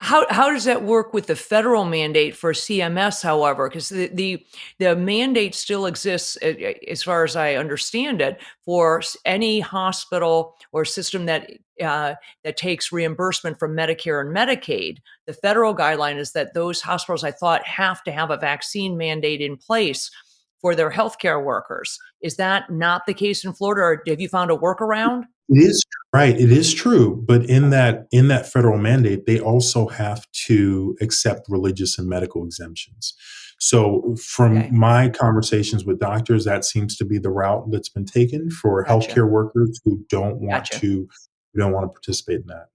How 0.00 0.26
how 0.30 0.52
does 0.52 0.64
that 0.64 0.84
work 0.84 1.12
with 1.12 1.26
the 1.26 1.34
federal 1.34 1.84
mandate 1.84 2.36
for 2.36 2.52
CMS 2.52 3.20
however? 3.20 3.68
Because 3.68 3.88
the, 3.88 4.08
the 4.12 4.46
the 4.78 4.94
mandate 4.94 5.56
still 5.56 5.86
exists 5.86 6.36
as 6.36 7.02
far 7.02 7.24
as 7.24 7.34
I 7.34 7.56
understand 7.56 8.20
it 8.20 8.40
for 8.64 9.02
any 9.24 9.58
hospital 9.58 10.54
or 10.70 10.84
system 10.84 11.26
that 11.26 11.50
uh, 11.82 12.14
that 12.44 12.56
takes 12.56 12.92
reimbursement 12.92 13.58
from 13.58 13.76
Medicare 13.76 14.20
and 14.20 14.34
Medicaid. 14.34 14.98
The 15.26 15.32
federal 15.32 15.74
guideline 15.74 16.18
is 16.18 16.30
that 16.32 16.54
those 16.54 16.80
hospitals 16.80 17.24
I 17.24 17.32
thought 17.32 17.66
have 17.66 18.04
to 18.04 18.12
have 18.12 18.30
a 18.30 18.36
vaccine 18.36 18.96
mandate 18.96 19.40
in 19.40 19.56
place 19.56 20.12
for 20.60 20.74
their 20.74 20.90
healthcare 20.90 21.42
workers. 21.42 21.98
Is 22.22 22.36
that 22.36 22.70
not 22.70 23.06
the 23.06 23.14
case 23.14 23.44
in 23.44 23.52
Florida, 23.52 23.82
or 23.82 24.02
have 24.06 24.20
you 24.20 24.28
found 24.28 24.50
a 24.50 24.56
workaround? 24.56 25.24
It 25.48 25.62
is 25.62 25.82
right. 26.12 26.38
It 26.38 26.52
is 26.52 26.74
true, 26.74 27.22
but 27.26 27.44
in 27.46 27.70
that 27.70 28.06
in 28.12 28.28
that 28.28 28.50
federal 28.50 28.78
mandate, 28.78 29.26
they 29.26 29.40
also 29.40 29.88
have 29.88 30.26
to 30.46 30.96
accept 31.00 31.48
religious 31.48 31.98
and 31.98 32.08
medical 32.08 32.44
exemptions. 32.44 33.14
So, 33.60 34.14
from 34.22 34.58
okay. 34.58 34.70
my 34.70 35.08
conversations 35.08 35.84
with 35.84 35.98
doctors, 35.98 36.44
that 36.44 36.64
seems 36.64 36.96
to 36.98 37.04
be 37.04 37.18
the 37.18 37.30
route 37.30 37.70
that's 37.70 37.88
been 37.88 38.04
taken 38.04 38.50
for 38.50 38.84
gotcha. 38.84 39.08
healthcare 39.08 39.28
workers 39.28 39.80
who 39.84 40.04
don't 40.08 40.40
want 40.40 40.70
gotcha. 40.70 40.80
to 40.80 41.08
who 41.54 41.60
don't 41.60 41.72
want 41.72 41.84
to 41.84 41.92
participate 41.92 42.40
in 42.40 42.46
that. 42.48 42.68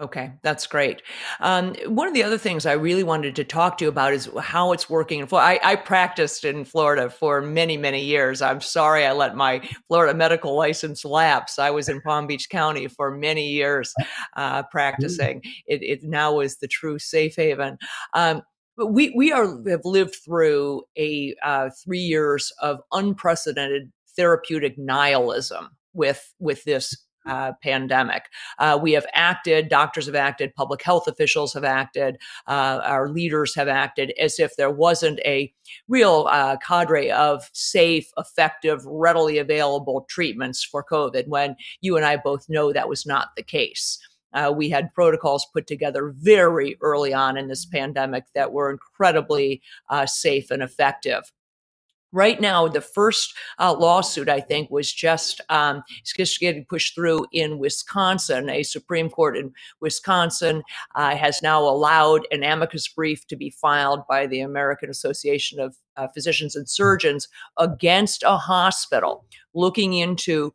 Okay, 0.00 0.32
that's 0.42 0.66
great. 0.66 1.02
Um, 1.38 1.72
one 1.86 2.08
of 2.08 2.14
the 2.14 2.24
other 2.24 2.36
things 2.36 2.66
I 2.66 2.72
really 2.72 3.04
wanted 3.04 3.36
to 3.36 3.44
talk 3.44 3.78
to 3.78 3.84
you 3.84 3.88
about 3.88 4.12
is 4.12 4.28
how 4.40 4.72
it's 4.72 4.90
working. 4.90 5.20
in 5.20 5.28
I, 5.32 5.60
I 5.62 5.76
practiced 5.76 6.44
in 6.44 6.64
Florida 6.64 7.08
for 7.08 7.40
many, 7.40 7.76
many 7.76 8.02
years. 8.02 8.42
I'm 8.42 8.60
sorry 8.60 9.06
I 9.06 9.12
let 9.12 9.36
my 9.36 9.60
Florida 9.86 10.12
medical 10.12 10.56
license 10.56 11.04
lapse. 11.04 11.60
I 11.60 11.70
was 11.70 11.88
in 11.88 12.00
Palm 12.00 12.26
Beach 12.26 12.48
County 12.50 12.88
for 12.88 13.16
many 13.16 13.48
years 13.48 13.94
uh, 14.36 14.64
practicing. 14.64 15.40
It, 15.68 15.80
it, 15.84 16.02
now 16.02 16.40
is 16.40 16.58
the 16.58 16.66
true 16.66 16.98
safe 16.98 17.36
haven. 17.36 17.78
Um, 18.14 18.42
but 18.76 18.88
we 18.88 19.14
we 19.16 19.30
are 19.30 19.46
have 19.68 19.84
lived 19.84 20.16
through 20.24 20.82
a 20.98 21.36
uh, 21.44 21.70
three 21.84 22.00
years 22.00 22.52
of 22.60 22.80
unprecedented 22.90 23.92
therapeutic 24.16 24.76
nihilism 24.76 25.68
with 25.92 26.34
with 26.40 26.64
this 26.64 27.03
uh, 27.26 27.52
pandemic. 27.62 28.24
Uh, 28.58 28.78
we 28.80 28.92
have 28.92 29.06
acted, 29.14 29.68
doctors 29.68 30.06
have 30.06 30.14
acted, 30.14 30.54
public 30.54 30.82
health 30.82 31.06
officials 31.08 31.52
have 31.52 31.64
acted, 31.64 32.16
uh, 32.46 32.80
our 32.82 33.08
leaders 33.08 33.54
have 33.54 33.68
acted 33.68 34.12
as 34.20 34.38
if 34.38 34.56
there 34.56 34.70
wasn't 34.70 35.18
a 35.20 35.52
real 35.88 36.26
uh, 36.30 36.56
cadre 36.58 37.10
of 37.10 37.48
safe, 37.52 38.10
effective, 38.16 38.84
readily 38.84 39.38
available 39.38 40.06
treatments 40.08 40.62
for 40.62 40.84
COVID 40.84 41.26
when 41.28 41.56
you 41.80 41.96
and 41.96 42.04
I 42.04 42.16
both 42.16 42.48
know 42.48 42.72
that 42.72 42.88
was 42.88 43.06
not 43.06 43.28
the 43.36 43.42
case. 43.42 43.98
Uh, 44.32 44.52
we 44.54 44.68
had 44.68 44.92
protocols 44.94 45.46
put 45.52 45.66
together 45.66 46.12
very 46.16 46.76
early 46.80 47.14
on 47.14 47.36
in 47.36 47.46
this 47.46 47.64
pandemic 47.64 48.24
that 48.34 48.52
were 48.52 48.70
incredibly 48.70 49.62
uh, 49.90 50.04
safe 50.06 50.50
and 50.50 50.62
effective 50.62 51.30
right 52.14 52.40
now, 52.40 52.68
the 52.68 52.80
first 52.80 53.34
uh, 53.58 53.74
lawsuit, 53.74 54.28
I 54.28 54.40
think, 54.40 54.70
was 54.70 54.90
just, 54.90 55.40
um, 55.50 55.82
just 56.16 56.40
getting 56.40 56.64
pushed 56.64 56.94
through 56.94 57.26
in 57.32 57.58
Wisconsin. 57.58 58.48
A 58.48 58.62
Supreme 58.62 59.10
Court 59.10 59.36
in 59.36 59.52
Wisconsin 59.80 60.62
uh, 60.94 61.16
has 61.16 61.42
now 61.42 61.60
allowed 61.60 62.26
an 62.30 62.44
amicus 62.44 62.88
brief 62.88 63.26
to 63.26 63.36
be 63.36 63.50
filed 63.50 64.06
by 64.08 64.26
the 64.26 64.40
American 64.40 64.88
Association 64.88 65.58
of 65.58 65.76
uh, 65.96 66.06
Physicians 66.08 66.56
and 66.56 66.68
Surgeons 66.68 67.28
against 67.58 68.22
a 68.22 68.38
hospital 68.38 69.26
looking 69.52 69.94
into 69.94 70.54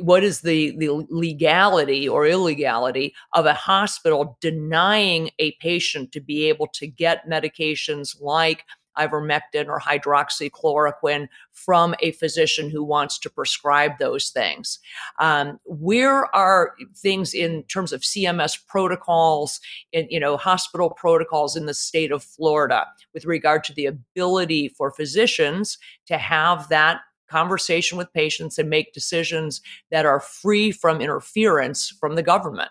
what 0.00 0.24
is 0.24 0.40
the, 0.40 0.76
the 0.78 1.06
legality 1.10 2.08
or 2.08 2.26
illegality 2.26 3.14
of 3.34 3.46
a 3.46 3.54
hospital 3.54 4.38
denying 4.40 5.30
a 5.38 5.52
patient 5.60 6.10
to 6.12 6.20
be 6.20 6.48
able 6.48 6.66
to 6.68 6.86
get 6.86 7.28
medications 7.28 8.20
like 8.20 8.64
ivermectin 8.98 9.68
or 9.68 9.80
hydroxychloroquine 9.80 11.28
from 11.52 11.94
a 12.00 12.12
physician 12.12 12.70
who 12.70 12.82
wants 12.82 13.18
to 13.18 13.30
prescribe 13.30 13.92
those 13.98 14.30
things. 14.30 14.78
Um, 15.18 15.58
where 15.64 16.34
are 16.34 16.74
things 16.96 17.34
in 17.34 17.62
terms 17.64 17.92
of 17.92 18.02
CMS 18.02 18.58
protocols, 18.66 19.60
in, 19.92 20.06
you 20.10 20.20
know, 20.20 20.36
hospital 20.36 20.90
protocols 20.90 21.56
in 21.56 21.66
the 21.66 21.74
state 21.74 22.12
of 22.12 22.22
Florida 22.22 22.86
with 23.14 23.24
regard 23.24 23.64
to 23.64 23.74
the 23.74 23.86
ability 23.86 24.68
for 24.68 24.90
physicians 24.90 25.78
to 26.06 26.18
have 26.18 26.68
that 26.68 27.00
conversation 27.30 27.96
with 27.96 28.12
patients 28.12 28.58
and 28.58 28.68
make 28.68 28.92
decisions 28.92 29.60
that 29.90 30.04
are 30.04 30.20
free 30.20 30.72
from 30.72 31.00
interference 31.00 31.88
from 31.88 32.16
the 32.16 32.22
government? 32.22 32.70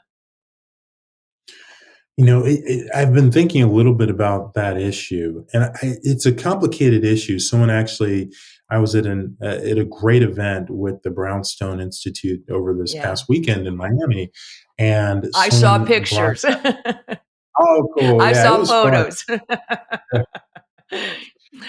You 2.19 2.25
know, 2.25 2.43
it, 2.43 2.59
it, 2.65 2.91
I've 2.93 3.13
been 3.13 3.31
thinking 3.31 3.63
a 3.63 3.71
little 3.71 3.93
bit 3.93 4.09
about 4.09 4.53
that 4.53 4.75
issue, 4.75 5.45
and 5.53 5.63
I, 5.63 5.71
it's 5.81 6.25
a 6.25 6.33
complicated 6.33 7.05
issue. 7.05 7.39
Someone 7.39 7.69
actually, 7.69 8.29
I 8.69 8.77
was 8.79 8.93
at 8.93 9.05
an 9.05 9.37
uh, 9.41 9.45
at 9.45 9.77
a 9.77 9.85
great 9.85 10.21
event 10.21 10.69
with 10.69 11.01
the 11.03 11.11
Brownstone 11.11 11.79
Institute 11.79 12.43
over 12.51 12.73
this 12.73 12.93
yeah. 12.93 13.03
past 13.03 13.29
weekend 13.29 13.67
in 13.67 13.77
Miami, 13.77 14.33
and 14.77 15.29
I 15.33 15.47
saw 15.47 15.81
pictures. 15.85 16.43
oh, 17.57 17.93
cool! 17.97 18.21
I 18.21 18.31
yeah, 18.31 18.43
saw 18.43 18.65
photos. 18.65 19.25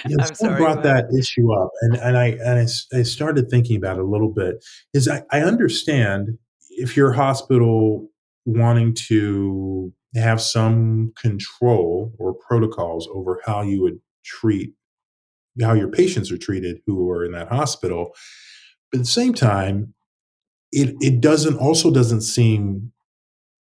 Yeah, 0.09 0.17
I'm 0.21 0.35
sorry, 0.35 0.57
brought 0.57 0.83
that 0.83 1.07
issue 1.17 1.53
up, 1.53 1.71
and 1.83 1.97
and 1.97 2.17
I 2.17 2.27
and 2.45 2.59
I, 2.59 2.99
I 2.99 3.03
started 3.03 3.49
thinking 3.51 3.77
about 3.77 3.99
it 3.99 4.03
a 4.03 4.07
little 4.07 4.33
bit. 4.33 4.65
Is 4.95 5.09
I, 5.09 5.23
I 5.31 5.41
understand 5.41 6.39
if 6.71 6.97
your 6.97 7.13
hospital 7.13 8.09
wanting 8.45 8.95
to 9.09 9.93
have 10.15 10.41
some 10.41 11.13
control 11.21 12.13
or 12.19 12.35
protocols 12.35 13.09
over 13.13 13.41
how 13.47 13.63
you 13.63 13.81
would 13.83 14.01
treat 14.25 14.75
how 15.61 15.75
your 15.75 15.89
patients 15.89 16.31
are 16.31 16.39
treated 16.39 16.81
who 16.87 17.11
are 17.11 17.25
in 17.25 17.33
that 17.33 17.49
hospital. 17.49 18.15
But 18.91 18.99
at 18.99 19.05
the 19.05 19.11
same 19.11 19.35
time, 19.35 19.95
it 20.73 20.95
it 21.01 21.21
doesn't 21.21 21.57
also 21.57 21.91
doesn't 21.91 22.23
seem 22.23 22.93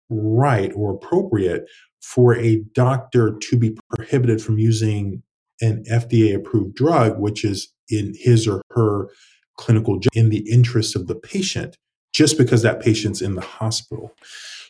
right 0.10 0.72
or 0.76 0.94
appropriate 0.94 1.66
for 2.02 2.36
a 2.36 2.64
doctor 2.74 3.38
to 3.38 3.58
be 3.58 3.78
prohibited 3.90 4.42
from 4.42 4.58
using 4.58 5.24
an 5.62 5.84
FDA 5.90 6.36
approved 6.36 6.76
drug, 6.76 7.20
which 7.20 7.44
is 7.44 7.74
in 7.90 8.14
his 8.18 8.48
or 8.48 8.62
her 8.72 9.10
clinical 9.58 10.00
in 10.14 10.30
the 10.30 10.50
interest 10.50 10.96
of 10.96 11.08
the 11.08 11.16
patient, 11.16 11.78
just 12.14 12.38
because 12.38 12.62
that 12.62 12.82
patient's 12.82 13.22
in 13.22 13.36
the 13.36 13.42
hospital. 13.42 14.14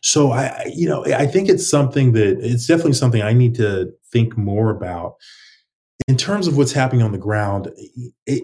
So 0.02 0.32
I, 0.32 0.72
you 0.74 0.88
know, 0.88 1.06
I 1.06 1.26
think 1.26 1.50
it's 1.50 1.70
something 1.70 2.14
that 2.14 2.40
it's 2.40 2.68
definitely 2.68 2.94
something 2.94 3.22
I 3.22 3.34
need 3.34 3.56
to 3.56 3.92
think 4.12 4.38
more 4.38 4.70
about. 4.70 5.16
In 6.08 6.16
terms 6.16 6.48
of 6.48 6.56
what's 6.56 6.72
happening 6.72 7.02
on 7.02 7.12
the 7.12 7.18
ground, 7.18 7.72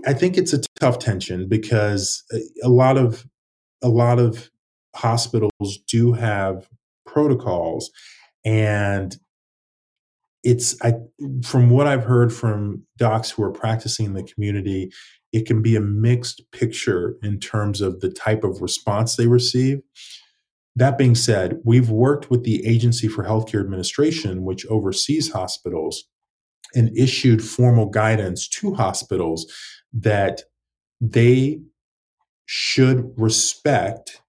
I 0.06 0.14
think 0.14 0.38
it's 0.38 0.54
a 0.54 0.62
tough 0.80 0.99
tension 0.99 1.47
because 1.47 2.24
uh, 2.34 2.39
a 2.64 2.70
lot 2.70 2.97
of 2.97 3.26
a 3.82 3.89
lot 3.89 4.20
of 4.20 4.49
hospitals 4.95 5.80
do 5.88 6.14
have 6.14 6.68
protocols 7.06 7.91
and 8.45 9.18
it's 10.43 10.76
I 10.82 10.95
from 11.43 11.70
what 11.70 11.88
I've 11.88 12.04
heard 12.04 12.34
from 12.34 12.84
docs 12.97 13.32
who 13.32 13.43
are 13.43 13.51
practicing 13.51 14.06
in 14.06 14.14
the 14.14 14.24
community, 14.24 14.91
it 15.32 15.45
can 15.45 15.62
be 15.62 15.76
a 15.76 15.82
mixed 15.82 16.41
picture 16.51 17.16
in 17.24 17.39
terms 17.39 17.82
of 17.82 18.01
the 18.01 18.10
type 18.10 18.43
of 18.43 18.62
response 18.62 19.16
they 19.16 19.28
receive. 19.28 19.82
That 20.76 20.98
being 20.98 21.16
said, 21.16 21.60
we've 21.64 21.90
worked 21.90 22.32
with 22.32 22.44
the 22.44 22.66
Agency 22.66 23.08
for 23.08 23.24
Healthcare 23.24 23.62
Administration, 23.62 24.44
which 24.44 24.66
oversees 24.68 25.32
hospitals, 25.32 26.06
and 26.76 26.96
issued 26.98 27.44
formal 27.44 27.86
guidance 27.86 28.48
to 28.48 28.74
hospitals 28.74 29.52
that 29.94 30.42
they 31.00 31.62
should 32.46 33.14
respect 33.18 34.22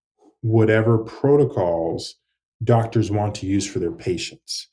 whatever 0.43 0.99
protocols 0.99 2.17
doctors 2.63 3.11
want 3.11 3.35
to 3.37 3.47
use 3.47 3.67
for 3.67 3.79
their 3.79 3.93
patients. 3.93 4.69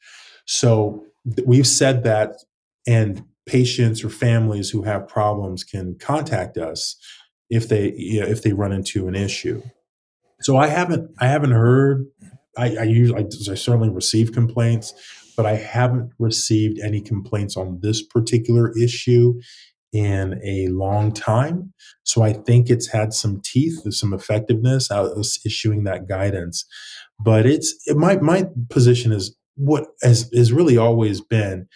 So 0.46 1.06
we've 1.46 1.68
said 1.68 2.04
that, 2.04 2.36
and 2.88 3.24
patients 3.46 4.04
or 4.04 4.10
families 4.10 4.70
who 4.70 4.84
have 4.84 5.08
problems 5.08 5.64
can 5.64 5.96
contact 6.00 6.58
us 6.58 6.96
if 7.50 7.70
they 7.70 7.94
you 7.96 8.22
know, 8.22 8.28
if 8.28 8.44
they 8.44 8.54
run 8.54 8.72
into 8.72 9.08
an 9.08 9.16
issue. 9.16 9.62
So 10.42 10.58
I 10.58 10.68
haven't 10.68 11.10
I 11.20 11.28
haven't 11.28 11.52
heard 11.52 12.06
I, 12.58 12.76
I 12.78 12.84
usually 12.84 13.24
I, 13.24 13.52
I 13.52 13.56
certainly 13.56 13.90
receive 13.90 14.34
complaints, 14.34 14.94
but 15.38 15.46
I 15.46 15.56
haven't 15.56 16.12
received 16.20 16.80
any 16.80 17.02
complaints 17.02 17.56
on 17.56 17.80
this 17.82 18.02
particular 18.02 18.72
issue 18.78 19.40
in 19.94 20.40
a 20.44 20.68
long 20.70 21.12
time. 21.12 21.74
So 22.04 22.22
I 22.22 22.34
think 22.34 22.70
it's 22.70 22.88
had 22.88 23.14
some 23.14 23.42
teeth, 23.44 23.82
some 23.94 24.14
effectiveness 24.14 24.90
out 24.90 25.12
of 25.12 25.26
issuing 25.46 25.84
that 25.84 26.08
guidance. 26.08 26.66
But 27.20 27.46
it's 27.46 27.76
it, 27.86 27.98
my 27.98 28.18
my 28.18 28.48
position 28.70 29.12
is 29.12 29.36
what 29.56 29.88
has 30.02 30.30
has 30.34 30.52
really 30.52 30.78
always 30.78 31.22
been 31.22 31.68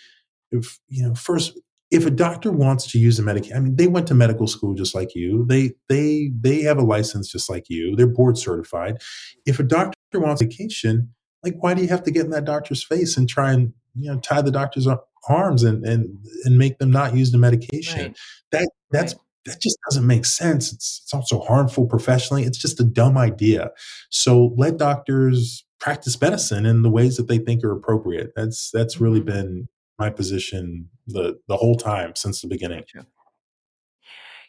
if 0.52 0.80
you 0.88 1.08
know 1.08 1.16
first 1.16 1.60
if 1.96 2.06
a 2.06 2.12
doctor 2.12 2.52
wants 2.52 2.92
to 2.92 3.00
use 3.00 3.18
a 3.20 3.24
medication, 3.24 3.56
I 3.56 3.62
mean, 3.62 3.78
they 3.78 3.88
went 3.88 4.06
to 4.08 4.14
medical 4.14 4.48
school 4.48 4.74
just 4.74 4.94
like 4.94 5.16
you. 5.16 5.46
They 5.48 5.72
they 5.88 6.30
they 6.38 6.62
have 6.64 6.78
a 6.78 6.84
license 6.84 7.32
just 7.32 7.50
like 7.50 7.70
you. 7.70 7.96
They're 7.96 8.06
board 8.06 8.38
certified. 8.38 9.02
If 9.46 9.60
a 9.60 9.64
doctor 9.64 9.96
wants 10.20 10.42
medication, 10.42 11.14
like 11.42 11.56
why 11.62 11.74
do 11.74 11.82
you 11.82 11.88
have 11.88 12.04
to 12.04 12.12
get 12.12 12.26
in 12.26 12.32
that 12.32 12.44
doctor's 12.44 12.84
face 12.84 13.16
and 13.16 13.30
try 13.30 13.54
and 13.54 13.74
you 13.98 14.12
know 14.12 14.20
tie 14.20 14.42
the 14.42 14.52
doctor's 14.52 14.90
arms 15.30 15.64
and 15.64 15.86
and 15.86 16.18
and 16.44 16.58
make 16.58 16.80
them 16.80 16.92
not 16.92 17.16
use 17.16 17.32
the 17.32 17.38
medication? 17.38 18.08
Right. 18.08 18.18
That 18.52 18.70
that's 18.92 19.14
right. 19.14 19.22
that 19.46 19.62
just 19.62 19.78
doesn't 19.90 20.06
make 20.06 20.26
sense. 20.26 20.74
It's 20.74 21.00
it's 21.06 21.14
also 21.14 21.40
harmful 21.40 21.88
professionally. 21.88 22.44
It's 22.44 22.58
just 22.58 22.82
a 22.82 22.84
dumb 22.84 23.18
idea. 23.18 23.72
So 24.10 24.54
let 24.58 24.76
doctors 24.76 25.66
practice 25.80 26.20
medicine 26.20 26.66
in 26.66 26.82
the 26.82 26.92
ways 26.92 27.16
that 27.16 27.30
they 27.30 27.38
think 27.38 27.64
are 27.64 27.72
appropriate. 27.72 28.34
That's 28.36 28.70
that's 28.70 29.00
really 29.00 29.22
mm-hmm. 29.22 29.30
been 29.30 29.68
my 29.98 30.10
position 30.10 30.90
the 31.08 31.40
the 31.48 31.58
whole 31.58 31.76
time 31.76 32.14
since 32.16 32.42
the 32.42 32.48
beginning. 32.48 32.84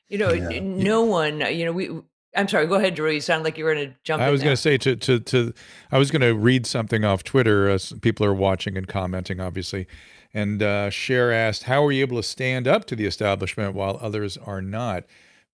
You 0.09 0.19
know, 0.19 0.33
yeah. 0.33 0.61
no 0.61 1.03
one. 1.03 1.41
You 1.41 1.67
know, 1.67 1.73
we. 1.73 1.91
I'm 2.35 2.49
sorry. 2.49 2.67
Go 2.67 2.75
ahead, 2.75 2.95
Drew. 2.95 3.11
You 3.11 3.21
sound 3.21 3.45
like 3.45 3.57
you 3.57 3.65
were 3.65 3.75
going 3.75 3.89
to 3.89 3.97
jump. 4.05 4.23
I 4.23 4.31
was 4.31 4.43
going 4.43 4.55
to 4.55 4.61
say 4.61 4.77
to 4.79 4.97
to 4.97 5.21
to. 5.21 5.55
I 5.91 5.99
was 5.99 6.11
going 6.11 6.23
to 6.23 6.35
read 6.35 6.67
something 6.67 7.05
off 7.05 7.25
Twitter. 7.25 7.69
As 7.69 7.93
people 8.03 8.27
are 8.27 8.35
watching 8.35 8.77
and 8.77 8.87
commenting, 8.87 9.41
obviously, 9.41 9.87
and 10.35 10.63
uh, 10.63 10.91
Cher 10.91 11.33
asked, 11.33 11.65
"How 11.65 11.85
are 11.85 11.93
you 11.93 12.03
able 12.03 12.19
to 12.19 12.23
stand 12.23 12.69
up 12.69 12.85
to 12.87 12.97
the 12.97 13.07
establishment 13.07 13.75
while 13.75 13.99
others 14.01 14.37
are 14.37 14.63
not?" 14.63 15.05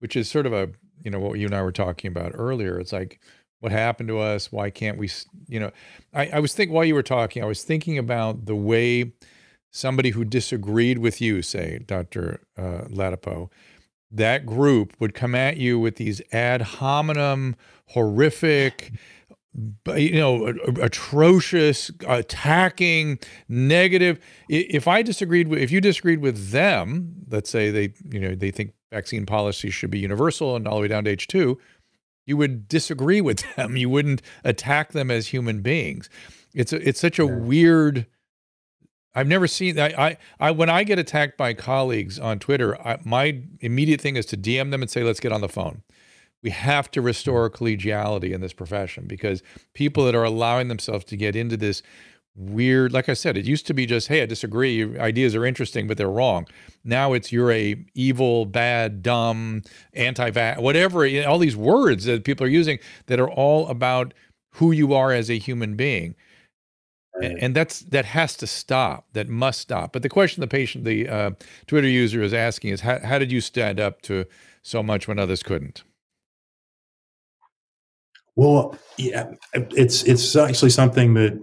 Which 0.01 0.17
is 0.17 0.29
sort 0.29 0.47
of 0.47 0.53
a 0.53 0.71
you 1.05 1.11
know 1.11 1.21
what 1.21 1.39
you 1.39 1.47
and 1.47 1.55
I 1.55 1.63
were 1.63 1.73
talking 1.73 2.09
about 2.09 2.33
earlier. 2.35 2.79
It's 2.81 2.93
like 2.93 3.21
what 3.63 3.71
happened 3.71 4.09
to 4.09 4.19
us 4.19 4.51
why 4.51 4.71
can't 4.71 4.99
we 4.99 5.09
you 5.47 5.61
know 5.61 5.71
I, 6.13 6.27
I 6.31 6.39
was 6.41 6.53
thinking 6.53 6.75
while 6.75 6.85
you 6.85 6.97
were 6.97 7.03
talking 7.05 7.45
i 7.45 7.47
was 7.47 7.63
thinking 7.63 7.97
about 7.97 8.47
the 8.47 8.57
way 8.57 9.13
somebody 9.73 10.11
who 10.11 10.25
disagreed 10.25 10.99
with 10.99 11.21
you, 11.21 11.43
say, 11.43 11.81
Dr. 11.87 12.43
Uh, 12.57 12.85
Ladapo, 12.89 13.51
that 14.11 14.47
group 14.47 14.95
would 15.01 15.15
come 15.15 15.35
at 15.35 15.57
you 15.57 15.79
with 15.81 15.97
these 15.97 16.21
ad 16.31 16.61
hominem, 16.63 17.57
horrific, 17.89 18.93
you 19.97 20.15
know, 20.15 20.55
atrocious, 20.81 21.91
attacking, 22.07 23.19
negative. 23.49 24.21
If 24.49 24.87
I 24.87 25.03
disagreed 25.03 25.49
with, 25.49 25.59
if 25.59 25.71
you 25.71 25.81
disagreed 25.81 26.21
with 26.21 26.51
them, 26.51 27.15
let's 27.31 27.51
say 27.51 27.71
they, 27.71 27.95
you 28.11 28.21
know, 28.21 28.35
they 28.35 28.51
think 28.51 28.75
vaccine 28.93 29.25
policy 29.25 29.71
should 29.71 29.91
be 29.91 29.99
universal 29.99 30.55
and 30.55 30.69
all 30.69 30.77
the 30.77 30.83
way 30.83 30.89
down 30.89 31.05
to 31.05 31.11
H 31.11 31.27
two, 31.27 31.59
you 32.27 32.37
would 32.37 32.69
disagree 32.69 33.23
with 33.23 33.43
them. 33.57 33.77
You 33.77 33.89
wouldn't 33.89 34.21
attack 34.45 34.93
them 34.93 35.11
as 35.11 35.29
human 35.29 35.63
beings. 35.63 36.11
It's 36.55 36.75
a, 36.75 36.87
it's 36.87 37.01
such 37.01 37.19
a 37.19 37.27
weird 37.27 38.07
I've 39.15 39.27
never 39.27 39.47
seen 39.47 39.75
that. 39.77 39.99
I, 39.99 40.17
I, 40.41 40.51
when 40.51 40.71
I 40.71 40.85
get 40.85 40.99
attacked 40.99 41.37
by 41.37 41.53
colleagues 41.55 42.19
on 42.19 42.39
Twitter, 42.39 42.81
I, 42.81 42.99
my 43.05 43.43
immediate 43.61 44.01
thing 44.01 44.17
is 44.17 44.27
to 44.27 44.37
DM 44.37 44.71
them 44.71 44.83
and 44.83 44.91
say, 44.91 45.03
let's 45.03 45.21
get 45.21 45.33
on 45.33 45.41
the 45.41 45.49
phone. 45.49 45.83
We 46.43 46.51
have 46.51 46.91
to 46.93 47.03
restore 47.03 47.49
collegiality 47.51 48.33
in 48.33 48.41
this 48.41 48.53
profession 48.53 49.05
because 49.07 49.43
people 49.75 50.05
that 50.07 50.15
are 50.15 50.25
allowing 50.25 50.69
themselves 50.69 51.05
to 51.07 51.17
get 51.17 51.37
into 51.37 51.57
this 51.57 51.83
weird, 52.35 52.93
like 52.93 53.09
I 53.09 53.15
said, 53.15 53.37
it 53.37 53.45
used 53.45 53.67
to 53.67 53.75
be 53.75 53.87
just, 53.87 54.09
hey, 54.09 54.23
I 54.23 54.27
disagree. 54.27 54.75
Your 54.75 55.01
ideas 55.01 55.35
are 55.35 55.45
interesting, 55.45 55.87
but 55.87 55.99
they're 55.99 56.09
wrong. 56.09 56.47
Now 56.83 57.13
it's 57.13 57.31
you're 57.31 57.53
a 57.53 57.77
evil, 57.95 58.47
bad, 58.47 59.03
dumb, 59.03 59.63
anti-vax, 59.93 60.61
whatever. 60.61 61.07
All 61.27 61.39
these 61.39 61.57
words 61.57 62.05
that 62.07 62.25
people 62.25 62.47
are 62.47 62.51
using 62.51 62.79
that 63.07 63.21
are 63.21 63.31
all 63.31 63.69
about 63.69 64.15
who 64.53 64.73
you 64.73 64.95
are 64.95 65.13
as 65.13 65.31
a 65.31 65.39
human 65.39 65.77
being. 65.77 66.15
And, 67.21 67.39
and 67.39 67.55
that's 67.55 67.81
that 67.81 68.07
has 68.07 68.37
to 68.39 68.47
stop. 68.47 69.07
That 69.13 69.29
must 69.29 69.61
stop. 69.61 69.93
But 69.93 70.03
the 70.03 70.09
question 70.09 70.41
the 70.41 70.47
patient, 70.47 70.85
the 70.85 71.09
uh, 71.09 71.31
Twitter 71.67 71.89
user 71.89 72.23
is 72.23 72.33
asking 72.33 72.71
is, 72.71 72.81
how, 72.81 72.99
how 73.01 73.19
did 73.19 73.31
you 73.31 73.41
stand 73.41 73.79
up 73.79 74.03
to 74.03 74.25
so 74.63 74.83
much 74.83 75.07
when 75.07 75.19
others 75.19 75.43
couldn't? 75.43 75.83
Well, 78.35 78.77
yeah, 78.97 79.33
it's 79.53 80.05
it's 80.05 80.35
actually 80.37 80.71
something 80.71 81.15
that 81.15 81.39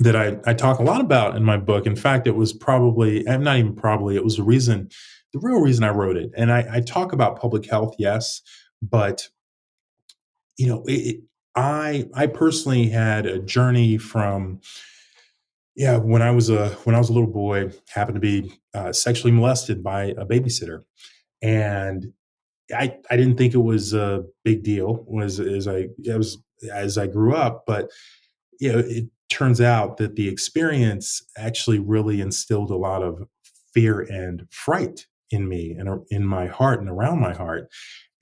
that 0.00 0.16
I, 0.16 0.38
I 0.44 0.54
talk 0.54 0.78
a 0.78 0.82
lot 0.82 1.00
about 1.00 1.36
in 1.36 1.44
my 1.44 1.56
book. 1.56 1.86
In 1.86 1.96
fact, 1.96 2.26
it 2.26 2.34
was 2.34 2.52
probably 2.52 3.26
I'm 3.28 3.44
not 3.44 3.58
even 3.58 3.74
probably 3.74 4.16
it 4.16 4.24
was 4.24 4.36
the 4.36 4.42
reason, 4.42 4.88
the 5.32 5.38
real 5.38 5.60
reason 5.60 5.84
I 5.84 5.90
wrote 5.90 6.16
it. 6.16 6.30
And 6.36 6.52
I, 6.52 6.66
I 6.70 6.80
talk 6.80 7.12
about 7.12 7.40
public 7.40 7.70
health, 7.70 7.94
yes, 7.98 8.42
but 8.82 9.28
you 10.58 10.66
know, 10.66 10.82
it, 10.86 11.22
I 11.54 12.08
I 12.14 12.26
personally 12.26 12.88
had 12.88 13.26
a 13.26 13.38
journey 13.38 13.96
from 13.96 14.60
yeah, 15.76 15.98
when 15.98 16.22
I 16.22 16.30
was 16.30 16.48
a 16.48 16.70
when 16.84 16.94
I 16.94 16.98
was 16.98 17.10
a 17.10 17.12
little 17.12 17.30
boy, 17.30 17.70
happened 17.90 18.14
to 18.16 18.20
be 18.20 18.52
uh, 18.72 18.92
sexually 18.92 19.30
molested 19.30 19.82
by 19.82 20.04
a 20.16 20.24
babysitter, 20.24 20.84
and 21.42 22.12
I 22.74 22.96
I 23.10 23.16
didn't 23.16 23.36
think 23.36 23.52
it 23.52 23.58
was 23.58 23.92
a 23.92 24.24
big 24.42 24.62
deal 24.62 25.04
was 25.06 25.38
as 25.38 25.68
I 25.68 25.88
was 26.06 26.38
as 26.72 26.96
I 26.96 27.06
grew 27.06 27.34
up, 27.34 27.64
but 27.66 27.90
you 28.58 28.72
know 28.72 28.78
it 28.78 29.04
turns 29.28 29.60
out 29.60 29.98
that 29.98 30.16
the 30.16 30.28
experience 30.28 31.22
actually 31.36 31.78
really 31.78 32.22
instilled 32.22 32.70
a 32.70 32.76
lot 32.76 33.02
of 33.02 33.22
fear 33.74 34.00
and 34.00 34.46
fright 34.50 35.06
in 35.30 35.46
me 35.46 35.72
and 35.72 36.00
in 36.10 36.24
my 36.24 36.46
heart 36.46 36.80
and 36.80 36.88
around 36.88 37.20
my 37.20 37.34
heart, 37.34 37.68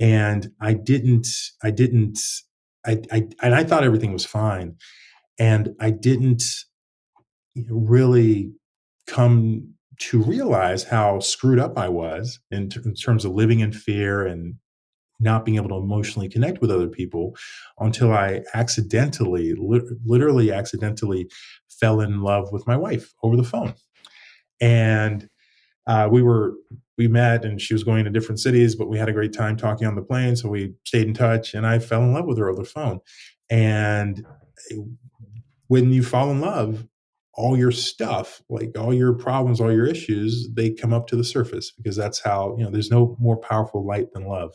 and 0.00 0.50
I 0.60 0.72
didn't 0.72 1.28
I 1.62 1.70
didn't 1.70 2.18
I, 2.84 3.00
I 3.12 3.28
and 3.44 3.54
I 3.54 3.62
thought 3.62 3.84
everything 3.84 4.12
was 4.12 4.24
fine, 4.24 4.74
and 5.38 5.76
I 5.78 5.90
didn't 5.90 6.42
really 7.68 8.52
come 9.06 9.74
to 9.98 10.22
realize 10.22 10.82
how 10.84 11.20
screwed 11.20 11.58
up 11.58 11.78
I 11.78 11.88
was 11.88 12.40
in, 12.50 12.68
t- 12.68 12.80
in, 12.84 12.94
terms 12.94 13.24
of 13.24 13.32
living 13.32 13.60
in 13.60 13.72
fear 13.72 14.26
and 14.26 14.54
not 15.20 15.44
being 15.44 15.56
able 15.56 15.68
to 15.68 15.76
emotionally 15.76 16.28
connect 16.28 16.60
with 16.60 16.70
other 16.70 16.88
people 16.88 17.36
until 17.78 18.12
I 18.12 18.42
accidentally, 18.54 19.54
li- 19.54 19.88
literally 20.04 20.50
accidentally 20.50 21.30
fell 21.68 22.00
in 22.00 22.22
love 22.22 22.50
with 22.52 22.66
my 22.66 22.76
wife 22.76 23.12
over 23.22 23.36
the 23.36 23.44
phone. 23.44 23.74
And 24.60 25.28
uh, 25.86 26.08
we 26.10 26.22
were, 26.22 26.54
we 26.98 27.08
met 27.08 27.44
and 27.44 27.60
she 27.60 27.74
was 27.74 27.84
going 27.84 28.04
to 28.04 28.10
different 28.10 28.40
cities, 28.40 28.74
but 28.74 28.88
we 28.88 28.98
had 28.98 29.08
a 29.08 29.12
great 29.12 29.32
time 29.32 29.56
talking 29.56 29.86
on 29.86 29.94
the 29.94 30.02
plane. 30.02 30.34
So 30.34 30.48
we 30.48 30.74
stayed 30.84 31.06
in 31.06 31.14
touch 31.14 31.54
and 31.54 31.66
I 31.66 31.78
fell 31.78 32.02
in 32.02 32.12
love 32.12 32.26
with 32.26 32.38
her 32.38 32.48
over 32.48 32.62
the 32.62 32.68
phone. 32.68 33.00
And 33.50 34.24
eh, 34.70 34.76
when 35.68 35.92
you 35.92 36.02
fall 36.02 36.30
in 36.30 36.40
love, 36.40 36.86
all 37.36 37.56
your 37.56 37.72
stuff, 37.72 38.40
like 38.48 38.78
all 38.78 38.94
your 38.94 39.12
problems, 39.12 39.60
all 39.60 39.72
your 39.72 39.86
issues, 39.86 40.48
they 40.54 40.70
come 40.70 40.92
up 40.92 41.06
to 41.08 41.16
the 41.16 41.24
surface 41.24 41.72
because 41.72 41.96
that's 41.96 42.20
how, 42.20 42.54
you 42.56 42.64
know, 42.64 42.70
there's 42.70 42.90
no 42.90 43.16
more 43.18 43.36
powerful 43.36 43.84
light 43.84 44.06
than 44.12 44.26
love. 44.26 44.54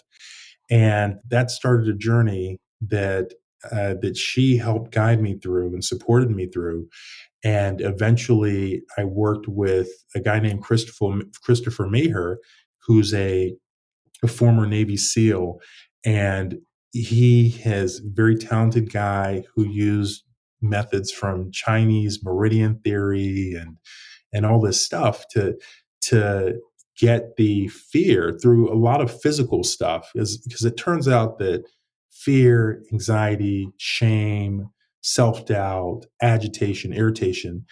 And 0.69 1.15
that 1.27 1.51
started 1.51 1.87
a 1.89 1.97
journey 1.97 2.57
that 2.81 3.33
uh, 3.71 3.95
that 4.01 4.15
she 4.15 4.55
helped 4.55 4.91
guide 4.91 5.21
me 5.21 5.37
through 5.37 5.73
and 5.73 5.83
supported 5.83 6.31
me 6.31 6.47
through. 6.47 6.87
And 7.43 7.81
eventually, 7.81 8.83
I 8.97 9.03
worked 9.03 9.47
with 9.49 9.89
a 10.15 10.21
guy 10.21 10.39
named 10.39 10.63
Christopher 10.63 11.21
Christopher 11.43 11.87
Maher, 11.87 12.39
who's 12.85 13.13
a, 13.13 13.53
a 14.23 14.27
former 14.27 14.65
Navy 14.65 14.95
SEAL, 14.95 15.59
and 16.05 16.59
he 16.91 17.49
has 17.63 17.99
very 17.99 18.37
talented 18.37 18.91
guy 18.91 19.43
who 19.53 19.65
used 19.65 20.23
methods 20.61 21.11
from 21.11 21.51
Chinese 21.51 22.23
meridian 22.23 22.79
theory 22.79 23.53
and 23.59 23.77
and 24.33 24.45
all 24.45 24.59
this 24.59 24.81
stuff 24.81 25.27
to 25.29 25.57
to 26.01 26.59
get 26.99 27.35
the 27.37 27.67
fear 27.69 28.37
through 28.41 28.71
a 28.71 28.75
lot 28.75 29.01
of 29.01 29.21
physical 29.21 29.63
stuff 29.63 30.11
is 30.15 30.37
because 30.39 30.65
it 30.65 30.75
turns 30.75 31.07
out 31.07 31.37
that 31.39 31.63
fear, 32.11 32.83
anxiety, 32.91 33.71
shame, 33.77 34.69
self-doubt, 35.01 36.05
agitation, 36.21 36.91
irritation, 36.91 37.65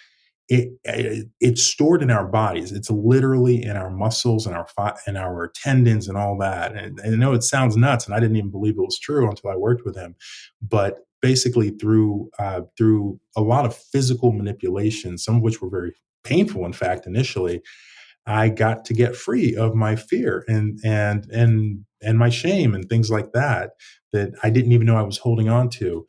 it, 0.49 0.69
it, 0.85 1.27
it's 1.41 1.61
stored 1.61 2.01
in 2.01 2.09
our 2.09 2.25
bodies. 2.25 2.71
It's 2.71 2.89
literally 2.89 3.61
in 3.61 3.75
our 3.75 3.89
muscles 3.89 4.47
and 4.47 4.55
our 4.55 4.65
and 5.05 5.17
our 5.17 5.51
tendons 5.53 6.07
and 6.07 6.17
all 6.17 6.37
that. 6.39 6.73
And, 6.73 6.97
and 7.01 7.15
I 7.15 7.17
know 7.17 7.33
it 7.33 7.43
sounds 7.43 7.75
nuts, 7.75 8.05
and 8.05 8.15
I 8.15 8.21
didn't 8.21 8.37
even 8.37 8.51
believe 8.51 8.75
it 8.77 8.81
was 8.81 8.97
true 8.97 9.29
until 9.29 9.49
I 9.49 9.57
worked 9.57 9.83
with 9.85 9.97
him. 9.97 10.15
But 10.61 10.99
basically, 11.27 11.71
through 11.71 12.29
uh, 12.39 12.61
through 12.77 13.19
a 13.35 13.41
lot 13.41 13.65
of 13.65 13.75
physical 13.75 14.31
manipulation, 14.31 15.17
some 15.17 15.35
of 15.35 15.41
which 15.41 15.61
were 15.61 15.69
very 15.69 15.93
painful, 16.23 16.65
in 16.65 16.71
fact, 16.71 17.05
initially, 17.05 17.61
I 18.25 18.47
got 18.47 18.85
to 18.85 18.93
get 18.93 19.13
free 19.13 19.53
of 19.57 19.75
my 19.75 19.97
fear 19.97 20.45
and 20.47 20.79
and 20.85 21.25
and 21.29 21.85
and 22.01 22.17
my 22.17 22.29
shame 22.29 22.73
and 22.73 22.87
things 22.87 23.09
like 23.11 23.33
that 23.33 23.71
that 24.13 24.29
I 24.41 24.49
didn't 24.49 24.71
even 24.71 24.87
know 24.87 24.95
I 24.95 25.01
was 25.01 25.17
holding 25.17 25.49
on 25.49 25.69
to. 25.71 26.07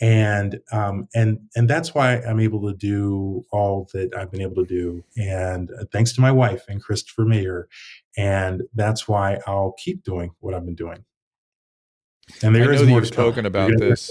And 0.00 0.60
um, 0.72 1.08
and 1.14 1.40
and 1.54 1.68
that's 1.68 1.94
why 1.94 2.22
I'm 2.22 2.40
able 2.40 2.62
to 2.66 2.74
do 2.74 3.44
all 3.52 3.88
that 3.92 4.16
I've 4.16 4.32
been 4.32 4.40
able 4.40 4.56
to 4.64 4.66
do, 4.66 5.04
and 5.16 5.70
uh, 5.78 5.84
thanks 5.92 6.12
to 6.14 6.20
my 6.22 6.32
wife 6.32 6.64
and 6.68 6.82
Christopher 6.82 7.26
Mayer, 7.26 7.68
and 8.16 8.62
that's 8.74 9.06
why 9.06 9.38
I'll 9.46 9.74
keep 9.78 10.02
doing 10.02 10.30
what 10.40 10.54
I've 10.54 10.64
been 10.64 10.74
doing. 10.74 11.04
And 12.42 12.54
there 12.54 12.72
I 12.72 12.76
know 12.76 12.82
you've 12.82 13.06
spoken 13.06 13.46
about 13.46 13.72
this. 13.78 14.10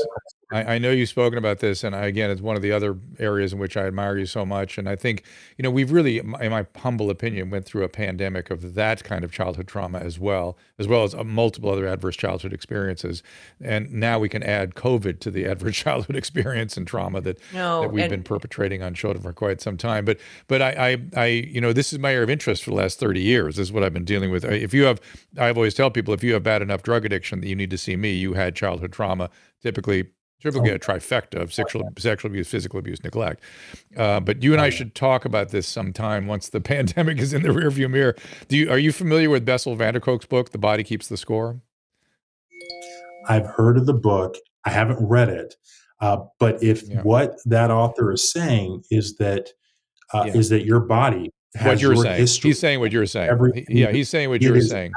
I, 0.53 0.75
I, 0.75 0.77
know 0.77 0.91
you've 0.91 1.09
spoken 1.09 1.39
about 1.39 1.59
this, 1.59 1.83
and 1.83 1.95
I, 1.95 2.05
again, 2.05 2.29
it's 2.29 2.39
one 2.39 2.55
of 2.55 2.61
the 2.61 2.71
other 2.71 2.95
areas 3.17 3.53
in 3.53 3.59
which 3.59 3.75
I 3.75 3.87
admire 3.87 4.19
you 4.19 4.27
so 4.27 4.45
much. 4.45 4.77
And 4.77 4.87
I 4.87 4.95
think, 4.95 5.23
you 5.57 5.63
know, 5.63 5.71
we've 5.71 5.91
really, 5.91 6.19
in 6.19 6.27
my 6.27 6.67
humble 6.77 7.09
opinion, 7.09 7.49
went 7.49 7.65
through 7.65 7.83
a 7.83 7.89
pandemic 7.89 8.51
of 8.51 8.75
that 8.75 9.03
kind 9.03 9.23
of 9.23 9.31
childhood 9.31 9.67
trauma 9.67 9.97
as 9.97 10.19
well, 10.19 10.55
as 10.77 10.87
well 10.87 11.03
as 11.05 11.15
uh, 11.15 11.23
multiple 11.23 11.71
other 11.71 11.87
adverse 11.87 12.15
childhood 12.15 12.53
experiences. 12.53 13.23
And 13.59 13.91
now 13.91 14.19
we 14.19 14.29
can 14.29 14.43
add 14.43 14.75
COVID 14.75 15.19
to 15.21 15.31
the 15.31 15.43
adverse 15.51 15.75
childhood 15.75 16.15
experience 16.15 16.77
and 16.77 16.85
trauma 16.85 17.19
that, 17.21 17.39
no, 17.51 17.81
that 17.81 17.91
we've 17.91 18.03
and, 18.03 18.11
been 18.11 18.23
perpetrating 18.23 18.83
on 18.83 18.93
children 18.93 19.23
for 19.23 19.33
quite 19.33 19.59
some 19.59 19.75
time. 19.75 20.05
But, 20.05 20.19
but 20.47 20.61
I, 20.61 20.91
I, 20.91 21.19
I, 21.19 21.25
you 21.25 21.61
know, 21.61 21.73
this 21.73 21.91
is 21.91 21.97
my 21.97 22.11
area 22.11 22.23
of 22.23 22.29
interest 22.29 22.63
for 22.63 22.69
the 22.69 22.77
last 22.77 22.99
30 22.99 23.19
years. 23.19 23.55
This 23.55 23.69
is 23.69 23.71
what 23.71 23.83
I've 23.83 23.93
been 23.93 24.05
dealing 24.05 24.29
with. 24.29 24.45
If 24.45 24.71
you 24.71 24.83
have, 24.83 25.01
I've 25.35 25.57
always 25.57 25.73
tell 25.73 25.89
people, 25.89 26.13
if 26.13 26.23
you 26.23 26.33
have 26.33 26.43
bad 26.43 26.61
enough 26.61 26.83
drug 26.83 27.05
addiction 27.05 27.41
that 27.41 27.47
you 27.47 27.55
need 27.55 27.71
to 27.71 27.77
see 27.77 27.95
me, 27.95 28.13
you 28.13 28.33
had 28.33 28.55
childhood 28.55 28.91
trauma, 28.91 29.31
typically 29.63 30.09
typically 30.43 30.71
oh. 30.71 30.75
a 30.75 30.79
trifecta 30.79 31.41
of 31.41 31.53
sexual 31.53 31.89
sexual 31.97 32.29
abuse, 32.29 32.47
physical 32.47 32.77
abuse, 32.77 33.03
neglect. 33.03 33.41
Uh, 33.97 34.19
but 34.19 34.43
you 34.43 34.51
and 34.51 34.61
I 34.61 34.69
should 34.69 34.93
talk 34.93 35.25
about 35.25 35.49
this 35.49 35.67
sometime 35.67 36.27
once 36.27 36.49
the 36.49 36.61
pandemic 36.73 37.17
is 37.19 37.33
in 37.33 37.41
the 37.41 37.49
rearview 37.49 37.89
mirror. 37.89 38.15
Do 38.49 38.57
you 38.57 38.69
are 38.69 38.77
you 38.77 38.91
familiar 38.91 39.29
with 39.29 39.45
Bessel 39.45 39.75
van 39.75 39.93
der 39.93 39.99
Kolk's 39.99 40.25
book, 40.25 40.51
The 40.51 40.57
Body 40.57 40.83
Keeps 40.83 41.07
the 41.07 41.17
Score? 41.17 41.61
I've 43.27 43.45
heard 43.45 43.77
of 43.77 43.85
the 43.85 43.93
book. 43.93 44.35
I 44.65 44.69
haven't 44.69 44.99
read 44.99 45.29
it, 45.29 45.55
uh, 46.01 46.17
but 46.39 46.61
if 46.61 46.83
yeah. 46.83 47.01
what 47.01 47.37
that 47.45 47.71
author 47.71 48.11
is 48.11 48.31
saying 48.31 48.83
is 48.91 49.15
that 49.17 49.49
uh, 50.13 50.25
yeah. 50.27 50.33
is 50.33 50.49
that 50.49 50.65
your 50.65 50.81
body 50.81 51.31
what 51.61 51.81
you're 51.81 51.93
your 51.93 52.03
saying. 52.03 52.19
History, 52.19 52.49
he's 52.49 52.59
saying 52.59 52.79
what 52.79 52.91
you're 52.91 53.05
saying. 53.05 53.29
Every, 53.29 53.65
yeah, 53.69 53.91
he's 53.91 54.09
saying 54.09 54.29
what 54.29 54.41
you're 54.41 54.59
saying. 54.61 54.91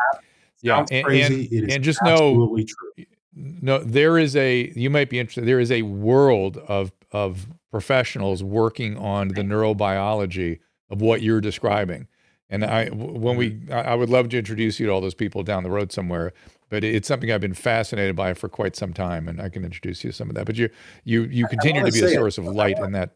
Yeah, 0.62 0.84
and, 0.90 1.04
crazy. 1.04 1.58
and, 1.58 1.70
and 1.70 1.84
just 1.84 2.02
know 2.02 2.56
true 2.56 3.06
no, 3.36 3.78
there 3.78 4.18
is 4.18 4.34
a 4.34 4.72
you 4.74 4.90
might 4.90 5.10
be 5.10 5.18
interested. 5.18 5.46
There 5.46 5.60
is 5.60 5.70
a 5.70 5.82
world 5.82 6.56
of 6.56 6.90
of 7.12 7.46
professionals 7.70 8.42
working 8.42 8.96
on 8.96 9.28
the 9.28 9.42
neurobiology 9.42 10.60
of 10.90 11.00
what 11.00 11.22
you're 11.22 11.40
describing. 11.40 12.08
And 12.48 12.64
I, 12.64 12.88
when 12.88 13.36
we, 13.36 13.50
mm-hmm. 13.52 13.72
I 13.72 13.94
would 13.94 14.08
love 14.08 14.28
to 14.30 14.38
introduce 14.38 14.78
you 14.78 14.86
to 14.86 14.92
all 14.92 15.00
those 15.00 15.14
people 15.14 15.42
down 15.42 15.62
the 15.62 15.70
road 15.70 15.92
somewhere. 15.92 16.32
But 16.68 16.84
it's 16.84 17.06
something 17.06 17.30
I've 17.30 17.40
been 17.40 17.54
fascinated 17.54 18.16
by 18.16 18.34
for 18.34 18.48
quite 18.48 18.74
some 18.74 18.92
time, 18.92 19.28
and 19.28 19.40
I 19.40 19.48
can 19.48 19.64
introduce 19.64 20.02
you 20.02 20.10
to 20.10 20.16
some 20.16 20.28
of 20.28 20.34
that. 20.34 20.46
But 20.46 20.56
you, 20.56 20.68
you, 21.04 21.24
you 21.24 21.46
continue 21.46 21.84
to 21.84 21.92
be 21.92 22.04
a 22.04 22.08
source 22.08 22.38
it. 22.38 22.40
of 22.40 22.52
light 22.52 22.78
in 22.78 22.92
that. 22.92 23.14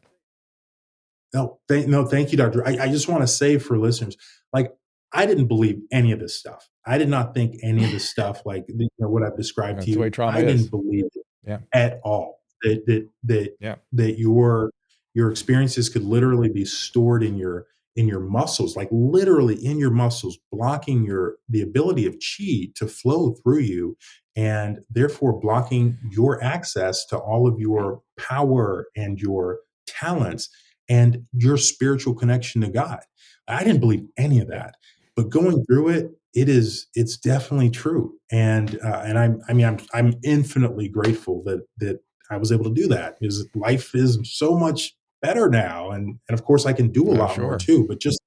No, 1.35 1.59
thank, 1.69 1.89
no, 1.89 2.07
thank 2.07 2.31
you, 2.31 2.39
doctor. 2.39 2.67
I, 2.67 2.79
I 2.85 2.89
just 2.89 3.09
want 3.09 3.23
to 3.23 3.27
say 3.27 3.59
for 3.59 3.77
listeners, 3.77 4.17
like 4.53 4.73
I 5.13 5.27
didn't 5.27 5.49
believe 5.49 5.81
any 5.91 6.13
of 6.13 6.21
this 6.21 6.37
stuff. 6.37 6.70
I 6.87 6.99
did 6.99 7.09
not 7.09 7.35
think 7.35 7.57
any 7.63 7.85
of 7.85 7.93
the 7.93 8.01
stuff, 8.01 8.45
like 8.47 8.65
you 8.69 8.89
know, 8.99 9.09
what 9.09 9.23
I've 9.23 9.37
described 9.37 9.79
That's 9.79 9.87
to 9.87 9.93
you, 9.93 10.03
I 10.03 10.41
is. 10.41 10.45
didn't 10.45 10.71
believe 10.71 11.05
it 11.05 11.27
yeah. 11.47 11.59
at 11.73 12.01
all. 12.05 12.41
That 12.63 12.85
that 12.87 13.09
that 13.25 13.57
yeah. 13.61 13.77
that 13.93 14.19
your 14.19 14.71
your 15.15 15.31
experiences 15.31 15.89
could 15.89 16.05
literally 16.05 16.49
be 16.49 16.65
stored 16.65 17.23
in 17.23 17.37
your 17.37 17.67
in 17.97 18.09
your 18.09 18.21
muscles, 18.21 18.77
like 18.77 18.89
literally 18.91 19.55
in 19.65 19.79
your 19.79 19.91
muscles, 19.91 20.39
blocking 20.51 21.05
your 21.05 21.37
the 21.49 21.63
ability 21.63 22.07
of 22.07 22.15
chi 22.15 22.69
to 22.77 22.87
flow 22.87 23.35
through 23.35 23.61
you, 23.61 23.97
and 24.37 24.81
therefore 24.89 25.39
blocking 25.39 25.99
your 26.11 26.43
access 26.43 27.05
to 27.07 27.19
all 27.19 27.47
of 27.47 27.59
your 27.59 28.01
power 28.19 28.87
and 28.97 29.19
your 29.19 29.61
talents 29.87 30.49
and 30.89 31.25
your 31.33 31.57
spiritual 31.57 32.15
connection 32.15 32.61
to 32.63 32.69
God. 32.69 33.01
I 33.47 33.65
didn't 33.65 33.81
believe 33.81 34.07
any 34.17 34.39
of 34.39 34.49
that 34.49 34.77
but 35.21 35.29
going 35.29 35.65
through 35.67 35.89
it 35.89 36.11
it 36.35 36.49
is 36.49 36.87
it's 36.95 37.17
definitely 37.17 37.71
true. 37.71 38.15
And 38.31 38.79
uh, 38.85 39.03
and 39.05 39.19
i'm 39.19 39.41
i 39.49 39.53
mean 39.53 39.67
i'm 39.67 39.79
i'm 39.93 40.15
infinitely 40.25 40.89
grateful 40.89 41.43
that 41.45 41.61
that 41.79 42.01
i 42.31 42.37
was 42.37 42.53
able 42.53 42.65
to 42.65 42.75
do 42.75 42.87
that 42.89 43.19
because 43.19 43.47
life 43.55 43.95
is 43.95 44.19
so 44.25 44.57
much 44.57 44.95
better 45.23 45.49
now. 45.49 45.91
And 45.91 46.19
and 46.29 46.39
of 46.39 46.45
course 46.45 46.67
i 46.67 46.73
can 46.73 46.91
do 46.91 47.11
a 47.11 47.15
lot 47.15 47.35
sure. 47.35 47.45
more 47.45 47.59
too 47.59 47.87
but 47.89 48.01
just 48.01 48.21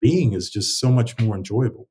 being 0.00 0.34
is 0.34 0.50
just 0.50 0.78
so 0.78 0.90
much 0.90 1.18
more 1.20 1.36
enjoyable 1.36 1.88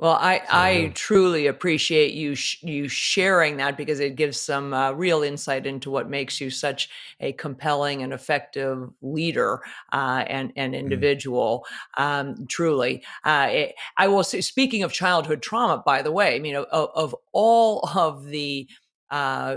well, 0.00 0.16
I, 0.18 0.40
I 0.48 0.92
truly 0.94 1.46
appreciate 1.46 2.14
you 2.14 2.34
sh- 2.34 2.62
you 2.62 2.88
sharing 2.88 3.58
that 3.58 3.76
because 3.76 4.00
it 4.00 4.16
gives 4.16 4.40
some 4.40 4.72
uh, 4.72 4.92
real 4.92 5.22
insight 5.22 5.66
into 5.66 5.90
what 5.90 6.08
makes 6.08 6.40
you 6.40 6.48
such 6.48 6.88
a 7.20 7.34
compelling 7.34 8.02
and 8.02 8.14
effective 8.14 8.88
leader 9.02 9.60
uh, 9.92 10.24
and 10.26 10.54
and 10.56 10.72
mm-hmm. 10.72 10.84
individual. 10.84 11.66
Mm. 11.98 12.02
Um, 12.02 12.46
truly, 12.46 13.04
uh, 13.24 13.48
it, 13.50 13.74
I 13.98 14.08
will 14.08 14.24
say. 14.24 14.40
Speaking 14.40 14.82
of 14.84 14.90
childhood 14.90 15.42
trauma, 15.42 15.82
by 15.84 16.00
the 16.00 16.12
way, 16.12 16.34
I 16.34 16.38
mean 16.38 16.56
of, 16.56 16.66
of 16.72 17.14
all 17.32 17.86
of 17.94 18.24
the 18.24 18.66
uh, 19.10 19.56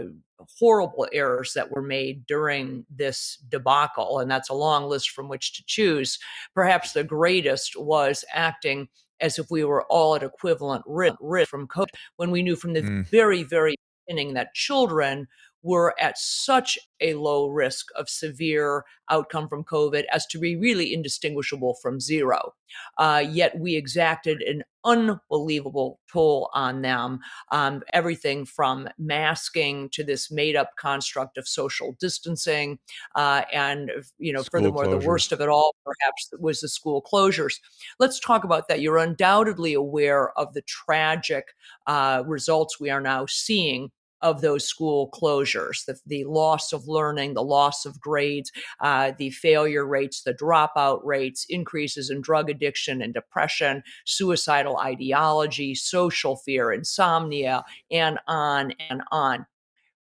horrible 0.59 1.07
errors 1.13 1.53
that 1.53 1.71
were 1.71 1.81
made 1.81 2.25
during 2.27 2.85
this 2.93 3.37
debacle, 3.47 4.19
and 4.19 4.29
that's 4.29 4.49
a 4.49 4.53
long 4.53 4.89
list 4.89 5.11
from 5.11 5.29
which 5.29 5.53
to 5.53 5.63
choose. 5.65 6.19
Perhaps 6.53 6.91
the 6.91 7.05
greatest 7.05 7.79
was 7.79 8.25
acting 8.33 8.89
as 9.23 9.39
if 9.39 9.49
we 9.49 9.63
were 9.63 9.83
all 9.85 10.15
at 10.15 10.21
equivalent 10.21 10.83
risk 10.85 11.49
from 11.49 11.67
COVID, 11.67 11.87
when 12.17 12.29
we 12.29 12.43
knew 12.43 12.55
from 12.55 12.73
the 12.73 12.81
mm. 12.81 13.07
very, 13.07 13.41
very 13.41 13.75
beginning 14.05 14.33
that 14.33 14.53
children 14.53 15.27
were 15.63 15.95
at 15.99 16.17
such 16.17 16.77
a 16.99 17.15
low 17.15 17.47
risk 17.47 17.87
of 17.95 18.09
severe 18.09 18.83
outcome 19.09 19.47
from 19.47 19.63
COVID 19.63 20.03
as 20.11 20.25
to 20.27 20.39
be 20.39 20.55
really 20.55 20.93
indistinguishable 20.93 21.75
from 21.81 21.99
zero. 21.99 22.53
Uh, 22.97 23.23
yet 23.27 23.57
we 23.57 23.75
exacted 23.75 24.41
an 24.41 24.63
unbelievable 24.85 25.99
toll 26.11 26.49
on 26.53 26.81
them. 26.81 27.19
Um, 27.51 27.83
everything 27.93 28.45
from 28.45 28.89
masking 28.97 29.89
to 29.93 30.03
this 30.03 30.31
made-up 30.31 30.71
construct 30.77 31.37
of 31.37 31.47
social 31.47 31.95
distancing, 31.99 32.79
uh, 33.15 33.43
and 33.53 33.91
you 34.17 34.33
know, 34.33 34.41
school 34.41 34.59
furthermore, 34.59 34.85
closures. 34.85 35.01
the 35.01 35.07
worst 35.07 35.31
of 35.31 35.41
it 35.41 35.49
all 35.49 35.75
perhaps 35.85 36.29
was 36.39 36.61
the 36.61 36.69
school 36.69 37.01
closures. 37.01 37.55
Let's 37.99 38.19
talk 38.19 38.43
about 38.43 38.67
that. 38.67 38.81
You're 38.81 38.97
undoubtedly 38.97 39.73
aware 39.73 40.37
of 40.37 40.53
the 40.53 40.61
tragic 40.63 41.45
uh, 41.87 42.23
results 42.25 42.79
we 42.79 42.89
are 42.89 43.01
now 43.01 43.25
seeing 43.27 43.91
of 44.23 44.41
those 44.41 44.65
school 44.65 45.11
closures, 45.13 45.85
the, 45.85 45.99
the 46.07 46.23
loss 46.23 46.73
of 46.73 46.87
learning, 46.87 47.35
the 47.35 47.43
loss 47.43 47.85
of 47.85 47.99
grades, 47.99 48.51
uh, 48.79 49.11
the 49.19 49.29
failure 49.29 49.85
rates, 49.85 50.23
the 50.23 50.33
dropout 50.33 51.01
rates, 51.03 51.45
increases 51.49 52.09
in 52.09 52.21
drug 52.21 52.49
addiction 52.49 53.01
and 53.01 53.13
depression, 53.13 53.83
suicidal 54.05 54.77
ideology, 54.77 55.75
social 55.75 56.37
fear, 56.37 56.71
insomnia, 56.71 57.63
and 57.91 58.17
on 58.27 58.73
and 58.89 59.03
on. 59.11 59.45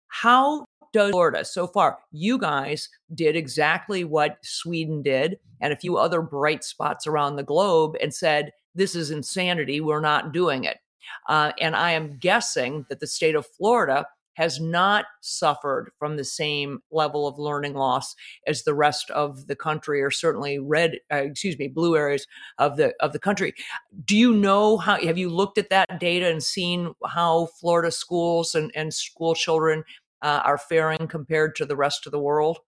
How 0.06 0.64
does 0.92 1.10
Florida 1.10 1.44
so 1.44 1.66
far? 1.66 1.98
You 2.12 2.38
guys 2.38 2.88
did 3.14 3.34
exactly 3.34 4.04
what 4.04 4.38
Sweden 4.42 5.02
did 5.02 5.38
and 5.60 5.72
a 5.72 5.76
few 5.76 5.96
other 5.96 6.22
bright 6.22 6.64
spots 6.64 7.06
around 7.06 7.36
the 7.36 7.42
globe 7.42 7.96
and 8.00 8.14
said, 8.14 8.52
this 8.74 8.94
is 8.94 9.10
insanity. 9.10 9.80
We're 9.80 10.00
not 10.00 10.32
doing 10.32 10.64
it. 10.64 10.78
Uh, 11.28 11.52
and 11.60 11.76
I 11.76 11.92
am 11.92 12.18
guessing 12.18 12.86
that 12.88 13.00
the 13.00 13.06
state 13.06 13.34
of 13.34 13.46
Florida 13.46 14.06
has 14.34 14.60
not 14.60 15.04
suffered 15.20 15.90
from 15.98 16.16
the 16.16 16.24
same 16.24 16.80
level 16.90 17.26
of 17.26 17.38
learning 17.38 17.74
loss 17.74 18.14
as 18.46 18.62
the 18.62 18.74
rest 18.74 19.10
of 19.10 19.46
the 19.46 19.56
country, 19.56 20.02
or 20.02 20.10
certainly 20.10 20.58
red, 20.58 20.98
uh, 21.12 21.16
excuse 21.16 21.58
me, 21.58 21.68
blue 21.68 21.96
areas 21.96 22.26
of 22.58 22.76
the 22.76 22.94
of 23.00 23.12
the 23.12 23.18
country. 23.18 23.52
Do 24.04 24.16
you 24.16 24.32
know 24.32 24.78
how? 24.78 24.96
Have 24.98 25.18
you 25.18 25.28
looked 25.28 25.58
at 25.58 25.70
that 25.70 26.00
data 26.00 26.30
and 26.30 26.42
seen 26.42 26.94
how 27.06 27.48
Florida 27.60 27.90
schools 27.90 28.54
and, 28.54 28.72
and 28.74 28.92
school 28.92 29.34
children 29.34 29.84
uh, 30.22 30.40
are 30.44 30.58
faring 30.58 31.08
compared 31.08 31.54
to 31.56 31.66
the 31.66 31.76
rest 31.76 32.06
of 32.06 32.12
the 32.12 32.20
world? 32.20 32.58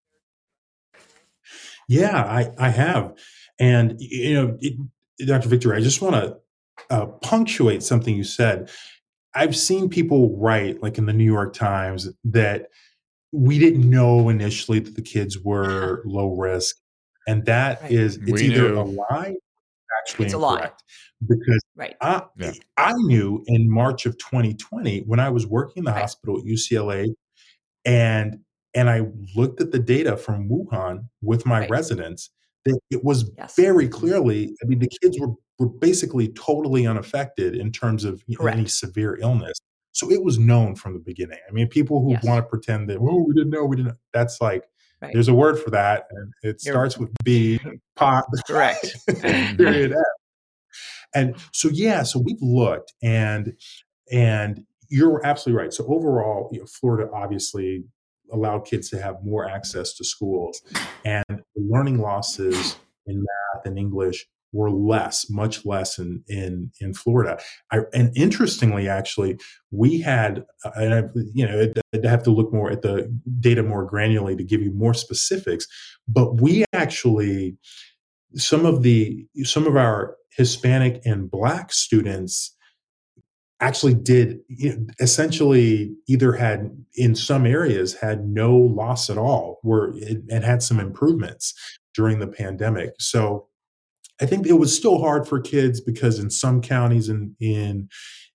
Yeah, 1.89 2.23
I, 2.23 2.51
I 2.59 2.69
have, 2.71 3.15
and 3.59 3.97
you 3.99 4.35
know, 4.35 4.57
it, 4.61 4.75
Dr. 5.27 5.49
victor 5.49 5.75
I 5.75 5.81
just 5.81 6.03
want 6.03 6.15
to 6.15 6.39
uh, 6.91 7.07
punctuate 7.07 7.83
something 7.83 8.17
you 8.17 8.25
said. 8.25 8.71
I've 9.35 9.57
seen 9.57 9.89
people 9.89 10.37
write, 10.39 10.83
like 10.83 10.99
in 10.99 11.07
the 11.07 11.13
New 11.13 11.25
York 11.25 11.55
Times, 11.55 12.09
that 12.25 12.69
we 13.33 13.59
didn't 13.59 13.89
know 13.89 14.29
initially 14.29 14.79
that 14.79 14.95
the 14.95 15.03
kids 15.03 15.39
were 15.41 16.03
low 16.05 16.37
risk, 16.37 16.77
and 17.27 17.45
that 17.47 17.83
Right. 17.83 17.91
is 17.93 18.17
it's 18.19 18.31
We 18.31 18.43
either 18.53 18.69
knew. 18.71 18.81
a 18.81 18.83
lie, 18.83 19.31
or 19.31 19.97
actually 20.03 20.27
It's 20.27 20.35
a 20.35 20.39
lie. 20.39 20.53
incorrect. 20.55 20.83
Because 21.27 21.63
Right. 21.75 21.97
I, 22.01 22.23
Yeah. 22.39 22.53
I 22.77 22.93
knew 23.07 23.43
in 23.47 23.69
March 23.71 24.07
of 24.07 24.17
2020 24.19 25.01
when 25.01 25.19
I 25.21 25.31
was 25.31 25.47
working 25.47 25.81
in 25.81 25.85
the 25.85 25.91
Right. 25.93 26.01
hospital 26.03 26.39
at 26.39 26.45
UCLA, 26.45 27.09
and 27.85 28.41
and 28.77 28.91
I 28.91 29.03
looked 29.37 29.61
at 29.61 29.71
the 29.71 29.79
data 29.79 30.17
from 30.17 30.49
Wuhan 30.49 31.09
with 31.23 31.47
my 31.47 31.61
Right. 31.61 31.71
residents, 31.71 32.31
that 32.65 32.77
it 32.91 33.05
was 33.05 33.31
Yes. 33.39 33.55
very 33.57 33.87
clearly. 33.89 34.53
I 34.63 34.67
mean, 34.67 34.81
the 34.81 34.91
kids 35.01 35.17
were 35.21 35.33
were 35.59 35.69
basically 35.69 36.29
totally 36.29 36.87
unaffected 36.87 37.55
in 37.55 37.71
terms 37.73 38.05
of 38.05 38.23
any 38.51 38.67
severe 38.67 39.17
illness. 39.21 39.59
So 39.93 40.11
it 40.11 40.25
was 40.25 40.39
known 40.39 40.75
from 40.75 40.95
the 40.95 40.99
beginning. 41.01 41.39
I 41.49 41.53
mean, 41.53 41.69
people 41.69 42.03
who 42.03 42.11
Yes. 42.13 42.25
want 42.25 42.45
to 42.45 42.49
pretend 42.49 42.89
that 42.91 42.99
oh 42.99 43.25
we 43.27 43.33
didn't 43.35 43.51
know 43.51 43.65
we 43.65 43.77
didn't. 43.77 43.89
know," 43.93 43.97
That's 44.13 44.41
like 44.41 44.65
Right. 45.01 45.13
there's 45.13 45.29
a 45.29 45.35
word 45.35 45.59
for 45.59 45.71
that, 45.71 46.07
and 46.11 46.33
it 46.43 46.61
You're- 46.65 46.75
starts 46.75 46.99
with 46.99 47.11
B. 47.25 47.61
Pot. 47.97 48.25
Correct. 48.47 48.97
Period. 49.57 49.93
F. 49.93 49.99
And 51.15 51.37
so 51.53 51.69
yeah, 51.69 52.03
so 52.03 52.19
we've 52.19 52.41
looked 52.43 52.93
and 53.03 53.53
and 54.11 54.65
you're 54.89 55.25
absolutely 55.25 55.63
right. 55.63 55.73
So 55.73 55.87
overall, 55.87 56.49
you 56.53 56.61
know, 56.61 56.67
Florida 56.67 57.09
obviously 57.13 57.85
allowed 58.33 58.61
kids 58.67 58.91
to 58.91 59.01
have 59.01 59.17
more 59.25 59.49
access 59.49 59.95
to 59.95 60.05
schools, 60.05 60.61
and 61.05 61.25
the 61.29 61.43
learning 61.57 61.99
losses 61.99 62.77
in 63.07 63.19
math 63.21 63.67
and 63.67 63.79
English 63.79 64.27
were 64.55 64.71
less, 64.71 65.29
much 65.29 65.67
less 65.67 65.99
in 65.99 66.23
in 66.29 66.71
in 66.81 66.95
Florida. 66.95 67.39
I, 67.73 67.81
and 67.93 68.17
interestingly, 68.17 68.89
actually, 68.89 69.39
we 69.71 70.01
had, 70.01 70.45
and 70.77 70.95
I, 70.95 71.03
you 71.35 71.47
know, 71.47 71.73
I'd 71.93 72.05
have 72.05 72.23
to 72.23 72.31
look 72.31 72.53
more 72.53 72.71
at 72.71 72.83
the 72.83 73.13
data 73.41 73.63
more 73.63 73.91
granularly 73.91 74.39
to 74.39 74.45
give 74.45 74.63
you 74.63 74.73
more 74.73 74.95
specifics, 74.95 75.67
but 76.09 76.41
we 76.41 76.65
actually 76.73 77.57
some 78.37 78.65
of 78.65 78.83
the 78.83 79.27
some 79.43 79.67
of 79.67 79.77
our 79.77 80.17
Hispanic 80.37 81.03
and 81.05 81.31
Black 81.31 81.73
students 81.73 82.55
actually 83.61 83.95
did 83.95 84.41
you 84.49 84.71
know, 84.71 84.87
essentially 85.01 85.95
either 86.09 86.33
had 86.33 86.71
in 86.97 87.15
some 87.15 87.47
areas 87.47 87.95
had 87.95 88.27
no 88.27 88.57
loss 88.57 89.09
at 89.09 89.19
all 89.19 89.61
were 89.63 89.95
and 90.31 90.45
had 90.45 90.63
some 90.63 90.81
improvements 90.81 91.55
during 91.95 92.19
the 92.19 92.27
pandemic 92.27 92.91
so 92.99 93.47
i 94.21 94.27
think 94.27 94.47
it 94.47 94.55
was 94.55 94.77
still 94.77 95.01
hard 95.01 95.27
for 95.27 95.41
kids 95.41 95.81
because 95.81 96.19
in 96.19 96.31
some 96.31 96.61
counties 96.61 97.09
in 97.09 97.35
in 97.41 97.89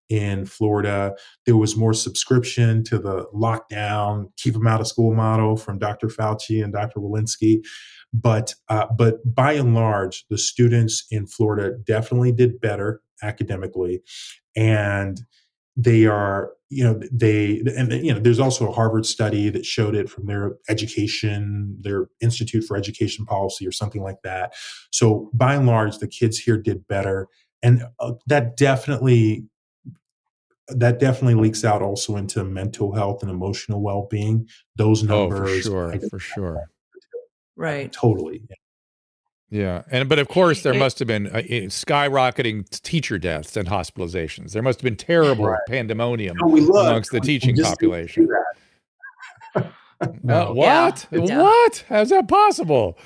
in 0.10 0.46
Florida, 0.48 1.16
there 1.46 1.56
was 1.56 1.78
more 1.78 1.94
subscription 1.94 2.84
to 2.86 2.98
the 2.98 3.26
lockdown, 3.34 4.32
keep 4.38 4.54
them 4.54 4.66
out 4.66 4.82
of 4.82 4.88
school 4.88 5.14
model 5.14 5.56
from 5.56 5.78
Dr. 5.78 6.08
Fauci 6.08 6.64
and 6.64 6.74
Dr. 6.74 7.00
Walensky. 7.00 7.62
But 8.12 8.56
uh, 8.70 8.88
but 8.98 9.18
by 9.24 9.54
and 9.54 9.76
large, 9.76 10.26
the 10.30 10.38
students 10.38 11.06
in 11.12 11.28
Florida 11.28 11.78
definitely 11.84 12.32
did 12.32 12.60
better 12.60 13.02
academically, 13.22 14.02
and 14.56 15.22
they 15.84 16.06
are 16.06 16.52
you 16.70 16.84
know 16.84 17.00
they 17.12 17.62
and 17.76 17.92
you 17.94 18.14
know 18.14 18.20
there's 18.20 18.40
also 18.40 18.68
a 18.68 18.72
Harvard 18.72 19.06
study 19.06 19.50
that 19.50 19.66
showed 19.66 19.96
it 19.96 20.10
from 20.10 20.28
their 20.28 20.56
education, 20.68 21.78
their 21.82 22.08
Institute 22.22 22.64
for 22.66 22.78
Education 22.78 23.26
Policy 23.26 23.66
or 23.66 23.72
something 23.72 24.04
like 24.04 24.22
that. 24.24 24.54
So 24.92 25.30
by 25.34 25.56
and 25.56 25.66
large, 25.66 25.98
the 25.98 26.08
kids 26.08 26.38
here 26.38 26.58
did 26.58 26.88
better, 26.88 27.28
and 27.64 27.84
uh, 28.00 28.14
that 28.28 28.56
definitely 28.58 29.46
that 30.68 31.00
definitely 31.00 31.42
leaks 31.42 31.66
out 31.66 31.82
also 31.82 32.16
into 32.16 32.44
mental 32.44 32.94
health 32.94 33.24
and 33.24 33.32
emotional 33.32 33.82
well-being. 33.82 34.48
Those 34.76 35.02
numbers 35.02 35.40
Oh, 35.40 35.44
numbers, 35.44 35.66
for 35.66 35.72
sure, 35.72 36.10
for 36.10 36.20
sure. 36.36 36.64
Right. 37.56 37.92
totally. 37.92 38.44
Yeah, 39.52 39.82
and 39.89 40.08
but 40.08 40.20
of 40.20 40.28
course 40.28 40.62
there 40.62 40.74
It- 40.74 40.80
must 40.80 41.00
have 41.00 41.08
been 41.08 41.28
uh, 41.28 41.39
skyrocketing 41.39 42.70
teacher 42.84 43.18
deaths 43.18 43.58
and 43.58 43.68
hospitalizations. 43.68 44.52
There 44.52 44.62
must 44.62 44.80
have 44.80 44.84
been 44.84 44.95
terrible 44.95 45.45
Right. 45.47 45.60
pandemonium 45.68 46.38
No, 46.39 46.47
we 46.47 46.62
look, 46.62 46.86
amongst 46.88 47.12
the 47.12 47.16
we- 47.16 47.22
we 47.22 47.26
teaching 47.39 47.56
population. 47.58 48.26
do 48.26 48.30
that. 49.56 49.72
Uh, 50.02 50.45
what? 50.54 51.08
Yeah. 51.12 51.41
What? 51.41 51.84
How's 51.89 52.10
that 52.12 52.30
possible? 52.30 52.97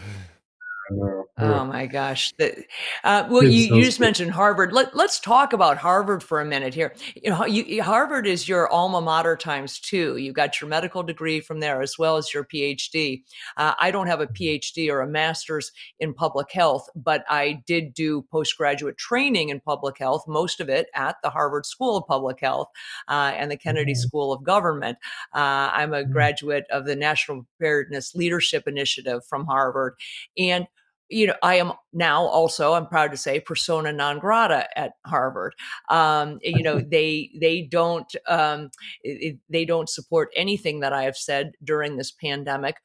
No, 0.92 1.26
Oh 1.38 1.66
my 1.66 1.86
gosh. 1.88 2.32
The, 2.38 2.64
uh, 3.04 3.28
well, 3.30 3.44
you, 3.44 3.68
so 3.70 3.76
you 3.76 3.84
just 3.84 4.00
mentioned 4.00 4.32
Harvard. 4.32 4.72
Let, 4.72 4.96
let's 4.96 5.20
talk 5.20 5.54
about 5.54 5.78
Harvard 5.78 6.22
for 6.22 6.40
a 6.42 6.46
minute 6.46 6.74
here. 6.74 6.94
You 7.16 7.32
know, 7.32 7.46
you, 7.46 7.82
Harvard 7.82 8.28
is 8.28 8.48
your 8.48 8.72
alma 8.72 9.02
mater 9.02 9.36
times 9.36 9.80
two. 9.80 10.18
You 10.18 10.32
got 10.34 10.62
your 10.62 10.70
medical 10.70 11.02
degree 11.02 11.40
from 11.40 11.60
there 11.60 11.82
as 11.82 11.98
well 11.98 12.18
as 12.18 12.34
your 12.34 12.44
PhD. 12.44 13.24
Uh, 13.58 13.74
I 13.80 13.92
don't 13.92 14.08
have 14.08 14.22
a 14.22 14.28
PhD 14.28 14.90
or 14.92 15.02
a 15.02 15.08
master's 15.08 15.72
in 16.00 16.14
public 16.14 16.52
health, 16.52 16.90
but 16.96 17.24
I 17.30 17.64
did 17.66 17.94
do 17.94 18.22
postgraduate 18.32 18.98
training 18.98 19.50
in 19.50 19.60
public 19.60 19.98
health, 19.98 20.26
most 20.28 20.60
of 20.60 20.70
it 20.70 20.88
at 20.94 21.16
the 21.24 21.30
Harvard 21.30 21.66
School 21.66 21.98
of 21.98 22.08
Public 22.08 22.40
Health 22.40 22.68
uh, 23.08 23.32
and 23.36 23.50
the 23.50 23.58
Kennedy 23.58 23.94
Mhm. 23.94 23.98
School 23.98 24.32
of 24.34 24.44
Government. 24.44 24.98
Uh, 25.34 25.72
I'm 25.74 25.94
a 25.94 26.04
Mhm. 26.04 26.12
graduate 26.12 26.66
of 26.70 26.86
the 26.86 26.96
National 26.96 27.46
Preparedness 27.58 28.14
Leadership 28.16 28.68
Initiative 28.68 29.26
from 29.26 29.46
Harvard. 29.46 29.96
And 30.38 30.68
you 31.10 31.28
know, 31.28 31.36
I 31.44 31.56
am 31.56 31.74
now 31.92 32.24
also, 32.24 32.74
I'm 32.74 32.88
proud 32.88 33.12
to 33.12 33.18
say, 33.18 33.40
persona 33.40 33.92
non 33.94 34.20
grata 34.20 34.68
at 34.78 34.94
Harvard. 35.06 35.54
Um, 35.90 36.40
you 36.42 36.64
know, 36.64 36.80
they 36.92 37.32
they 37.40 37.62
don't 37.62 38.14
um, 38.28 38.70
it, 39.04 39.38
they 39.50 39.66
don't 39.66 39.90
support 39.90 40.30
anything 40.36 40.80
that 40.82 40.94
I 40.94 41.04
have 41.04 41.18
said 41.18 41.54
during 41.64 41.98
this 41.98 42.12
pandemic 42.12 42.78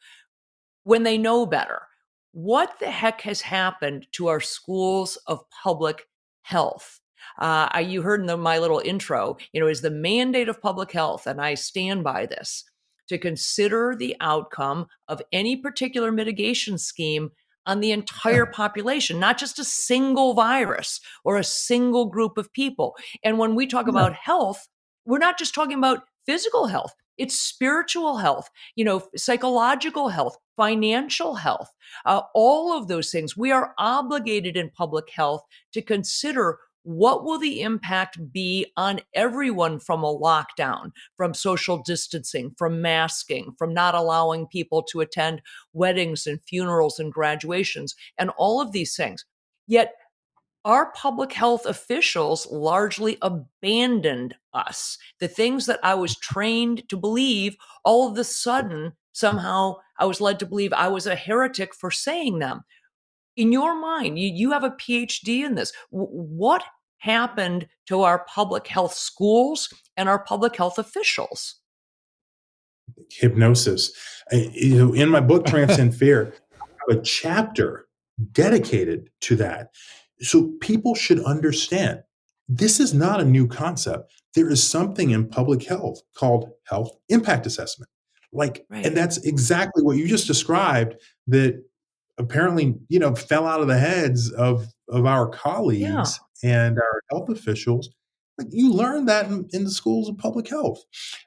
when 0.85 1.03
they 1.03 1.19
know 1.19 1.47
better. 1.47 1.83
What 2.33 2.79
the 2.79 2.91
heck 2.91 3.23
has 3.23 3.41
happened 3.41 4.07
to 4.13 4.29
our 4.29 4.41
schools 4.41 5.17
of 5.27 5.41
public 5.63 6.05
health? 6.43 7.01
Uh, 7.39 7.69
I, 7.71 7.81
you 7.81 8.03
heard 8.03 8.21
in 8.21 8.27
the, 8.27 8.37
my 8.37 8.59
little 8.59 8.81
intro, 8.85 9.37
you 9.53 9.61
know, 9.61 9.67
is 9.67 9.81
the 9.81 9.91
mandate 9.91 10.49
of 10.49 10.61
public 10.61 10.93
health, 10.93 11.27
and 11.27 11.41
I 11.41 11.55
stand 11.55 12.05
by 12.05 12.27
this, 12.27 12.65
to 13.09 13.19
consider 13.19 13.95
the 13.97 14.17
outcome 14.21 14.87
of 15.09 15.23
any 15.33 15.57
particular 15.57 16.13
mitigation 16.13 16.79
scheme 16.79 17.31
on 17.69 17.81
the 17.81 17.93
entire 17.93 18.47
population, 18.47 19.21
not 19.21 19.39
just 19.39 19.59
a 19.61 19.65
single 19.65 20.35
virus 20.35 21.01
or 21.23 21.37
a 21.37 21.45
single 21.45 22.07
group 22.07 22.37
of 22.39 22.53
people. 22.53 22.97
And 23.23 23.39
when 23.39 23.55
we 23.55 23.67
talk 23.69 23.87
Yeah. 23.87 23.91
about 23.91 24.15
health, 24.15 24.67
we're 25.07 25.19
not 25.19 25.39
just 25.39 25.55
talking 25.55 25.79
about 25.79 26.05
physical 26.27 26.67
health, 26.67 26.95
it's 27.17 27.39
spiritual 27.39 28.19
health, 28.19 28.49
you 28.77 28.85
know, 28.85 29.03
psychological 29.17 30.09
health, 30.09 30.37
financial 30.57 31.35
health, 31.37 31.71
uh, 32.07 32.23
all 32.35 32.77
of 32.77 32.89
those 32.89 33.11
things. 33.11 33.37
We 33.37 33.53
are 33.53 33.75
obligated 33.79 34.57
in 34.57 34.71
public 34.71 35.11
health 35.11 35.43
to 35.73 35.83
consider 35.83 36.59
what 36.89 37.23
will 37.23 37.39
the 37.39 37.61
impact 37.61 38.33
be 38.33 38.65
on 38.79 38.99
everyone 39.13 39.79
from 39.79 40.03
a 40.03 40.19
lockdown, 40.19 40.91
from 41.19 41.35
social 41.35 41.83
distancing, 41.83 42.51
from 42.57 42.81
masking, 42.81 43.53
from 43.59 43.75
not 43.75 43.95
allowing 43.95 44.47
people 44.47 44.83
to 44.83 45.01
attend 45.01 45.43
weddings 45.75 46.27
and 46.27 46.41
funerals 46.49 46.99
and 46.99 47.13
graduations, 47.13 47.95
and 48.17 48.31
all 48.39 48.59
of 48.59 48.73
these 48.73 48.97
things. 48.97 49.27
Yet, 49.67 49.97
our 50.65 50.91
public 50.93 51.35
health 51.35 51.67
officials 51.67 52.51
largely 52.51 53.19
abandoned 53.21 54.35
us. 54.55 54.97
The 55.21 55.29
things 55.29 55.67
that 55.67 55.81
I 55.83 55.95
was 55.95 56.17
trained 56.17 56.89
to 56.89 56.97
believe, 56.97 57.59
all 57.85 58.11
of 58.11 58.17
a 58.17 58.25
sudden, 58.25 58.95
somehow 59.13 59.77
I 59.99 60.07
was 60.07 60.23
led 60.23 60.39
to 60.39 60.47
believe 60.47 60.73
I 60.73 60.89
was 60.89 61.07
a 61.07 61.15
heretic 61.15 61.75
for 61.75 61.91
saying 61.91 62.39
them. 62.39 62.63
In 63.37 63.53
your 63.53 63.79
mind, 63.79 64.19
you, 64.19 64.33
you 64.35 64.53
have 64.53 64.65
a 64.65 64.71
PhD 64.71 65.45
in 65.45 65.55
this. 65.55 65.75
What 65.91 66.65
happened 66.99 67.67
to 67.87 68.03
our 68.03 68.25
public 68.25 68.67
health 68.67 68.95
schools 68.95 69.73
and 69.97 70.09
our 70.09 70.19
public 70.23 70.57
health 70.57 70.79
officials? 70.79 71.57
hypnosis. 73.11 73.93
I, 74.33 74.51
you 74.53 74.77
know, 74.77 74.93
in 74.95 75.09
my 75.09 75.21
book 75.21 75.47
Transcend 75.47 75.95
Fear, 75.99 76.35
I 76.61 76.65
have 76.89 76.99
a 76.99 77.03
chapter 77.03 77.87
dedicated 78.33 79.11
to 79.23 79.37
that. 79.37 79.69
So 80.21 80.53
people 80.61 80.95
should 80.95 81.23
understand 81.25 82.03
this 82.49 82.81
is 82.81 82.95
not 82.95 83.21
a 83.21 83.25
new 83.25 83.47
concept. 83.47 84.13
There 84.35 84.51
is 84.51 84.63
something 84.63 85.11
in 85.11 85.29
public 85.29 85.63
health 85.65 86.01
called 86.17 86.51
health 86.67 86.91
impact 87.09 87.47
assessment. 87.47 87.91
Like, 88.33 88.67
Right. 88.69 88.85
and 88.85 88.97
that's 88.97 89.19
exactly 89.19 89.83
what 89.83 89.97
you 89.97 90.07
just 90.07 90.27
described 90.27 90.97
that 91.29 91.63
apparently, 92.19 92.75
you 92.89 92.99
know, 92.99 93.15
fell 93.15 93.47
out 93.47 93.61
of 93.61 93.69
the 93.69 93.79
heads 93.79 94.31
of 94.33 94.67
of 94.89 95.05
our 95.07 95.29
colleagues 95.29 96.19
and 96.43 96.79
our 96.79 97.03
health 97.11 97.29
officials. 97.29 97.91
Like 98.39 98.49
you 98.51 98.73
learn 98.73 99.07
that 99.07 99.27
in, 99.27 99.49
in 99.53 99.65
the 99.65 99.71
schools 99.71 100.09
of 100.09 100.17
public 100.17 100.49
health. 100.49 100.81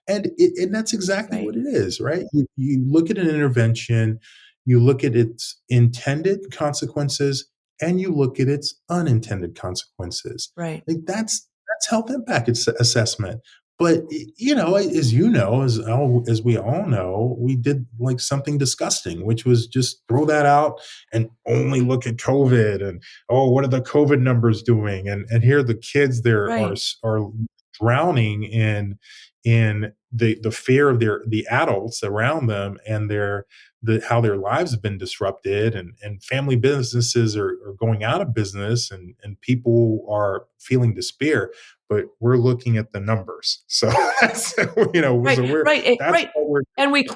And 0.07 0.31
it, 0.37 0.57
and 0.57 0.73
that's 0.73 0.93
exactly 0.93 1.39
Right. 1.39 1.45
what 1.45 1.55
it 1.57 1.65
is, 1.67 1.99
right? 1.99 2.23
You, 2.31 2.45
you 2.55 2.83
look 2.87 3.09
at 3.09 3.17
an 3.17 3.27
intervention, 3.27 4.19
you 4.65 4.79
look 4.79 5.03
at 5.03 5.15
its 5.15 5.59
intended 5.67 6.51
consequences, 6.51 7.49
and 7.81 7.99
you 7.99 8.13
look 8.13 8.39
at 8.39 8.47
its 8.47 8.75
unintended 8.89 9.55
consequences. 9.59 10.51
Right. 10.55 10.83
Like 10.87 10.99
that's 11.05 11.47
that's 11.67 11.89
health 11.89 12.09
impact 12.11 12.47
assessment. 12.47 13.41
But 13.81 14.03
you 14.37 14.53
know, 14.53 14.75
as 14.75 15.11
you 15.11 15.27
know, 15.27 15.63
as 15.63 15.79
as 16.27 16.43
we 16.43 16.55
all 16.55 16.85
know, 16.85 17.35
we 17.39 17.55
did 17.55 17.87
like 17.99 18.19
something 18.19 18.59
disgusting, 18.59 19.25
which 19.25 19.43
was 19.43 19.65
just 19.65 20.03
throw 20.07 20.23
that 20.25 20.45
out 20.45 20.79
and 21.11 21.31
only 21.47 21.81
look 21.81 22.05
at 22.05 22.17
COVID 22.17 22.87
and 22.87 23.01
oh, 23.27 23.49
what 23.49 23.63
are 23.63 23.69
the 23.69 23.81
COVID 23.81 24.21
numbers 24.21 24.61
doing? 24.61 25.09
And 25.09 25.25
and 25.31 25.43
here 25.43 25.63
the 25.63 25.73
kids 25.73 26.21
there 26.21 26.43
right. 26.43 26.79
are 27.03 27.21
are 27.21 27.31
drowning 27.73 28.43
in 28.43 28.97
in 29.43 29.91
the 30.11 30.37
the 30.41 30.51
fear 30.51 30.89
of 30.89 30.99
their 30.99 31.23
the 31.27 31.47
adults 31.47 32.03
around 32.03 32.47
them 32.47 32.77
and 32.87 33.09
their 33.09 33.45
the 33.81 34.03
how 34.07 34.21
their 34.21 34.37
lives 34.37 34.71
have 34.71 34.81
been 34.81 34.97
disrupted 34.97 35.73
and 35.73 35.93
and 36.03 36.23
family 36.23 36.55
businesses 36.55 37.35
are, 37.35 37.57
are 37.65 37.73
going 37.79 38.03
out 38.03 38.21
of 38.21 38.33
business 38.33 38.91
and 38.91 39.15
and 39.23 39.39
people 39.41 40.05
are 40.09 40.45
feeling 40.59 40.93
despair 40.93 41.51
but 41.89 42.05
we're 42.19 42.37
looking 42.37 42.77
at 42.77 42.91
the 42.91 42.99
numbers 42.99 43.63
so 43.67 43.89
that's 44.21 44.55
you 44.93 45.01
know 45.01 45.17
right, 45.17 45.37
so 45.37 45.43
right, 45.63 45.97
right. 45.99 46.29
Eh, 46.29 46.61
and 46.77 46.91
we 46.91 47.07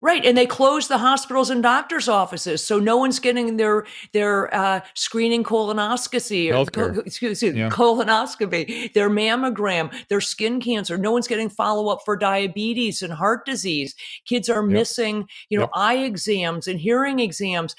Right, 0.00 0.24
and 0.24 0.38
they 0.38 0.46
closed 0.46 0.88
the 0.88 0.98
hospitals 0.98 1.50
and 1.50 1.60
doctors' 1.60 2.08
offices, 2.08 2.64
so 2.64 2.78
no 2.78 2.96
one's 2.96 3.18
getting 3.18 3.56
their 3.56 3.84
their 4.12 4.54
uh, 4.54 4.80
screening 4.94 5.42
colonoscopy, 5.42 6.54
or, 6.56 6.70
co- 6.70 7.00
excuse 7.00 7.42
me, 7.42 7.50
yeah. 7.50 7.68
colonoscopy, 7.68 8.92
their 8.92 9.10
mammogram, 9.10 9.92
their 10.08 10.20
skin 10.20 10.60
cancer. 10.60 10.96
No 10.96 11.10
one's 11.10 11.26
getting 11.26 11.48
follow 11.48 11.88
up 11.88 12.02
for 12.04 12.16
diabetes 12.16 13.02
and 13.02 13.12
heart 13.12 13.44
disease. 13.44 13.96
Kids 14.24 14.48
are 14.48 14.62
yep. 14.62 14.72
missing, 14.72 15.26
you 15.48 15.58
know, 15.58 15.64
yep. 15.64 15.70
eye 15.74 15.96
exams 15.96 16.68
and 16.68 16.78
hearing 16.78 17.18
exams. 17.18 17.74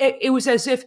It, 0.00 0.16
it 0.20 0.30
was 0.30 0.48
as 0.48 0.66
if 0.66 0.84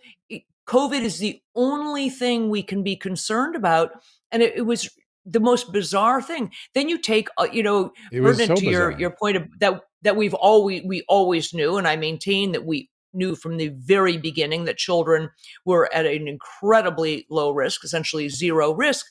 COVID 0.67 1.01
is 1.01 1.19
the 1.19 1.41
only 1.55 2.09
thing 2.09 2.49
we 2.49 2.61
can 2.61 2.83
be 2.83 2.97
concerned 2.97 3.55
about, 3.55 3.91
and 4.33 4.43
it, 4.43 4.57
it 4.57 4.63
was 4.63 4.89
the 5.25 5.39
most 5.39 5.71
bizarre 5.71 6.21
thing. 6.21 6.51
Then 6.73 6.89
you 6.89 6.97
take, 6.97 7.29
uh, 7.37 7.47
you 7.49 7.63
know, 7.63 7.93
so 8.11 8.55
to 8.55 8.65
your 8.65 8.91
your 8.99 9.11
point 9.11 9.37
of 9.37 9.47
that 9.59 9.79
that 10.03 10.15
we've 10.15 10.33
always 10.33 10.83
we 10.85 11.03
always 11.07 11.53
knew, 11.53 11.77
and 11.77 11.87
I 11.87 11.95
maintain 11.95 12.51
that 12.51 12.65
we 12.65 12.89
knew 13.13 13.35
from 13.35 13.57
the 13.57 13.69
very 13.69 14.17
beginning 14.17 14.65
that 14.65 14.77
children 14.77 15.29
were 15.65 15.93
at 15.93 16.05
an 16.05 16.27
incredibly 16.27 17.25
low 17.29 17.51
risk, 17.51 17.83
essentially 17.83 18.29
zero 18.29 18.73
risk. 18.73 19.05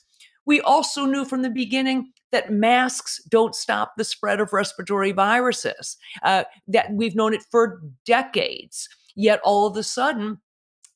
We 0.45 0.59
also 0.61 1.05
knew 1.05 1.23
from 1.23 1.41
the 1.41 1.49
beginning 1.49 2.11
that 2.31 2.51
masks 2.51 3.21
don't 3.29 3.55
stop 3.55 3.93
the 3.95 4.03
spread 4.03 4.41
of 4.41 4.51
respiratory 4.51 5.13
viruses. 5.13 5.97
Uh, 6.21 6.43
that 6.67 6.91
we've 6.91 7.15
known 7.15 7.33
it 7.33 7.45
for 7.49 7.81
decades. 8.05 8.89
Yet 9.15 9.39
all 9.43 9.67
of 9.67 9.77
a 9.77 9.83
sudden, 9.83 10.41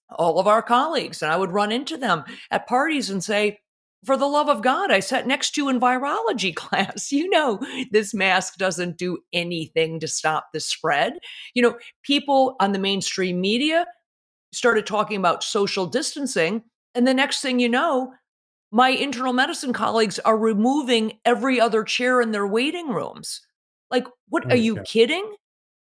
all 0.10 0.39
of 0.39 0.48
our 0.48 0.62
colleagues, 0.62 1.22
and 1.22 1.32
I 1.32 1.38
would 1.38 1.52
run 1.52 1.72
into 1.72 1.98
them 1.98 2.24
at 2.52 2.68
parties 2.68 3.10
and 3.10 3.24
say, 3.24 3.60
for 4.06 4.18
the 4.18 4.28
love 4.28 4.48
of 4.48 4.62
God, 4.62 4.91
I 4.91 5.00
sat 5.00 5.28
next 5.28 5.52
to 5.52 5.62
you 5.62 5.70
in 5.70 5.80
virology 5.80 6.56
class. 6.56 7.12
You 7.12 7.30
know, 7.30 7.60
this 7.91 8.14
mask 8.14 8.58
doesn't 8.58 8.98
do 8.98 9.20
anything 9.34 10.00
to 10.00 10.08
stop 10.08 10.48
the 10.54 10.60
spread. 10.60 11.14
You 11.54 11.64
know, 11.64 11.78
people 12.04 12.56
on 12.60 12.72
the 12.72 12.80
mainstream 12.80 13.41
media 13.41 13.86
started 14.52 14.86
talking 14.86 15.18
about 15.18 15.43
social 15.43 15.86
distancing. 15.86 16.64
And 16.95 17.08
the 17.08 17.14
next 17.14 17.41
thing 17.41 17.60
you 17.60 17.70
know, 17.70 18.14
my 18.72 18.89
internal 18.89 19.34
medicine 19.34 19.74
colleagues 19.74 20.20
are 20.20 20.38
removing 20.38 21.20
every 21.26 21.60
other 21.60 21.84
chair 21.84 22.22
in 22.22 22.32
their 22.32 22.48
waiting 22.48 22.89
rooms. 22.89 23.41
Like, 23.89 24.08
what 24.30 24.45
oh, 24.45 24.50
are 24.50 24.58
you 24.58 24.82
kidding? 24.84 25.36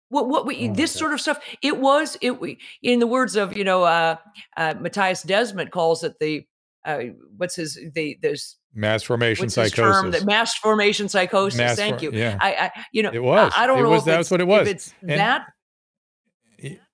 What 0.10 0.30
what 0.30 0.46
we, 0.46 0.70
oh, 0.70 0.74
this 0.74 0.92
sort 0.92 1.14
of 1.14 1.22
stuff? 1.22 1.40
It 1.64 1.80
was 1.80 2.18
it. 2.22 2.58
In 2.84 3.00
the 3.00 3.08
words 3.08 3.36
of 3.36 3.58
you 3.58 3.64
know, 3.64 3.84
uh, 3.84 4.18
uh, 4.56 4.76
Mattias 4.76 5.26
Desmet 5.26 5.72
calls 5.72 6.04
it 6.04 6.14
the 6.20 6.46
uh, 6.86 7.00
what's 7.38 7.56
his 7.56 7.80
the 7.94 8.18
there's 8.22 8.58
mass 8.74 9.04
formation 9.04 9.50
psychosis. 9.50 9.76
Term, 9.76 10.12
that 10.12 10.26
mass 10.26 10.56
formation 10.56 11.10
psychosis. 11.10 11.58
Mass 11.58 11.76
thank 11.76 12.00
for, 12.00 12.06
you. 12.06 12.12
Yeah. 12.14 12.38
I, 12.40 12.54
I, 12.54 12.72
you 12.92 13.04
know 13.04 13.12
it 13.12 13.24
was. 13.24 13.52
I, 13.56 13.64
I 13.64 13.68
don't 13.68 13.80
it 13.80 13.84
know 13.84 13.90
was, 13.90 14.06
that's 14.06 14.30
what 14.30 14.42
it 14.42 14.48
was. 14.48 14.68
If 14.68 14.76
it's 14.76 14.94
and, 15.02 15.12
that. 15.12 15.48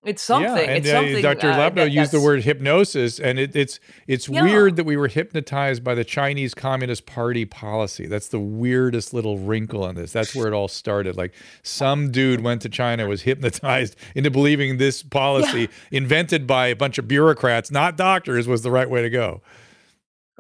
It's 0.04 0.24
something. 0.24 0.52
Yeah, 0.52 0.62
and 0.62 0.78
it's 0.78 0.90
uh, 0.90 0.94
something. 0.94 1.22
Dr. 1.22 1.52
Uh, 1.52 1.56
Ladapo 1.56 1.92
used 1.92 2.12
the 2.12 2.20
word 2.20 2.44
hypnosis, 2.44 3.20
and 3.20 3.38
it, 3.38 3.56
it's 3.56 3.80
it's 4.08 4.28
yeah. 4.28 4.42
weird 4.42 4.76
that 4.78 4.84
we 4.84 4.98
were 4.98 5.08
hypnotized 5.08 5.84
by 5.84 5.94
the 5.94 6.04
Chinese 6.04 6.56
Communist 6.56 7.06
Party 7.06 7.46
policy. 7.46 8.08
That's 8.08 8.30
the 8.30 8.40
weirdest 8.40 9.14
little 9.14 9.38
wrinkle 9.38 9.88
in 9.88 9.96
this. 9.96 10.12
That's 10.12 10.34
where 10.34 10.48
it 10.48 10.54
all 10.54 10.68
started. 10.68 11.18
Like 11.18 11.36
some 11.62 12.10
dude 12.10 12.42
went 12.42 12.64
to 12.64 12.70
China, 12.70 13.08
was 13.08 13.22
hypnotized 13.22 13.96
into 14.16 14.32
believing 14.32 14.78
this 14.78 15.04
policy, 15.04 15.62
yeah. 15.62 15.68
invented 15.92 16.48
by 16.48 16.68
a 16.68 16.76
bunch 16.76 16.98
of 16.98 17.08
bureaucrats, 17.08 17.70
not 17.70 17.96
doctors, 17.96 18.48
was 18.48 18.64
the 18.64 18.72
right 18.72 18.90
way 18.90 19.04
to 19.04 19.10
go. 19.12 19.42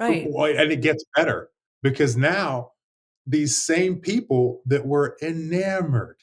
Right. 0.01 0.55
And 0.55 0.71
it 0.71 0.81
gets 0.81 1.03
better 1.15 1.49
because 1.83 2.17
now 2.17 2.71
these 3.27 3.61
same 3.61 3.97
people 3.97 4.61
that 4.65 4.85
were 4.85 5.17
enamored 5.21 6.17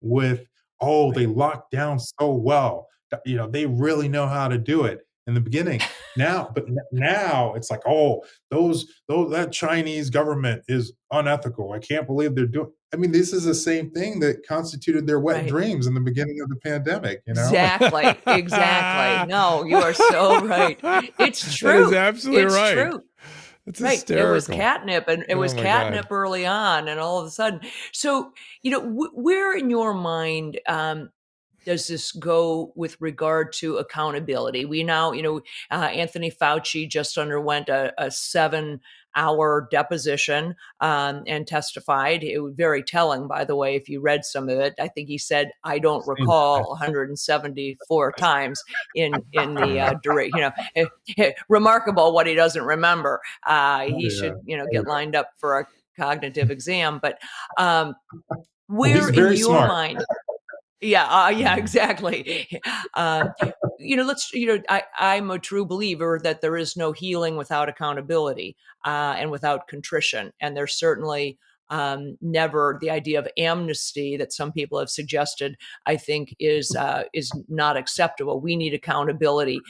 with, 0.00 0.46
oh, 0.80 1.12
they 1.12 1.26
locked 1.26 1.70
down 1.70 1.98
so 1.98 2.32
well, 2.32 2.88
you 3.24 3.36
know, 3.36 3.46
they 3.46 3.66
really 3.66 4.08
know 4.08 4.26
how 4.26 4.48
to 4.48 4.58
do 4.58 4.84
it 4.84 5.06
in 5.26 5.34
the 5.34 5.40
beginning. 5.40 5.80
Now, 6.16 6.50
but 6.54 6.66
now 6.90 7.54
it's 7.54 7.70
like, 7.70 7.80
oh, 7.86 8.22
those 8.50 8.86
those 9.08 9.30
that 9.30 9.52
Chinese 9.52 10.10
government 10.10 10.62
is 10.68 10.92
unethical. 11.10 11.72
I 11.72 11.78
can't 11.78 12.06
believe 12.06 12.34
they're 12.34 12.46
doing. 12.46 12.70
I 12.92 12.96
mean, 12.98 13.10
this 13.10 13.32
is 13.32 13.44
the 13.44 13.54
same 13.54 13.90
thing 13.90 14.20
that 14.20 14.46
constituted 14.46 15.06
their 15.06 15.18
wet 15.18 15.36
right. 15.36 15.48
dreams 15.48 15.86
in 15.86 15.94
the 15.94 16.00
beginning 16.00 16.40
of 16.42 16.48
the 16.50 16.56
pandemic. 16.56 17.22
You 17.26 17.34
know, 17.34 17.44
exactly, 17.44 18.04
exactly. 18.26 19.28
No, 19.32 19.64
you 19.64 19.76
are 19.76 19.94
so 19.94 20.44
right. 20.46 20.78
It's 21.18 21.54
true. 21.56 21.72
That 21.72 21.86
is 21.86 21.92
absolutely 21.92 22.42
it's 22.42 22.54
right. 22.54 22.74
True. 22.74 23.02
It's 23.66 23.80
right. 23.80 23.92
Hysterical. 23.92 24.30
It 24.30 24.34
was 24.34 24.46
catnip, 24.46 25.08
and 25.08 25.22
it 25.22 25.34
oh 25.34 25.38
was 25.38 25.54
catnip 25.54 26.08
God. 26.08 26.14
early 26.14 26.44
on, 26.44 26.88
and 26.88 27.00
all 27.00 27.20
of 27.20 27.26
a 27.26 27.30
sudden. 27.30 27.60
So, 27.92 28.32
you 28.60 28.72
know, 28.72 28.80
wh- 28.80 29.16
where 29.16 29.56
in 29.56 29.70
your 29.70 29.94
mind 29.94 30.60
um, 30.66 31.10
does 31.64 31.86
this 31.86 32.12
go 32.12 32.72
with 32.74 33.00
regard 33.00 33.52
to 33.54 33.76
accountability? 33.76 34.64
We 34.64 34.82
now, 34.82 35.12
you 35.12 35.22
know, 35.22 35.40
uh, 35.70 35.84
Anthony 35.84 36.30
Fauci 36.30 36.88
just 36.88 37.16
underwent 37.16 37.68
a, 37.68 37.94
a 37.98 38.10
seven 38.10 38.80
hour 39.16 39.68
deposition 39.70 40.54
um, 40.80 41.22
and 41.26 41.46
testified. 41.46 42.22
It 42.22 42.38
was 42.38 42.54
very 42.54 42.82
telling, 42.82 43.28
by 43.28 43.44
the 43.44 43.56
way, 43.56 43.76
if 43.76 43.88
you 43.88 44.00
read 44.00 44.24
some 44.24 44.48
of 44.48 44.58
it. 44.58 44.74
I 44.80 44.88
think 44.88 45.08
he 45.08 45.18
said, 45.18 45.50
I 45.64 45.78
don't 45.78 46.06
recall 46.06 46.68
174 46.70 48.12
times 48.12 48.62
in 48.94 49.14
in 49.32 49.54
the 49.54 49.78
uh, 49.78 49.94
duration. 50.02 50.32
You 50.34 50.40
know, 50.42 50.52
eh, 50.76 50.84
eh, 51.18 51.32
remarkable 51.48 52.12
what 52.12 52.26
he 52.26 52.34
doesn't 52.34 52.64
remember. 52.64 53.20
Uh, 53.46 53.86
he 53.86 54.04
yeah. 54.04 54.20
should, 54.20 54.34
you 54.44 54.56
know, 54.56 54.66
get 54.70 54.86
lined 54.86 55.14
up 55.14 55.30
for 55.38 55.60
a 55.60 55.66
cognitive 55.98 56.50
exam. 56.50 56.98
But 57.00 57.18
um, 57.58 57.94
where 58.66 59.08
in 59.08 59.14
your 59.14 59.36
smart. 59.36 59.68
mind? 59.68 60.04
Yeah, 60.82 61.04
uh, 61.06 61.28
yeah, 61.28 61.56
exactly. 61.62 62.48
Uh, 62.94 63.28
you 63.82 63.96
know, 63.96 64.04
let's. 64.04 64.32
You 64.32 64.46
know, 64.46 64.62
I, 64.68 64.82
I'm 64.98 65.30
a 65.30 65.38
true 65.38 65.64
believer 65.64 66.20
that 66.22 66.40
there 66.40 66.56
is 66.56 66.76
no 66.76 66.92
healing 66.92 67.36
without 67.36 67.68
accountability 67.68 68.56
uh, 68.84 69.14
and 69.18 69.30
without 69.30 69.68
contrition, 69.68 70.32
and 70.40 70.56
there's 70.56 70.74
certainly 70.74 71.38
um, 71.70 72.16
never 72.20 72.78
the 72.80 72.90
idea 72.90 73.18
of 73.18 73.28
amnesty 73.38 74.16
that 74.16 74.32
some 74.32 74.52
people 74.52 74.78
have 74.78 74.90
suggested. 74.90 75.56
I 75.86 75.96
think 75.96 76.34
is 76.38 76.74
uh, 76.76 77.04
is 77.12 77.32
not 77.48 77.76
acceptable. 77.76 78.40
We 78.40 78.56
need 78.56 78.74
accountability. 78.74 79.60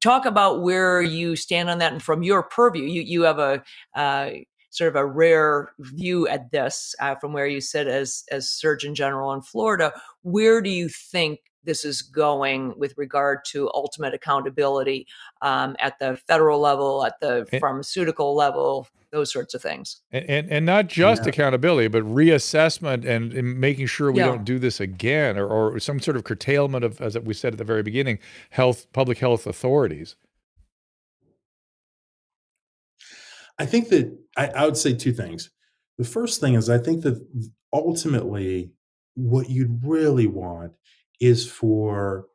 Talk 0.00 0.26
about 0.26 0.62
where 0.62 1.02
you 1.02 1.36
stand 1.36 1.70
on 1.70 1.78
that, 1.78 1.92
and 1.92 2.02
from 2.02 2.22
your 2.22 2.42
purview, 2.42 2.84
you 2.84 3.02
you 3.02 3.22
have 3.22 3.38
a 3.38 3.62
uh, 3.94 4.30
sort 4.70 4.88
of 4.88 4.96
a 4.96 5.06
rare 5.06 5.72
view 5.78 6.26
at 6.28 6.50
this 6.50 6.94
uh, 7.00 7.14
from 7.14 7.32
where 7.32 7.46
you 7.46 7.60
sit 7.60 7.86
as 7.86 8.24
as 8.30 8.50
Surgeon 8.50 8.94
General 8.94 9.32
in 9.32 9.42
Florida. 9.42 9.92
Where 10.22 10.60
do 10.60 10.70
you 10.70 10.88
think 10.88 11.40
this 11.64 11.84
is 11.84 12.02
going 12.02 12.78
with 12.78 12.94
regard 12.96 13.44
to 13.46 13.70
ultimate 13.74 14.14
accountability 14.14 15.06
um, 15.42 15.76
at 15.78 15.98
the 15.98 16.16
federal 16.26 16.60
level, 16.60 17.04
at 17.04 17.18
the 17.20 17.46
and, 17.52 17.60
pharmaceutical 17.60 18.34
level, 18.34 18.86
those 19.10 19.32
sorts 19.32 19.54
of 19.54 19.62
things. 19.62 20.02
And 20.10 20.24
and, 20.28 20.50
and 20.50 20.66
not 20.66 20.88
just 20.88 21.22
yeah. 21.22 21.30
accountability, 21.30 21.88
but 21.88 22.02
reassessment 22.02 23.04
and, 23.06 23.32
and 23.32 23.58
making 23.58 23.86
sure 23.86 24.12
we 24.12 24.20
yeah. 24.20 24.26
don't 24.26 24.44
do 24.44 24.58
this 24.58 24.80
again, 24.80 25.38
or, 25.38 25.46
or 25.46 25.80
some 25.80 26.00
sort 26.00 26.16
of 26.16 26.24
curtailment 26.24 26.84
of, 26.84 27.00
as 27.00 27.18
we 27.18 27.34
said 27.34 27.54
at 27.54 27.58
the 27.58 27.64
very 27.64 27.82
beginning, 27.82 28.18
health, 28.50 28.86
public 28.92 29.18
health 29.18 29.46
authorities. 29.46 30.16
I 33.58 33.66
think 33.66 33.88
that 33.90 34.16
I, 34.36 34.48
I 34.48 34.64
would 34.64 34.76
say 34.76 34.94
two 34.94 35.12
things. 35.12 35.50
The 35.96 36.04
first 36.04 36.40
thing 36.40 36.54
is 36.54 36.68
I 36.68 36.78
think 36.78 37.02
that 37.02 37.24
ultimately 37.72 38.72
what 39.14 39.48
you'd 39.48 39.80
really 39.84 40.26
want 40.26 40.72
is 41.20 41.50
for 41.50 42.26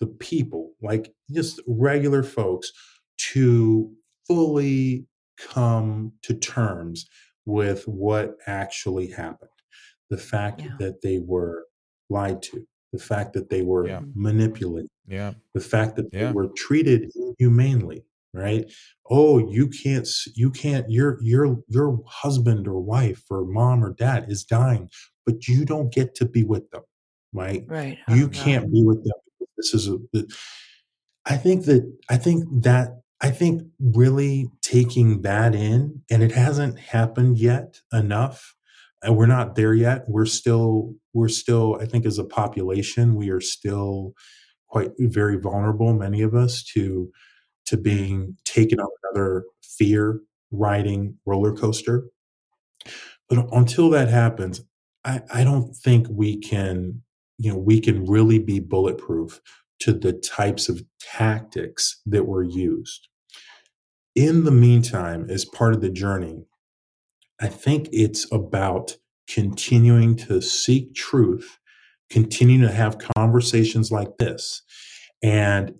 the 0.00 0.06
people, 0.06 0.72
like 0.82 1.12
just 1.32 1.60
regular 1.66 2.22
folks, 2.22 2.70
to 3.16 3.92
fully 4.26 5.06
come 5.38 6.12
to 6.22 6.34
terms 6.34 7.06
with 7.46 7.86
what 7.86 8.36
actually 8.46 9.08
happened. 9.08 9.50
The 10.10 10.18
fact 10.18 10.62
yeah. 10.62 10.76
that 10.78 11.02
they 11.02 11.18
were 11.18 11.64
lied 12.10 12.42
to, 12.42 12.66
the 12.92 12.98
fact 12.98 13.32
that 13.34 13.50
they 13.50 13.62
were 13.62 13.86
Yeah. 13.86 14.02
manipulated, 14.14 14.90
Yeah. 15.06 15.34
the 15.54 15.60
fact 15.60 15.96
that 15.96 16.06
Yeah. 16.12 16.26
they 16.28 16.32
were 16.32 16.48
treated 16.56 17.10
humanely 17.38 18.04
right? 18.34 18.70
Oh, 19.08 19.38
you 19.38 19.68
can't, 19.68 20.08
you 20.34 20.50
can't, 20.50 20.90
your 20.90 21.18
your 21.22 21.58
your 21.68 22.02
husband 22.06 22.66
or 22.66 22.80
wife 22.80 23.22
or 23.30 23.44
mom 23.44 23.84
or 23.84 23.92
dad 23.94 24.28
is 24.28 24.42
dying, 24.44 24.90
but 25.24 25.46
you 25.46 25.64
don't 25.64 25.92
get 25.92 26.14
to 26.16 26.26
be 26.26 26.42
with 26.42 26.68
them, 26.70 26.82
right? 27.34 27.64
Right. 27.66 27.98
you 28.08 28.28
can't 28.28 28.72
be 28.72 28.82
with 28.82 29.04
them. 29.04 29.12
This 29.58 29.74
is 29.74 29.88
a. 29.88 29.98
the- 30.12 30.32
I 31.26 31.36
think 31.36 31.64
that 31.66 31.90
I 32.10 32.16
think 32.18 32.44
that 32.62 33.00
I 33.20 33.30
think 33.30 33.62
really 33.80 34.50
taking 34.62 35.22
that 35.22 35.54
in, 35.54 36.02
and 36.10 36.22
it 36.22 36.32
hasn't 36.32 36.78
happened 36.78 37.38
yet 37.38 37.80
enough. 37.92 38.54
And 39.02 39.16
we're 39.16 39.26
not 39.26 39.54
there 39.54 39.74
yet. 39.74 40.04
We're 40.08 40.26
still, 40.26 40.94
we're 41.12 41.28
still. 41.28 41.78
I 41.80 41.86
think 41.86 42.06
as 42.06 42.18
a 42.18 42.24
population, 42.24 43.14
we 43.14 43.30
are 43.30 43.40
still 43.40 44.14
quite 44.68 44.90
very 44.98 45.38
vulnerable. 45.38 45.92
Many 45.94 46.22
of 46.22 46.34
us 46.34 46.62
to 46.74 47.10
to 47.66 47.76
being 47.78 48.36
taken 48.44 48.78
on 48.80 48.88
another 49.04 49.44
fear 49.62 50.20
riding 50.50 51.16
roller 51.24 51.54
coaster. 51.54 52.04
But 53.28 53.46
until 53.52 53.88
that 53.90 54.08
happens, 54.08 54.60
I, 55.04 55.22
I 55.32 55.44
don't 55.44 55.74
think 55.74 56.06
we 56.10 56.36
can, 56.38 57.02
you 57.38 57.52
know, 57.52 57.58
we 57.58 57.80
can 57.80 58.06
really 58.06 58.38
be 58.38 58.60
bulletproof 58.60 59.40
to 59.80 59.92
the 59.92 60.12
types 60.12 60.68
of 60.68 60.82
tactics 61.00 62.00
that 62.06 62.26
were 62.26 62.42
used. 62.42 63.08
In 64.14 64.44
the 64.44 64.52
meantime, 64.52 65.26
as 65.28 65.44
part 65.44 65.74
of 65.74 65.80
the 65.80 65.90
journey, 65.90 66.44
I 67.40 67.48
think 67.48 67.88
it's 67.92 68.30
about 68.32 68.96
continuing 69.28 70.16
to 70.16 70.40
seek 70.40 70.94
truth, 70.94 71.58
continuing 72.10 72.62
to 72.62 72.72
have 72.72 72.98
conversations 73.16 73.90
like 73.90 74.18
this. 74.18 74.62
And, 75.22 75.74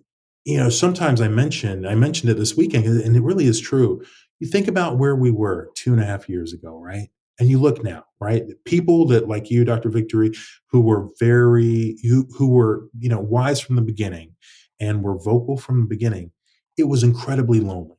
you 0.44 0.58
know, 0.58 0.68
sometimes 0.68 1.20
I 1.20 1.28
mention, 1.28 1.86
I 1.86 1.94
mentioned 1.94 2.30
it 2.30 2.38
this 2.38 2.56
weekend, 2.56 2.86
and 2.86 3.16
it 3.16 3.22
really 3.22 3.46
is 3.46 3.60
true. 3.60 4.02
You 4.40 4.48
think 4.48 4.66
about 4.66 4.98
where 4.98 5.14
we 5.14 5.30
were 5.30 5.70
two 5.74 5.92
and 5.92 6.02
a 6.02 6.06
half 6.06 6.28
years 6.28 6.52
ago, 6.52 6.76
right? 6.78 7.08
And 7.38 7.48
you 7.48 7.58
look 7.58 7.82
now, 7.82 8.04
right? 8.20 8.44
People 8.64 9.06
that 9.08 9.28
like 9.28 9.50
you, 9.50 9.64
Dr. 9.64 9.88
Victory, 9.88 10.32
who 10.70 10.80
were 10.80 11.08
very, 11.18 11.96
who, 12.02 12.26
who 12.36 12.50
were, 12.50 12.88
you 12.98 13.08
know, 13.08 13.20
wise 13.20 13.60
from 13.60 13.76
the 13.76 13.82
beginning 13.82 14.34
and 14.80 15.02
were 15.02 15.18
vocal 15.18 15.56
from 15.56 15.80
the 15.80 15.86
beginning, 15.86 16.30
it 16.76 16.84
was 16.84 17.02
incredibly 17.02 17.60
lonely. 17.60 17.96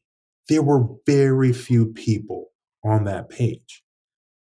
There 0.47 0.63
were 0.63 0.87
very 1.05 1.51
few 1.51 1.87
people 1.87 2.51
on 2.83 3.05
that 3.05 3.29
page. 3.29 3.83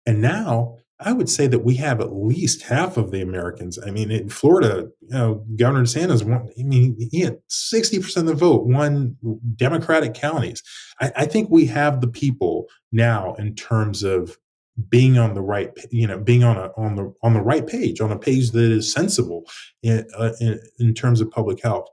And 0.05 0.21
now 0.21 0.77
I 1.03 1.13
would 1.13 1.29
say 1.29 1.47
that 1.47 1.63
we 1.63 1.75
have 1.75 1.99
at 1.99 2.13
least 2.13 2.63
half 2.63 2.95
of 2.95 3.11
the 3.11 3.21
Americans. 3.21 3.79
I 3.83 3.89
mean, 3.89 4.11
in 4.11 4.29
Florida, 4.29 4.89
you 5.01 5.09
know, 5.09 5.45
Governor 5.55 5.83
DeSantis 5.83 6.23
won, 6.23 6.49
I 6.57 6.63
mean, 6.63 6.95
he 7.11 7.21
had 7.21 7.39
60% 7.49 8.17
of 8.17 8.25
the 8.25 8.35
vote, 8.35 8.65
won 8.65 9.17
Democratic 9.55 10.13
counties. 10.13 10.61
I, 10.99 11.11
I 11.15 11.25
think 11.25 11.49
we 11.49 11.65
have 11.67 12.01
the 12.01 12.07
people 12.07 12.67
now 12.91 13.33
in 13.35 13.55
terms 13.55 14.03
of 14.03 14.37
being 14.89 15.17
on 15.17 15.33
the 15.33 15.41
right, 15.41 15.71
you 15.91 16.07
know, 16.07 16.17
being 16.17 16.43
on 16.43 16.57
a 16.57 16.71
on 16.77 16.95
the 16.95 17.13
on 17.23 17.33
the 17.33 17.41
right 17.41 17.65
page, 17.65 18.01
on 18.01 18.11
a 18.11 18.19
page 18.19 18.51
that 18.51 18.71
is 18.71 18.91
sensible 18.91 19.43
in, 19.83 20.05
uh, 20.17 20.31
in, 20.39 20.59
in 20.79 20.93
terms 20.93 21.21
of 21.21 21.31
public 21.31 21.61
health. 21.61 21.87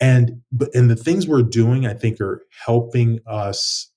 And 0.00 0.40
but 0.50 0.74
and 0.74 0.90
the 0.90 0.96
things 0.96 1.28
we're 1.28 1.42
doing, 1.42 1.86
I 1.86 1.94
think, 1.94 2.20
are 2.20 2.42
helping 2.64 3.20
us 3.26 3.90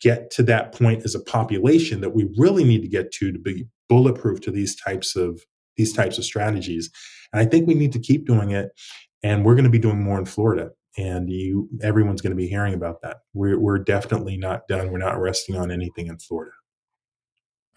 get 0.00 0.30
to 0.30 0.42
that 0.42 0.72
point 0.72 1.04
as 1.04 1.14
a 1.14 1.20
population 1.20 2.00
that 2.00 2.14
we 2.14 2.28
really 2.38 2.64
need 2.64 2.80
to 2.82 2.88
get 2.88 3.12
to 3.12 3.30
to 3.30 3.38
be 3.38 3.66
bulletproof 3.88 4.40
to 4.40 4.50
these 4.50 4.74
types 4.74 5.14
of 5.16 5.40
these 5.76 5.92
types 5.92 6.18
of 6.18 6.24
strategies. 6.24 6.90
And 7.32 7.40
I 7.40 7.44
think 7.44 7.66
we 7.66 7.74
need 7.74 7.92
to 7.92 7.98
keep 7.98 8.26
doing 8.26 8.50
it. 8.50 8.70
And 9.22 9.44
we're 9.44 9.54
going 9.54 9.64
to 9.64 9.70
be 9.70 9.78
doing 9.78 10.02
more 10.02 10.18
in 10.18 10.24
Florida. 10.24 10.70
And 10.98 11.28
you, 11.28 11.68
everyone's 11.82 12.22
going 12.22 12.30
to 12.30 12.36
be 12.36 12.48
hearing 12.48 12.72
about 12.72 13.02
that. 13.02 13.18
We're, 13.34 13.58
we're 13.58 13.78
definitely 13.78 14.38
not 14.38 14.66
done. 14.68 14.90
We're 14.90 14.98
not 14.98 15.20
resting 15.20 15.56
on 15.56 15.70
anything 15.70 16.06
in 16.06 16.18
Florida. 16.18 16.52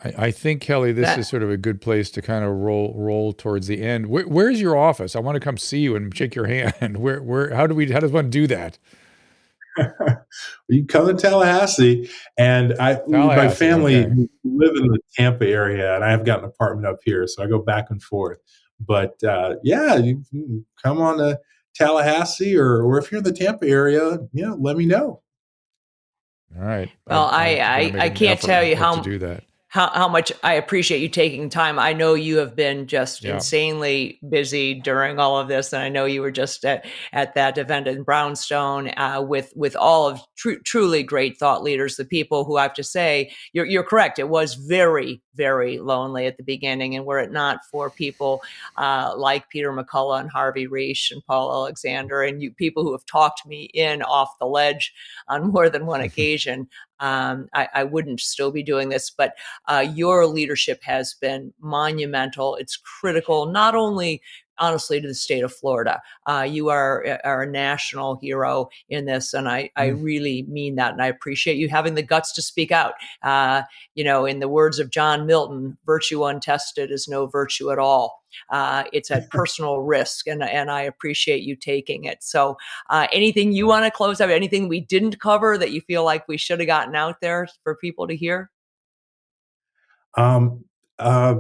I, 0.04 0.14
I 0.28 0.32
think 0.32 0.62
Kelly, 0.62 0.92
this 0.92 1.08
That- 1.08 1.20
is 1.20 1.28
sort 1.28 1.44
of 1.44 1.50
a 1.50 1.58
good 1.58 1.82
place 1.82 2.10
to 2.12 2.22
kind 2.22 2.44
of 2.46 2.52
roll 2.52 2.94
roll 2.96 3.34
towards 3.34 3.68
the 3.68 3.82
end. 3.82 4.08
Where, 4.08 4.28
where's 4.28 4.62
your 4.62 4.78
office? 4.78 5.16
I 5.16 5.20
want 5.20 5.36
to 5.36 5.40
come 5.40 5.58
see 5.58 5.80
you 5.80 5.96
and 5.96 6.16
shake 6.16 6.36
your 6.36 6.46
hand. 6.80 6.98
Where 6.98 7.22
where 7.22 7.54
how 7.54 7.68
do 7.68 7.76
we 7.76 7.92
how 7.92 8.00
does 8.00 8.12
one 8.12 8.30
do 8.30 8.48
that? 8.48 8.78
you 10.68 10.86
come 10.86 11.08
to 11.08 11.14
Tallahassee, 11.14 12.10
and 12.38 12.74
I, 12.80 13.00
my 13.08 13.48
family 13.50 13.98
okay. 14.06 14.28
live 14.44 14.76
in 14.76 14.88
the 14.88 15.00
Tampa 15.16 15.48
area, 15.48 15.96
and 15.96 16.04
I 16.04 16.12
have 16.12 16.26
got 16.26 16.40
an 16.40 16.46
apartment 16.46 16.86
up 16.88 16.98
here, 17.06 17.26
so 17.28 17.44
I 17.44 17.48
go 17.48 17.60
back 17.60 17.90
and 17.90 18.02
forth. 18.02 18.40
But 18.86 19.22
uh, 19.24 19.56
yeah, 19.64 19.96
you 19.96 20.24
can 20.30 20.66
come 20.84 21.00
on 21.02 21.18
to 21.20 21.40
Tallahassee, 21.76 22.58
or 22.58 22.82
or 22.82 22.98
if 22.98 23.12
you're 23.12 23.20
in 23.20 23.24
the 23.24 23.32
Tampa 23.32 23.68
area, 23.68 24.18
you 24.34 24.46
know, 24.48 24.56
let 24.60 24.76
me 24.76 24.86
know. 24.86 25.22
All 26.58 26.64
right. 26.66 26.90
Well, 27.06 27.26
I'm- 27.26 27.34
I- 27.34 27.60
I'm 27.60 27.62
I- 27.62 27.92
make 27.92 28.02
I 28.02 28.06
an 28.08 28.16
can't 28.16 28.42
tell 28.42 28.64
you 28.64 28.76
how 28.76 28.96
to 28.96 29.02
do 29.02 29.20
that. 29.20 29.44
How, 29.72 29.92
how 29.92 30.08
much 30.08 30.32
I 30.44 30.54
appreciate 30.56 30.98
you 31.00 31.10
taking 31.10 31.48
time. 31.48 31.78
I 31.78 31.94
know 31.94 32.16
you 32.16 32.38
have 32.38 32.56
been 32.56 32.88
just 32.88 33.24
Yeah. 33.24 33.36
insanely 33.36 34.20
busy 34.28 34.74
during 34.74 35.20
all 35.20 35.38
of 35.38 35.48
this, 35.48 35.72
and 35.72 35.84
I 35.84 35.90
know 35.90 36.06
you 36.06 36.22
were 36.22 36.32
just 36.32 36.66
at, 36.66 36.88
at 37.14 37.36
that 37.36 37.60
event 37.60 37.88
in 37.88 38.02
Brownstone 38.02 38.90
uh, 38.98 39.22
with 39.22 39.54
with 39.56 39.76
all 39.76 40.08
of 40.08 40.22
tru- 40.36 40.60
truly 40.64 41.04
great 41.04 41.38
thought 41.38 41.62
leaders, 41.62 41.98
the 41.98 42.06
people 42.06 42.46
who 42.46 42.58
I 42.58 42.64
have 42.64 42.74
to 42.74 42.84
say 42.84 43.32
you're 43.54 43.66
you're 43.66 43.84
correct. 43.84 44.18
It 44.18 44.30
was 44.30 44.56
very 44.56 45.22
very 45.36 45.78
lonely 45.78 46.26
at 46.26 46.38
the 46.38 46.44
beginning, 46.44 46.96
and 46.96 47.06
were 47.06 47.20
it 47.20 47.32
not 47.32 47.60
for 47.72 47.92
people 47.92 48.42
uh, 48.78 49.14
like 49.16 49.50
Peter 49.50 49.72
McCullough 49.72 50.20
and 50.20 50.32
Harvey 50.32 50.68
Risch 50.68 51.12
and 51.12 51.24
Paul 51.28 51.54
Alexander 51.54 52.24
and 52.24 52.42
you 52.42 52.52
people 52.52 52.82
who 52.84 52.92
have 52.92 53.06
talked 53.06 53.46
me 53.46 53.66
in 53.76 54.02
off 54.02 54.38
the 54.40 54.48
ledge 54.48 54.94
on 55.28 55.52
more 55.52 55.70
than 55.70 55.86
one 55.86 56.02
occasion, 56.10 56.68
um, 57.00 57.48
I, 57.54 57.68
I 57.74 57.84
wouldn't 57.84 58.20
still 58.20 58.52
be 58.52 58.64
doing 58.64 58.90
this. 58.90 59.10
But 59.10 59.34
uh, 59.68 59.86
your 59.94 60.26
leadership 60.28 60.84
has 60.84 61.14
been 61.14 61.54
monumental. 61.60 62.56
It's 62.56 62.78
critical, 62.78 63.46
not 63.46 63.76
only 63.76 64.22
honestly 64.60 65.02
to 65.02 65.08
the 65.08 65.14
state 65.14 65.44
of 65.44 65.54
Florida. 65.54 66.02
Uh, 66.26 66.46
you 66.50 66.70
are, 66.70 67.20
are 67.24 67.44
a 67.44 67.50
national 67.50 68.16
hero 68.18 68.70
in 68.90 69.06
this, 69.06 69.34
and 69.34 69.50
I, 69.50 69.70
I 69.76 69.88
really 69.88 70.44
mean 70.44 70.76
that, 70.76 70.94
and 70.94 71.02
I 71.02 71.08
appreciate 71.08 71.58
you 71.58 71.70
having 71.70 71.96
the 71.96 72.04
guts 72.04 72.34
to 72.34 72.42
speak 72.42 72.72
out. 72.72 72.94
Uh, 73.24 73.64
you 73.96 74.04
know, 74.04 74.26
in 74.26 74.40
the 74.40 74.48
words 74.48 74.80
of 74.80 74.92
John 74.92 75.26
Milton, 75.26 75.78
"Virtue 75.86 76.24
untested 76.24 76.92
is 76.92 77.08
no 77.08 77.26
virtue 77.26 77.72
at 77.72 77.80
all." 77.80 78.24
Uh, 78.50 78.84
it's 78.94 79.12
at 79.12 79.30
personal 79.32 79.80
risk, 79.80 80.28
and 80.28 80.44
and 80.44 80.70
I 80.70 80.82
appreciate 80.82 81.44
you 81.44 81.56
taking 81.56 82.06
it. 82.06 82.24
So, 82.24 82.58
uh, 82.90 83.08
anything 83.12 83.52
you 83.52 83.68
want 83.68 83.86
to 83.86 83.92
close 83.92 84.22
out? 84.22 84.30
Anything 84.30 84.68
we 84.68 84.82
didn't 84.82 85.20
cover 85.20 85.58
that 85.58 85.72
you 85.72 85.82
feel 85.82 86.04
like 86.04 86.28
we 86.28 86.38
should 86.38 86.60
have 86.60 86.68
gotten 86.68 86.96
out 86.96 87.22
there 87.22 87.48
for 87.64 87.76
people 87.76 88.08
to 88.08 88.16
hear? 88.16 88.52
Um, 90.18 90.66
uh, 90.98 91.36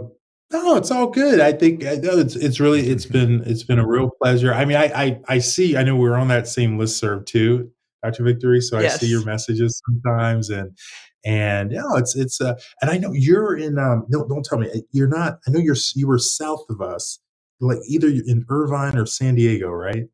no, 0.51 0.75
it's 0.75 0.89
all 0.89 1.07
good. 1.07 1.39
I 1.39 1.51
think 1.51 1.81
it's 1.83 2.35
it's 2.35 2.59
really 2.59 2.89
it's 2.89 3.05
been 3.05 3.43
it's 3.45 3.63
been 3.63 3.79
a 3.79 3.87
real 3.87 4.09
pleasure. 4.21 4.53
I 4.53 4.65
mean, 4.65 4.77
I 4.77 4.85
I, 4.85 5.19
I 5.27 5.39
see. 5.39 5.77
I 5.77 5.83
know 5.83 5.95
we're 5.95 6.15
on 6.15 6.27
that 6.29 6.47
same 6.47 6.77
list 6.77 6.97
serve 6.97 7.25
too, 7.25 7.71
Dr. 8.03 8.23
Victory. 8.23 8.61
So 8.61 8.77
I 8.77 8.87
see 8.87 9.07
your 9.07 9.23
messages 9.25 9.81
sometimes, 9.85 10.49
and 10.49 10.75
and 11.23 11.71
yeah, 11.71 11.83
it's 11.95 12.15
it's 12.15 12.41
uh, 12.41 12.55
and 12.81 12.89
I 12.89 12.97
know 12.97 13.11
you're 13.13 13.57
in. 13.57 13.77
Um, 13.77 14.05
no, 14.09 14.27
don't 14.27 14.43
tell 14.43 14.57
me 14.57 14.69
you're 14.91 15.07
not. 15.07 15.39
I 15.47 15.51
know 15.51 15.59
you're 15.59 15.75
you 15.93 16.07
were 16.07 16.17
south 16.19 16.65
of 16.69 16.81
us, 16.81 17.19
like 17.59 17.79
either 17.87 18.07
in 18.07 18.45
Irvine 18.49 18.97
or 18.97 19.05
San 19.05 19.35
Diego, 19.35 19.69
right? 19.69 20.05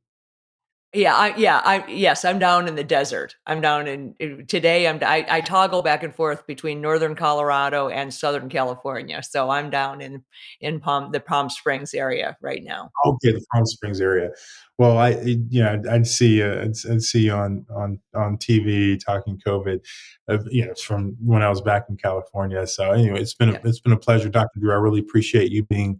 Yeah, 0.95 1.13
I, 1.13 1.35
yeah, 1.35 1.61
I 1.65 1.85
yes, 1.89 2.23
I'm 2.23 2.39
down 2.39 2.69
in 2.69 2.75
the 2.75 2.83
desert. 2.83 3.35
I'm 3.45 3.59
down 3.59 3.85
in 3.87 4.45
today. 4.47 4.87
I'm 4.87 4.99
I, 5.03 5.25
I 5.29 5.41
toggle 5.41 5.81
back 5.81 6.03
and 6.03 6.15
forth 6.15 6.47
between 6.47 6.79
northern 6.79 7.15
Colorado 7.15 7.89
and 7.89 8.13
southern 8.13 8.47
California. 8.47 9.21
So 9.21 9.49
I'm 9.49 9.69
down 9.69 9.99
in 9.99 10.23
in 10.61 10.79
Palm 10.79 11.11
the 11.11 11.19
Palm 11.19 11.49
Springs 11.49 11.93
area 11.93 12.37
right 12.41 12.63
now. 12.63 12.91
Okay, 13.05 13.33
the 13.33 13.45
Palm 13.53 13.65
Springs 13.65 13.99
area. 13.99 14.29
Well, 14.77 14.97
I 14.97 15.09
you 15.19 15.61
know 15.61 15.81
I'd, 15.91 16.07
see 16.07 16.41
uh, 16.41 16.61
I'd, 16.61 16.73
I'd 16.89 17.03
see 17.03 17.25
you 17.25 17.33
on 17.33 17.65
on 17.75 17.99
on 18.15 18.37
TV 18.37 18.97
talking 18.97 19.37
COVID, 19.45 19.81
uh, 20.29 20.37
you 20.49 20.65
know 20.65 20.73
from 20.75 21.17
when 21.19 21.41
I 21.41 21.49
was 21.49 21.59
back 21.61 21.87
in 21.89 21.97
California. 21.97 22.65
So 22.67 22.91
anyway, 22.91 23.19
it's 23.21 23.33
been 23.33 23.49
a, 23.49 23.53
Yeah. 23.53 23.59
it's 23.65 23.81
been 23.81 23.91
a 23.93 23.97
pleasure, 23.97 24.29
Dr. 24.29 24.59
Drew. 24.61 24.71
I 24.71 24.77
really 24.77 24.99
appreciate 25.01 25.51
you 25.51 25.63
being 25.63 25.99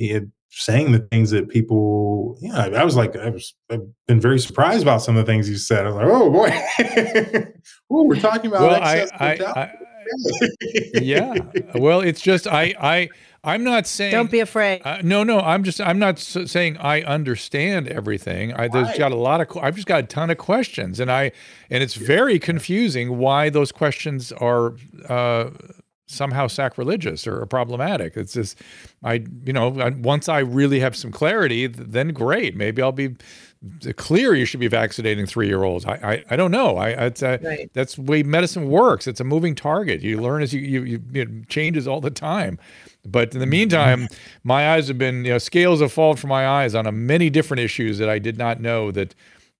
uh, 0.00 0.20
saying 0.50 0.92
the 0.92 1.00
things 1.00 1.30
that 1.30 1.48
people. 1.48 2.38
Yeah, 2.40 2.58
I 2.74 2.84
was 2.84 2.96
like 2.96 3.16
I 3.16 3.30
was 3.30 3.54
I've 3.70 3.82
been 4.06 4.20
very 4.20 4.38
surprised 4.38 4.82
about 4.82 5.02
some 5.02 5.16
of 5.16 5.24
the 5.26 5.30
things 5.32 5.48
you 5.48 5.56
said. 5.56 5.86
I 5.86 5.90
was 5.90 5.96
like, 5.96 6.06
oh 6.08 6.30
boy, 6.30 7.52
oh 7.90 8.02
we're 8.04 8.20
talking 8.20 8.50
about 8.50 8.62
Well, 8.62 8.82
I, 8.82 8.96
excess 8.96 9.20
I, 9.20 9.28
mortality. 9.28 9.60
I 9.60 9.72
yeah. 10.94 11.34
Well, 11.74 12.00
it's 12.00 12.20
just 12.20 12.46
I 12.46 12.74
I 12.80 13.08
I'm 13.44 13.62
not 13.64 13.86
saying 13.86 14.12
Don't 14.12 14.30
be 14.30 14.40
afraid. 14.40 14.82
Uh, 14.84 14.98
no, 15.02 15.22
no, 15.22 15.38
I'm 15.40 15.62
just 15.62 15.80
I'm 15.80 15.98
not 15.98 16.16
s- 16.16 16.50
saying 16.50 16.76
I 16.78 17.02
understand 17.02 17.88
everything. 17.88 18.52
I 18.54 18.68
there's 18.68 18.88
Right. 18.88 18.98
got 18.98 19.12
a 19.12 19.16
lot 19.16 19.40
of 19.40 19.48
que- 19.48 19.60
I've 19.60 19.74
just 19.76 19.86
got 19.86 20.04
a 20.04 20.06
ton 20.06 20.30
of 20.30 20.38
questions, 20.38 21.00
and 21.00 21.10
I 21.10 21.32
and 21.70 21.82
it's 21.82 21.94
very 21.94 22.38
confusing 22.38 23.18
why 23.18 23.50
those 23.50 23.72
questions 23.72 24.32
are 24.32 24.74
uh, 25.08 25.50
somehow 26.06 26.46
sacrilegious 26.46 27.26
or 27.26 27.44
problematic. 27.46 28.16
It's 28.16 28.32
just, 28.32 28.60
I, 29.02 29.24
you 29.44 29.52
know, 29.52 29.68
once 29.98 30.28
I 30.28 30.38
really 30.38 30.80
have 30.80 30.96
some 30.96 31.10
clarity, 31.10 31.66
then 31.66 32.08
great. 32.08 32.56
Maybe 32.56 32.80
I'll 32.80 32.92
be 32.92 33.16
clear 33.96 34.34
you 34.34 34.44
should 34.44 34.60
be 34.60 34.68
vaccinating 34.68 35.26
three 35.26 35.48
year 35.48 35.64
olds. 35.64 35.84
I, 35.84 35.94
I, 35.94 36.24
I, 36.30 36.36
don't 36.36 36.50
know. 36.52 36.76
I, 36.76 36.90
it's 36.90 37.22
a, 37.22 37.40
right. 37.42 37.70
that's 37.72 37.96
the 37.96 38.02
way 38.02 38.22
medicine 38.22 38.68
works. 38.68 39.06
It's 39.06 39.20
a 39.20 39.24
moving 39.24 39.54
target. 39.54 40.02
You 40.02 40.20
learn 40.20 40.42
as 40.42 40.52
you, 40.52 40.60
you, 40.60 40.82
you 40.84 41.02
it 41.12 41.48
changes 41.48 41.88
all 41.88 42.00
the 42.00 42.10
time. 42.10 42.58
But 43.04 43.34
in 43.34 43.40
the 43.40 43.44
mm-hmm. 43.44 43.50
meantime, 43.50 44.08
my 44.44 44.74
eyes 44.74 44.88
have 44.88 44.98
been, 44.98 45.24
you 45.24 45.32
know, 45.32 45.38
scales 45.38 45.80
have 45.80 45.92
fallen 45.92 46.16
from 46.16 46.28
my 46.28 46.46
eyes 46.46 46.74
on 46.74 46.86
a 46.86 46.92
many 46.92 47.30
different 47.30 47.60
issues 47.60 47.98
that 47.98 48.08
I 48.08 48.18
did 48.18 48.38
not 48.38 48.60
know 48.60 48.90
that 48.92 49.14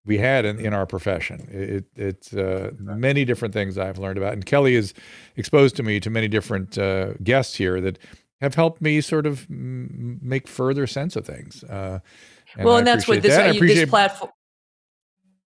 we 0.07 0.19
had 0.19 0.45
in, 0.45 0.59
in 0.59 0.73
our 0.73 0.87
profession. 0.87 1.49
It, 1.51 1.85
it's 1.97 2.33
uh, 2.33 2.71
many 2.79 3.25
different 3.25 3.53
things 3.53 3.77
I've 3.77 3.99
learned 3.99 4.19
about. 4.19 4.33
And 4.33 4.47
Kelly 4.47 4.77
has 4.77 4.95
exposed 5.37 5.77
to 5.77 5.83
me 5.83 6.01
to 6.01 6.11
many 6.11 6.29
different 6.29 6.79
uh, 6.79 7.15
guests 7.23 7.57
here 7.57 7.81
that 7.81 7.99
have 8.41 8.55
helped 8.55 8.81
me 8.81 9.01
sort 9.01 9.27
of 9.27 9.49
make 9.51 10.47
further 10.47 10.87
sense 10.87 11.17
of 11.17 11.27
things. 11.27 11.65
Uh, 11.65 11.99
and 12.57 12.65
well, 12.65 12.77
I 12.77 12.79
and 12.79 12.87
that's 12.87 13.09
what 13.09 13.23
this, 13.23 13.35
that. 13.35 13.59
this 13.59 13.89
platform. 13.89 14.31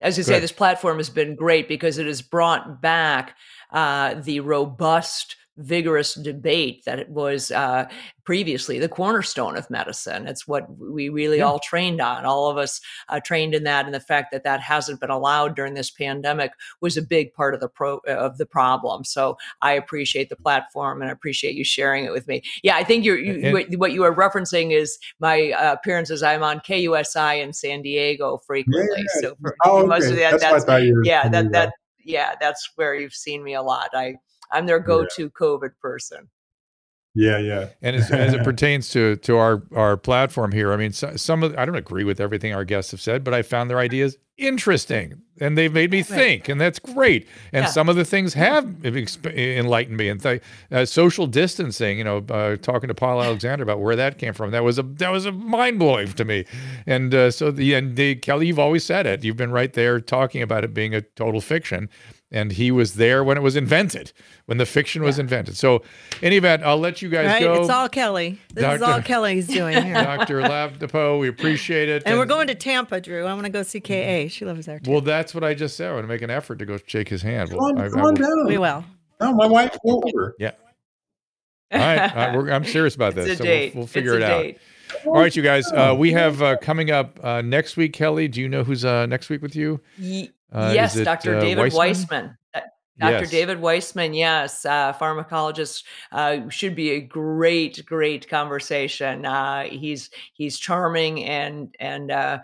As 0.02 0.18
you 0.18 0.24
say, 0.24 0.40
this 0.40 0.52
platform 0.52 0.98
has 0.98 1.10
been 1.10 1.36
great 1.36 1.68
because 1.68 1.98
it 1.98 2.06
has 2.06 2.22
brought 2.22 2.80
back 2.82 3.36
uh, 3.72 4.16
the 4.16 4.40
robust 4.42 5.36
vigorous 5.58 6.16
debate 6.16 6.84
that 6.86 7.00
it 7.00 7.10
was 7.10 7.52
uh, 7.52 7.86
previously 8.24 8.80
the 8.80 8.90
cornerstone 8.90 9.56
of 9.56 9.70
medicine. 9.70 10.28
It's 10.28 10.48
what 10.48 10.66
we 10.78 11.10
really 11.10 11.38
yeah. 11.38 11.46
all 11.46 11.60
trained 11.60 12.02
on. 12.02 12.26
All 12.26 12.50
of 12.50 12.58
us 12.58 12.82
uh, 13.10 13.20
trained 13.20 13.56
in 13.56 13.64
that, 13.64 13.86
and 13.86 13.94
the 13.94 14.00
fact 14.00 14.32
that 14.32 14.44
that 14.44 14.62
hasn't 14.62 15.00
been 15.00 15.10
allowed 15.10 15.56
during 15.56 15.74
this 15.74 15.92
pandemic 15.92 16.52
was 16.82 16.98
a 16.98 17.02
big 17.02 17.34
part 17.34 17.54
of 17.54 17.60
the 17.60 17.70
pro 17.70 17.98
of 18.08 18.38
the 18.38 18.46
problem. 18.46 19.04
So 19.04 19.38
I 19.62 19.74
appreciate 19.74 20.30
the 20.30 20.36
platform 20.36 21.02
and 21.02 21.10
I 21.10 21.14
appreciate 21.14 21.56
you 21.56 21.64
sharing 21.64 22.06
it 22.06 22.12
with 22.12 22.28
me. 22.28 22.42
Yeah, 22.64 22.76
I 22.76 22.84
think 22.84 23.06
you're, 23.06 23.18
you, 23.18 23.58
and, 23.58 23.80
what 23.80 23.92
you 23.92 24.04
are 24.04 24.14
referencing 24.14 24.72
is 24.72 24.98
my 25.20 25.52
uh, 25.52 25.74
appearances. 25.74 26.24
I'm 26.24 26.44
on 26.44 26.60
KUSI 26.60 27.42
in 27.42 27.54
San 27.54 27.82
Diego 27.82 28.38
frequently. 28.46 28.98
Yeah, 28.98 29.22
so 29.22 29.36
for 29.42 29.56
oh, 29.64 29.86
most 29.86 30.06
okay. 30.06 30.12
of 30.12 30.18
that, 30.18 30.40
that's, 30.42 30.66
that's 30.66 30.86
yeah, 31.04 31.30
that 31.30 31.52
that 31.52 31.74
yeah, 32.04 32.34
that's 32.40 32.72
where 32.76 32.96
you've 32.96 33.14
seen 33.14 33.44
me 33.44 33.56
a 33.56 33.62
lot. 33.62 33.90
I 33.94 34.16
I'm 34.52 34.66
their 34.66 34.80
go-to 34.80 35.24
yeah. 35.24 35.28
COVID 35.40 35.72
person. 35.82 36.30
Yeah, 37.16 37.38
yeah. 37.38 37.70
And 37.82 37.96
as, 37.96 38.12
as, 38.12 38.34
it 38.34 38.44
pertains 38.44 38.90
to 38.90 39.16
to 39.18 39.38
our 39.38 39.64
our 39.74 39.96
platform 39.96 40.52
here, 40.52 40.74
I 40.74 40.76
mean, 40.76 40.92
so, 40.92 41.16
some 41.16 41.44
of 41.44 41.58
I 41.58 41.66
don't 41.66 41.76
agree 41.76 42.04
with 42.04 42.20
everything 42.20 42.54
our 42.54 42.66
guests 42.66 42.92
have 42.92 43.02
said, 43.02 43.24
but 43.24 43.34
I 43.34 43.42
found 43.42 43.70
their 43.70 43.80
ideas 43.80 44.18
interesting, 44.38 45.22
and 45.40 45.58
they've 45.58 45.72
made 45.72 45.92
me 45.92 46.00
right. 46.00 46.06
think, 46.06 46.50
and 46.50 46.60
that's 46.60 46.78
great. 46.78 47.26
And 47.54 47.64
yeah. 47.64 47.70
some 47.70 47.88
of 47.88 47.96
the 47.96 48.04
things 48.04 48.34
have 48.34 48.86
enlightened 48.86 49.96
me. 49.96 50.10
And 50.10 50.22
th- 50.22 50.42
uh, 50.70 50.84
social 50.84 51.26
distancing, 51.26 51.98
you 51.98 52.04
know, 52.04 52.18
uh, 52.30 52.58
talking 52.58 52.90
to 52.90 52.94
Paul 52.94 53.24
Alexander 53.24 53.64
about 53.64 53.80
where 53.80 53.96
that 53.96 54.18
came 54.18 54.34
from, 54.34 54.52
that 54.52 54.66
was 54.66 54.78
a 54.78 54.84
that 54.84 55.10
was 55.10 55.26
a 55.26 55.32
mind 55.32 55.80
blowing 55.80 56.12
to 56.12 56.26
me. 56.26 56.44
And 56.86 57.16
uh, 57.16 57.32
so 57.32 57.50
the 57.50 57.76
and 57.76 57.96
the, 57.96 58.16
Kelly, 58.16 58.48
you've 58.48 58.60
always 58.60 58.84
said 58.84 59.06
it. 59.06 59.24
You've 59.24 59.38
been 59.38 59.52
right 59.52 59.72
there 59.72 60.02
talking 60.02 60.42
about 60.42 60.66
it 60.66 60.74
being 60.74 60.94
a 60.94 61.00
total 61.00 61.40
fiction 61.40 61.90
and 62.36 62.52
he 62.52 62.70
was 62.70 62.96
there 62.96 63.24
when 63.24 63.38
it 63.38 63.42
was 63.42 63.56
invented, 63.56 64.12
when 64.46 64.58
the 64.58 64.66
fiction 64.66 65.02
was 65.02 65.18
invented. 65.18 65.56
So, 65.56 65.82
any 66.22 66.36
event, 66.36 66.64
I'll 66.64 66.78
let 66.78 67.02
you 67.02 67.08
guys 67.10 67.28
right? 67.28 67.42
go. 67.42 67.62
It's 67.62 67.70
all 67.70 67.88
Kelly. 67.88 68.40
This 68.54 68.62
Dr. 68.62 68.76
is 68.76 68.82
all 68.82 69.02
Kelly's 69.02 69.48
doing 69.48 69.82
here. 69.84 69.94
Dr. 69.94 70.42
Ladapo, 70.42 71.18
we 71.20 71.30
appreciate 71.30 71.88
it. 71.88 72.04
And, 72.04 72.12
and, 72.12 72.20
we're 72.20 72.26
going 72.26 72.48
to 72.48 72.56
Tampa, 72.56 73.00
Drew. 73.00 73.26
I 73.26 73.34
want 73.34 73.46
to 73.46 73.52
go 73.52 73.64
see 73.64 73.80
KA. 73.80 74.28
She 74.28 74.44
loves 74.44 74.66
there 74.66 74.80
too. 74.80 74.92
Well, 74.92 75.02
that's 75.02 75.34
what 75.34 75.46
I 75.46 75.54
just 75.54 75.78
said. 75.78 75.90
I 75.90 75.94
want 75.94 76.04
to 76.04 76.10
make 76.10 76.22
an 76.22 76.30
effort 76.30 76.60
to 76.60 76.66
go 76.66 76.78
shake 76.86 77.08
his 77.08 77.22
hand. 77.22 77.52
Come 77.52 77.60
on, 77.60 77.80
I, 77.80 77.88
come 77.88 78.02
I, 78.02 78.04
on 78.04 78.14
down. 78.16 78.46
We 78.48 78.58
will. 78.58 78.84
No, 79.22 79.34
my 79.34 79.48
wife 79.48 79.78
over. 79.86 80.36
Yeah. 80.38 80.52
All 81.72 81.80
right, 81.80 82.36
uh, 82.36 82.54
I'm 82.54 82.66
serious 82.66 82.96
about 82.96 83.16
this. 83.16 83.38
so 83.38 83.44
we'll, 83.46 83.72
we'll, 83.74 83.88
figure 83.88 84.16
it's 84.16 84.24
it 84.24 84.60
out. 85.00 85.06
All 85.08 85.14
right, 85.14 85.36
you 85.36 85.42
guys. 85.42 85.72
Uh, 85.72 85.96
we 85.98 86.12
have 86.12 86.42
uh, 86.42 86.58
coming 86.58 86.92
up 86.92 87.18
uh, 87.24 87.42
next 87.42 87.76
week. 87.76 87.94
Kelly, 87.94 88.28
do 88.28 88.40
you 88.42 88.48
know 88.48 88.64
who's 88.64 88.86
uh, 88.86 89.06
next 89.08 89.30
week 89.30 89.42
with 89.42 89.56
you? 89.56 89.80
Uh, 90.56 90.72
yes, 90.74 90.96
it, 90.96 91.04
Dr. 91.04 91.40
David 91.40 91.74
Wiseman. 91.74 91.78
Wiseman. 91.78 92.38
Dr. 92.98 93.24
Yes. 93.24 93.32
David 93.32 93.60
Wiseman, 93.60 94.14
yes, 94.14 94.66
uh, 94.66 94.94
pharmacologist, 94.94 95.84
uh, 96.14 96.48
should 96.50 96.76
be 96.76 96.92
a 96.92 97.02
great, 97.02 97.86
great 97.86 98.30
conversation. 98.30 99.26
Uh, 99.26 99.64
he's 99.64 100.10
he's 100.34 100.58
charming 100.58 101.26
and 101.26 101.76
and 101.82 102.10
uh, 102.10 102.40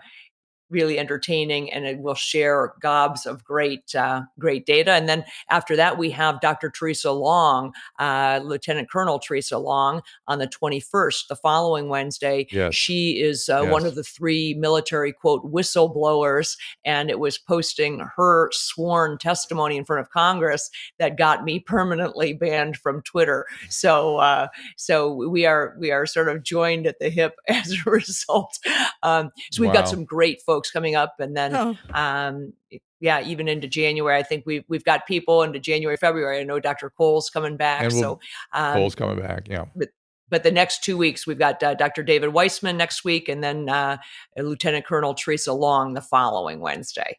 really 0.72 0.98
entertaining 0.98 1.70
and 1.70 1.84
it 1.84 1.98
will 1.98 2.14
share 2.14 2.72
gobs 2.80 3.26
of 3.26 3.44
great 3.44 3.94
uh, 3.94 4.22
great 4.38 4.64
data 4.66 4.92
and 4.92 5.08
then 5.08 5.24
after 5.50 5.76
that 5.76 5.98
we 5.98 6.10
have 6.10 6.40
dr 6.40 6.70
theresa 6.70 7.12
long 7.12 7.72
uh, 7.98 8.40
lieutenant 8.42 8.90
colonel 8.90 9.18
theresa 9.18 9.58
long 9.58 10.00
on 10.26 10.38
the 10.38 10.48
21st 10.48 11.28
the 11.28 11.36
following 11.36 11.88
wednesday 11.88 12.46
yes. 12.50 12.74
she 12.74 13.20
is 13.20 13.48
uh, 13.48 13.60
yes. 13.62 13.70
one 13.70 13.84
of 13.84 13.94
the 13.94 14.02
three 14.02 14.54
military 14.54 15.12
quote 15.12 15.44
whistleblowers 15.52 16.56
and 16.84 17.10
it 17.10 17.20
was 17.20 17.36
posting 17.36 18.00
her 18.16 18.48
sworn 18.52 19.18
testimony 19.18 19.76
in 19.76 19.84
front 19.84 20.00
of 20.00 20.10
congress 20.10 20.70
that 20.98 21.18
got 21.18 21.44
me 21.44 21.60
permanently 21.72 22.32
banned 22.32 22.76
from 22.78 23.02
twitter 23.02 23.46
so 23.68 24.16
uh, 24.16 24.48
so 24.76 25.12
we 25.28 25.44
are 25.44 25.76
we 25.78 25.90
are 25.90 26.06
sort 26.06 26.28
of 26.28 26.42
joined 26.42 26.86
at 26.86 26.98
the 26.98 27.10
hip 27.10 27.34
as 27.48 27.72
a 27.72 27.90
result 27.90 28.58
um, 29.02 29.30
so 29.50 29.60
we've 29.60 29.68
wow. 29.68 29.74
got 29.74 29.88
some 29.88 30.04
great 30.04 30.40
folks 30.40 30.61
folks 30.62 30.70
coming 30.70 30.94
up, 30.94 31.14
and 31.18 31.36
then 31.36 31.54
oh. 31.54 31.76
um, 31.94 32.52
yeah, 33.00 33.20
even 33.22 33.48
into 33.48 33.66
January. 33.66 34.16
I 34.16 34.22
think 34.22 34.44
we've 34.46 34.64
we've 34.68 34.84
got 34.84 35.06
people 35.06 35.42
into 35.42 35.58
January, 35.58 35.96
February. 35.96 36.40
I 36.40 36.44
know 36.44 36.60
Dr. 36.60 36.90
Cole's 36.90 37.30
coming 37.30 37.56
back, 37.56 37.90
we'll, 37.90 38.00
so 38.00 38.20
um, 38.52 38.74
Cole's 38.74 38.94
coming 38.94 39.18
back. 39.18 39.48
Yeah. 39.48 39.66
But, 39.74 39.88
but 40.28 40.44
the 40.44 40.50
next 40.50 40.82
two 40.82 40.96
weeks, 40.96 41.26
we've 41.26 41.38
got 41.38 41.62
uh, 41.62 41.74
Dr. 41.74 42.02
David 42.02 42.32
Wiseman 42.32 42.76
next 42.76 43.04
week, 43.04 43.28
and 43.28 43.42
then 43.42 43.68
uh, 43.68 43.98
Lieutenant 44.38 44.86
Colonel 44.86 45.14
Theresa 45.14 45.52
Long 45.52 45.94
the 45.94 46.00
following 46.00 46.60
Wednesday. 46.60 47.18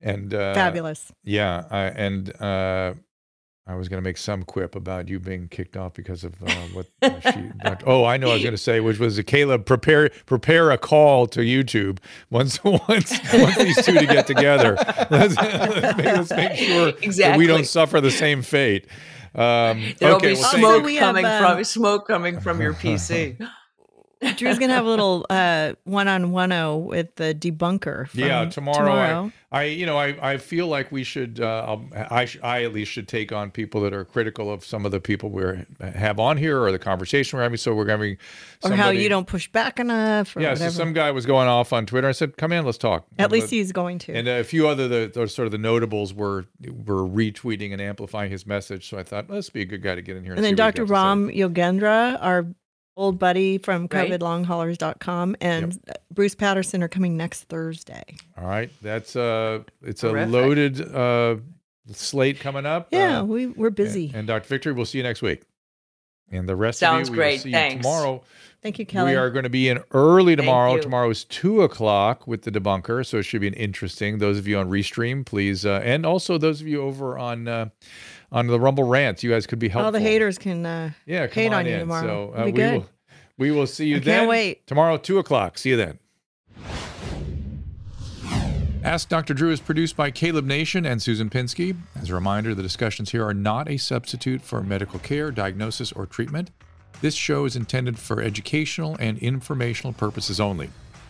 And 0.00 0.32
uh, 0.32 0.54
fabulous. 0.54 1.12
Yeah, 1.24 1.64
I 1.70 1.82
and 1.84 2.40
uh, 2.40 2.94
I 3.68 3.74
was 3.74 3.90
going 3.90 4.02
to 4.02 4.04
make 4.04 4.16
some 4.16 4.44
quip 4.44 4.74
about 4.74 5.08
you 5.08 5.20
being 5.20 5.46
kicked 5.46 5.76
off 5.76 5.92
because 5.92 6.24
of 6.24 6.42
uh, 6.42 6.50
what 6.72 6.86
uh, 7.02 7.20
she. 7.32 7.50
oh, 7.84 8.02
I 8.02 8.16
know. 8.16 8.30
I 8.30 8.34
was 8.34 8.42
going 8.42 8.54
to 8.54 8.58
say, 8.58 8.80
which 8.80 8.98
was 8.98 9.18
a 9.18 9.22
Caleb 9.22 9.66
prepare 9.66 10.08
prepare 10.24 10.70
a 10.70 10.78
call 10.78 11.26
to 11.28 11.40
YouTube 11.40 11.98
once 12.30 12.64
once 12.64 12.88
once 12.88 13.58
these 13.58 13.84
two 13.84 13.92
to 13.92 14.06
get 14.06 14.26
together. 14.26 14.76
Let's, 15.10 15.36
let's, 15.36 15.96
make, 15.96 16.06
let's 16.06 16.30
make, 16.30 16.56
sure 16.56 16.88
exactly. 17.02 17.38
we 17.38 17.46
don't 17.46 17.66
suffer 17.66 18.00
the 18.00 18.10
same 18.10 18.40
fate. 18.42 18.86
Um, 19.34 19.94
There'll 19.98 20.16
okay, 20.16 20.34
be 20.34 20.40
well, 20.40 20.50
smoke 20.50 20.98
coming 20.98 21.24
have, 21.24 21.44
um, 21.44 21.56
from 21.56 21.64
smoke 21.64 22.06
coming 22.06 22.40
from 22.40 22.60
your 22.60 22.72
PC. 22.72 23.38
Drew's 24.36 24.58
gonna 24.58 24.72
have 24.72 24.86
a 24.86 24.88
little 24.88 25.26
uh, 25.30 25.74
one 25.84 26.08
on 26.08 26.30
one 26.30 26.52
o 26.52 26.76
with 26.76 27.14
the 27.16 27.34
debunker. 27.34 28.08
yeah, 28.14 28.44
tomorrow. 28.46 28.78
tomorrow. 28.78 29.32
I, 29.50 29.60
I, 29.60 29.62
you 29.64 29.86
know, 29.86 29.96
I, 29.96 30.32
I 30.32 30.36
feel 30.36 30.66
like 30.66 30.92
we 30.92 31.04
should. 31.04 31.40
Uh, 31.40 31.78
I, 32.10 32.26
sh- 32.26 32.38
I 32.42 32.64
at 32.64 32.74
least 32.74 32.90
should 32.90 33.08
take 33.08 33.32
on 33.32 33.50
people 33.50 33.80
that 33.82 33.94
are 33.94 34.04
critical 34.04 34.52
of 34.52 34.62
some 34.62 34.84
of 34.84 34.92
the 34.92 35.00
people 35.00 35.30
we 35.30 35.42
have 35.80 36.20
on 36.20 36.36
here 36.36 36.60
or 36.60 36.70
the 36.70 36.78
conversation 36.78 37.38
we're 37.38 37.44
having. 37.44 37.56
So 37.56 37.74
we're 37.74 37.86
going 37.86 37.98
to 37.98 38.16
be 38.16 38.70
or 38.70 38.76
how 38.76 38.90
you 38.90 39.08
don't 39.08 39.26
push 39.26 39.48
back 39.48 39.80
enough. 39.80 40.34
yeah. 40.36 40.50
Whatever. 40.50 40.70
So 40.70 40.76
some 40.76 40.92
guy 40.92 41.12
was 41.12 41.24
going 41.24 41.48
off 41.48 41.72
on 41.72 41.86
Twitter. 41.86 42.08
I 42.08 42.12
said, 42.12 42.36
"Come 42.36 42.52
in, 42.52 42.66
let's 42.66 42.76
talk." 42.76 43.06
At 43.18 43.24
and 43.24 43.32
least 43.32 43.50
he's 43.50 43.72
going 43.72 43.98
to. 44.00 44.12
And 44.12 44.28
a 44.28 44.44
few 44.44 44.68
other 44.68 44.86
the, 44.86 45.10
the, 45.14 45.28
sort 45.28 45.46
of 45.46 45.52
the 45.52 45.58
notables 45.58 46.12
were 46.12 46.44
were 46.84 47.08
retweeting 47.08 47.72
and 47.72 47.80
amplifying 47.80 48.30
his 48.30 48.46
message. 48.46 48.88
So 48.88 48.98
I 48.98 49.02
thought, 49.02 49.30
let's 49.30 49.48
be 49.48 49.62
a 49.62 49.66
good 49.66 49.82
guy 49.82 49.94
to 49.94 50.02
get 50.02 50.16
in 50.16 50.24
here. 50.24 50.32
And, 50.32 50.40
and 50.40 50.44
then 50.44 50.56
Dr. 50.56 50.84
Ram 50.84 51.30
Yogendra, 51.30 52.18
our 52.20 52.46
old 52.98 53.18
buddy 53.18 53.58
from 53.58 53.88
covidlonghaulers.com 53.88 55.36
and 55.40 55.78
yep. 55.86 56.02
bruce 56.12 56.34
patterson 56.34 56.82
are 56.82 56.88
coming 56.88 57.16
next 57.16 57.44
thursday. 57.44 58.02
All 58.36 58.46
right. 58.46 58.70
That's 58.82 59.16
uh 59.16 59.60
it's 59.82 60.02
Terrific. 60.02 60.28
a 60.28 60.30
loaded 60.30 60.94
uh 60.94 61.36
slate 61.92 62.38
coming 62.38 62.66
up 62.66 62.88
yeah 62.90 63.20
uh, 63.20 63.24
we, 63.24 63.46
we're 63.46 63.70
busy. 63.70 64.08
and, 64.08 64.16
and, 64.16 64.28
dr. 64.28 64.46
Victory 64.46 64.72
we'll 64.72 64.84
see 64.84 64.98
you 64.98 65.04
next 65.04 65.22
week. 65.22 65.42
And 66.30 66.46
the 66.46 66.56
rest 66.56 66.80
sounds 66.80 67.08
of 67.08 67.14
you, 67.14 67.20
great. 67.20 67.40
thanks. 67.40 67.82
tomorrow. 67.82 68.22
Thank 68.60 68.78
you 68.78 68.84
kelly. 68.84 69.12
We 69.12 69.16
are 69.16 69.30
going 69.30 69.44
to 69.44 69.48
be 69.48 69.68
in 69.68 69.82
early 69.92 70.34
tomorrow. 70.36 70.78
tomorrow 70.78 71.08
is 71.08 71.24
two 71.24 71.62
o'clock 71.62 72.26
with 72.26 72.42
the 72.42 72.50
debunker 72.50 73.06
so 73.06 73.18
it 73.18 73.22
should 73.22 73.40
be 73.40 73.46
an 73.46 73.54
interesting 73.54 74.18
those 74.18 74.38
of 74.38 74.48
you 74.48 74.58
on 74.58 74.68
restream 74.68 75.24
please 75.24 75.64
uh, 75.64 75.80
and 75.84 76.04
also 76.04 76.36
those 76.36 76.60
of 76.60 76.66
you 76.66 76.82
over 76.82 77.16
on 77.16 77.46
uh, 77.46 77.68
on 78.30 78.46
the 78.46 78.60
Rumble 78.60 78.84
rants. 78.84 79.22
You 79.22 79.30
guys 79.30 79.46
could 79.46 79.58
be 79.58 79.68
helpful. 79.68 79.86
All 79.86 79.92
the 79.92 80.00
haters 80.00 80.38
can 80.38 80.64
uh, 80.64 80.90
yeah 81.06 81.26
hate 81.26 81.48
on, 81.48 81.60
on 81.60 81.66
you 81.66 81.78
tomorrow. 81.78 82.32
So 82.34 82.40
uh, 82.40 82.44
we 82.46 82.52
good. 82.52 82.72
will 82.74 82.86
we 83.36 83.50
will 83.50 83.66
see 83.66 83.86
you 83.86 83.96
I 83.96 84.00
then. 84.00 84.18
Can't 84.20 84.28
wait 84.28 84.66
tomorrow 84.66 84.96
two 84.96 85.18
o'clock. 85.18 85.58
See 85.58 85.70
you 85.70 85.76
then. 85.76 85.98
Ask 88.84 89.08
Dr. 89.08 89.34
Drew 89.34 89.50
is 89.50 89.60
produced 89.60 89.96
by 89.96 90.10
Caleb 90.12 90.46
Nation 90.46 90.86
and 90.86 91.02
Susan 91.02 91.28
Pinsky. 91.28 91.76
As 92.00 92.10
a 92.10 92.14
reminder, 92.14 92.54
the 92.54 92.62
discussions 92.62 93.10
here 93.10 93.26
are 93.26 93.34
not 93.34 93.68
a 93.68 93.76
substitute 93.76 94.40
for 94.40 94.62
medical 94.62 95.00
care, 95.00 95.30
diagnosis, 95.32 95.90
or 95.92 96.06
treatment. 96.06 96.52
This 97.00 97.14
show 97.14 97.44
is 97.44 97.56
intended 97.56 97.98
for 97.98 98.22
educational 98.22 98.96
and 99.00 99.18
informational 99.18 99.92
purposes 99.92 100.40
only. 100.40 100.70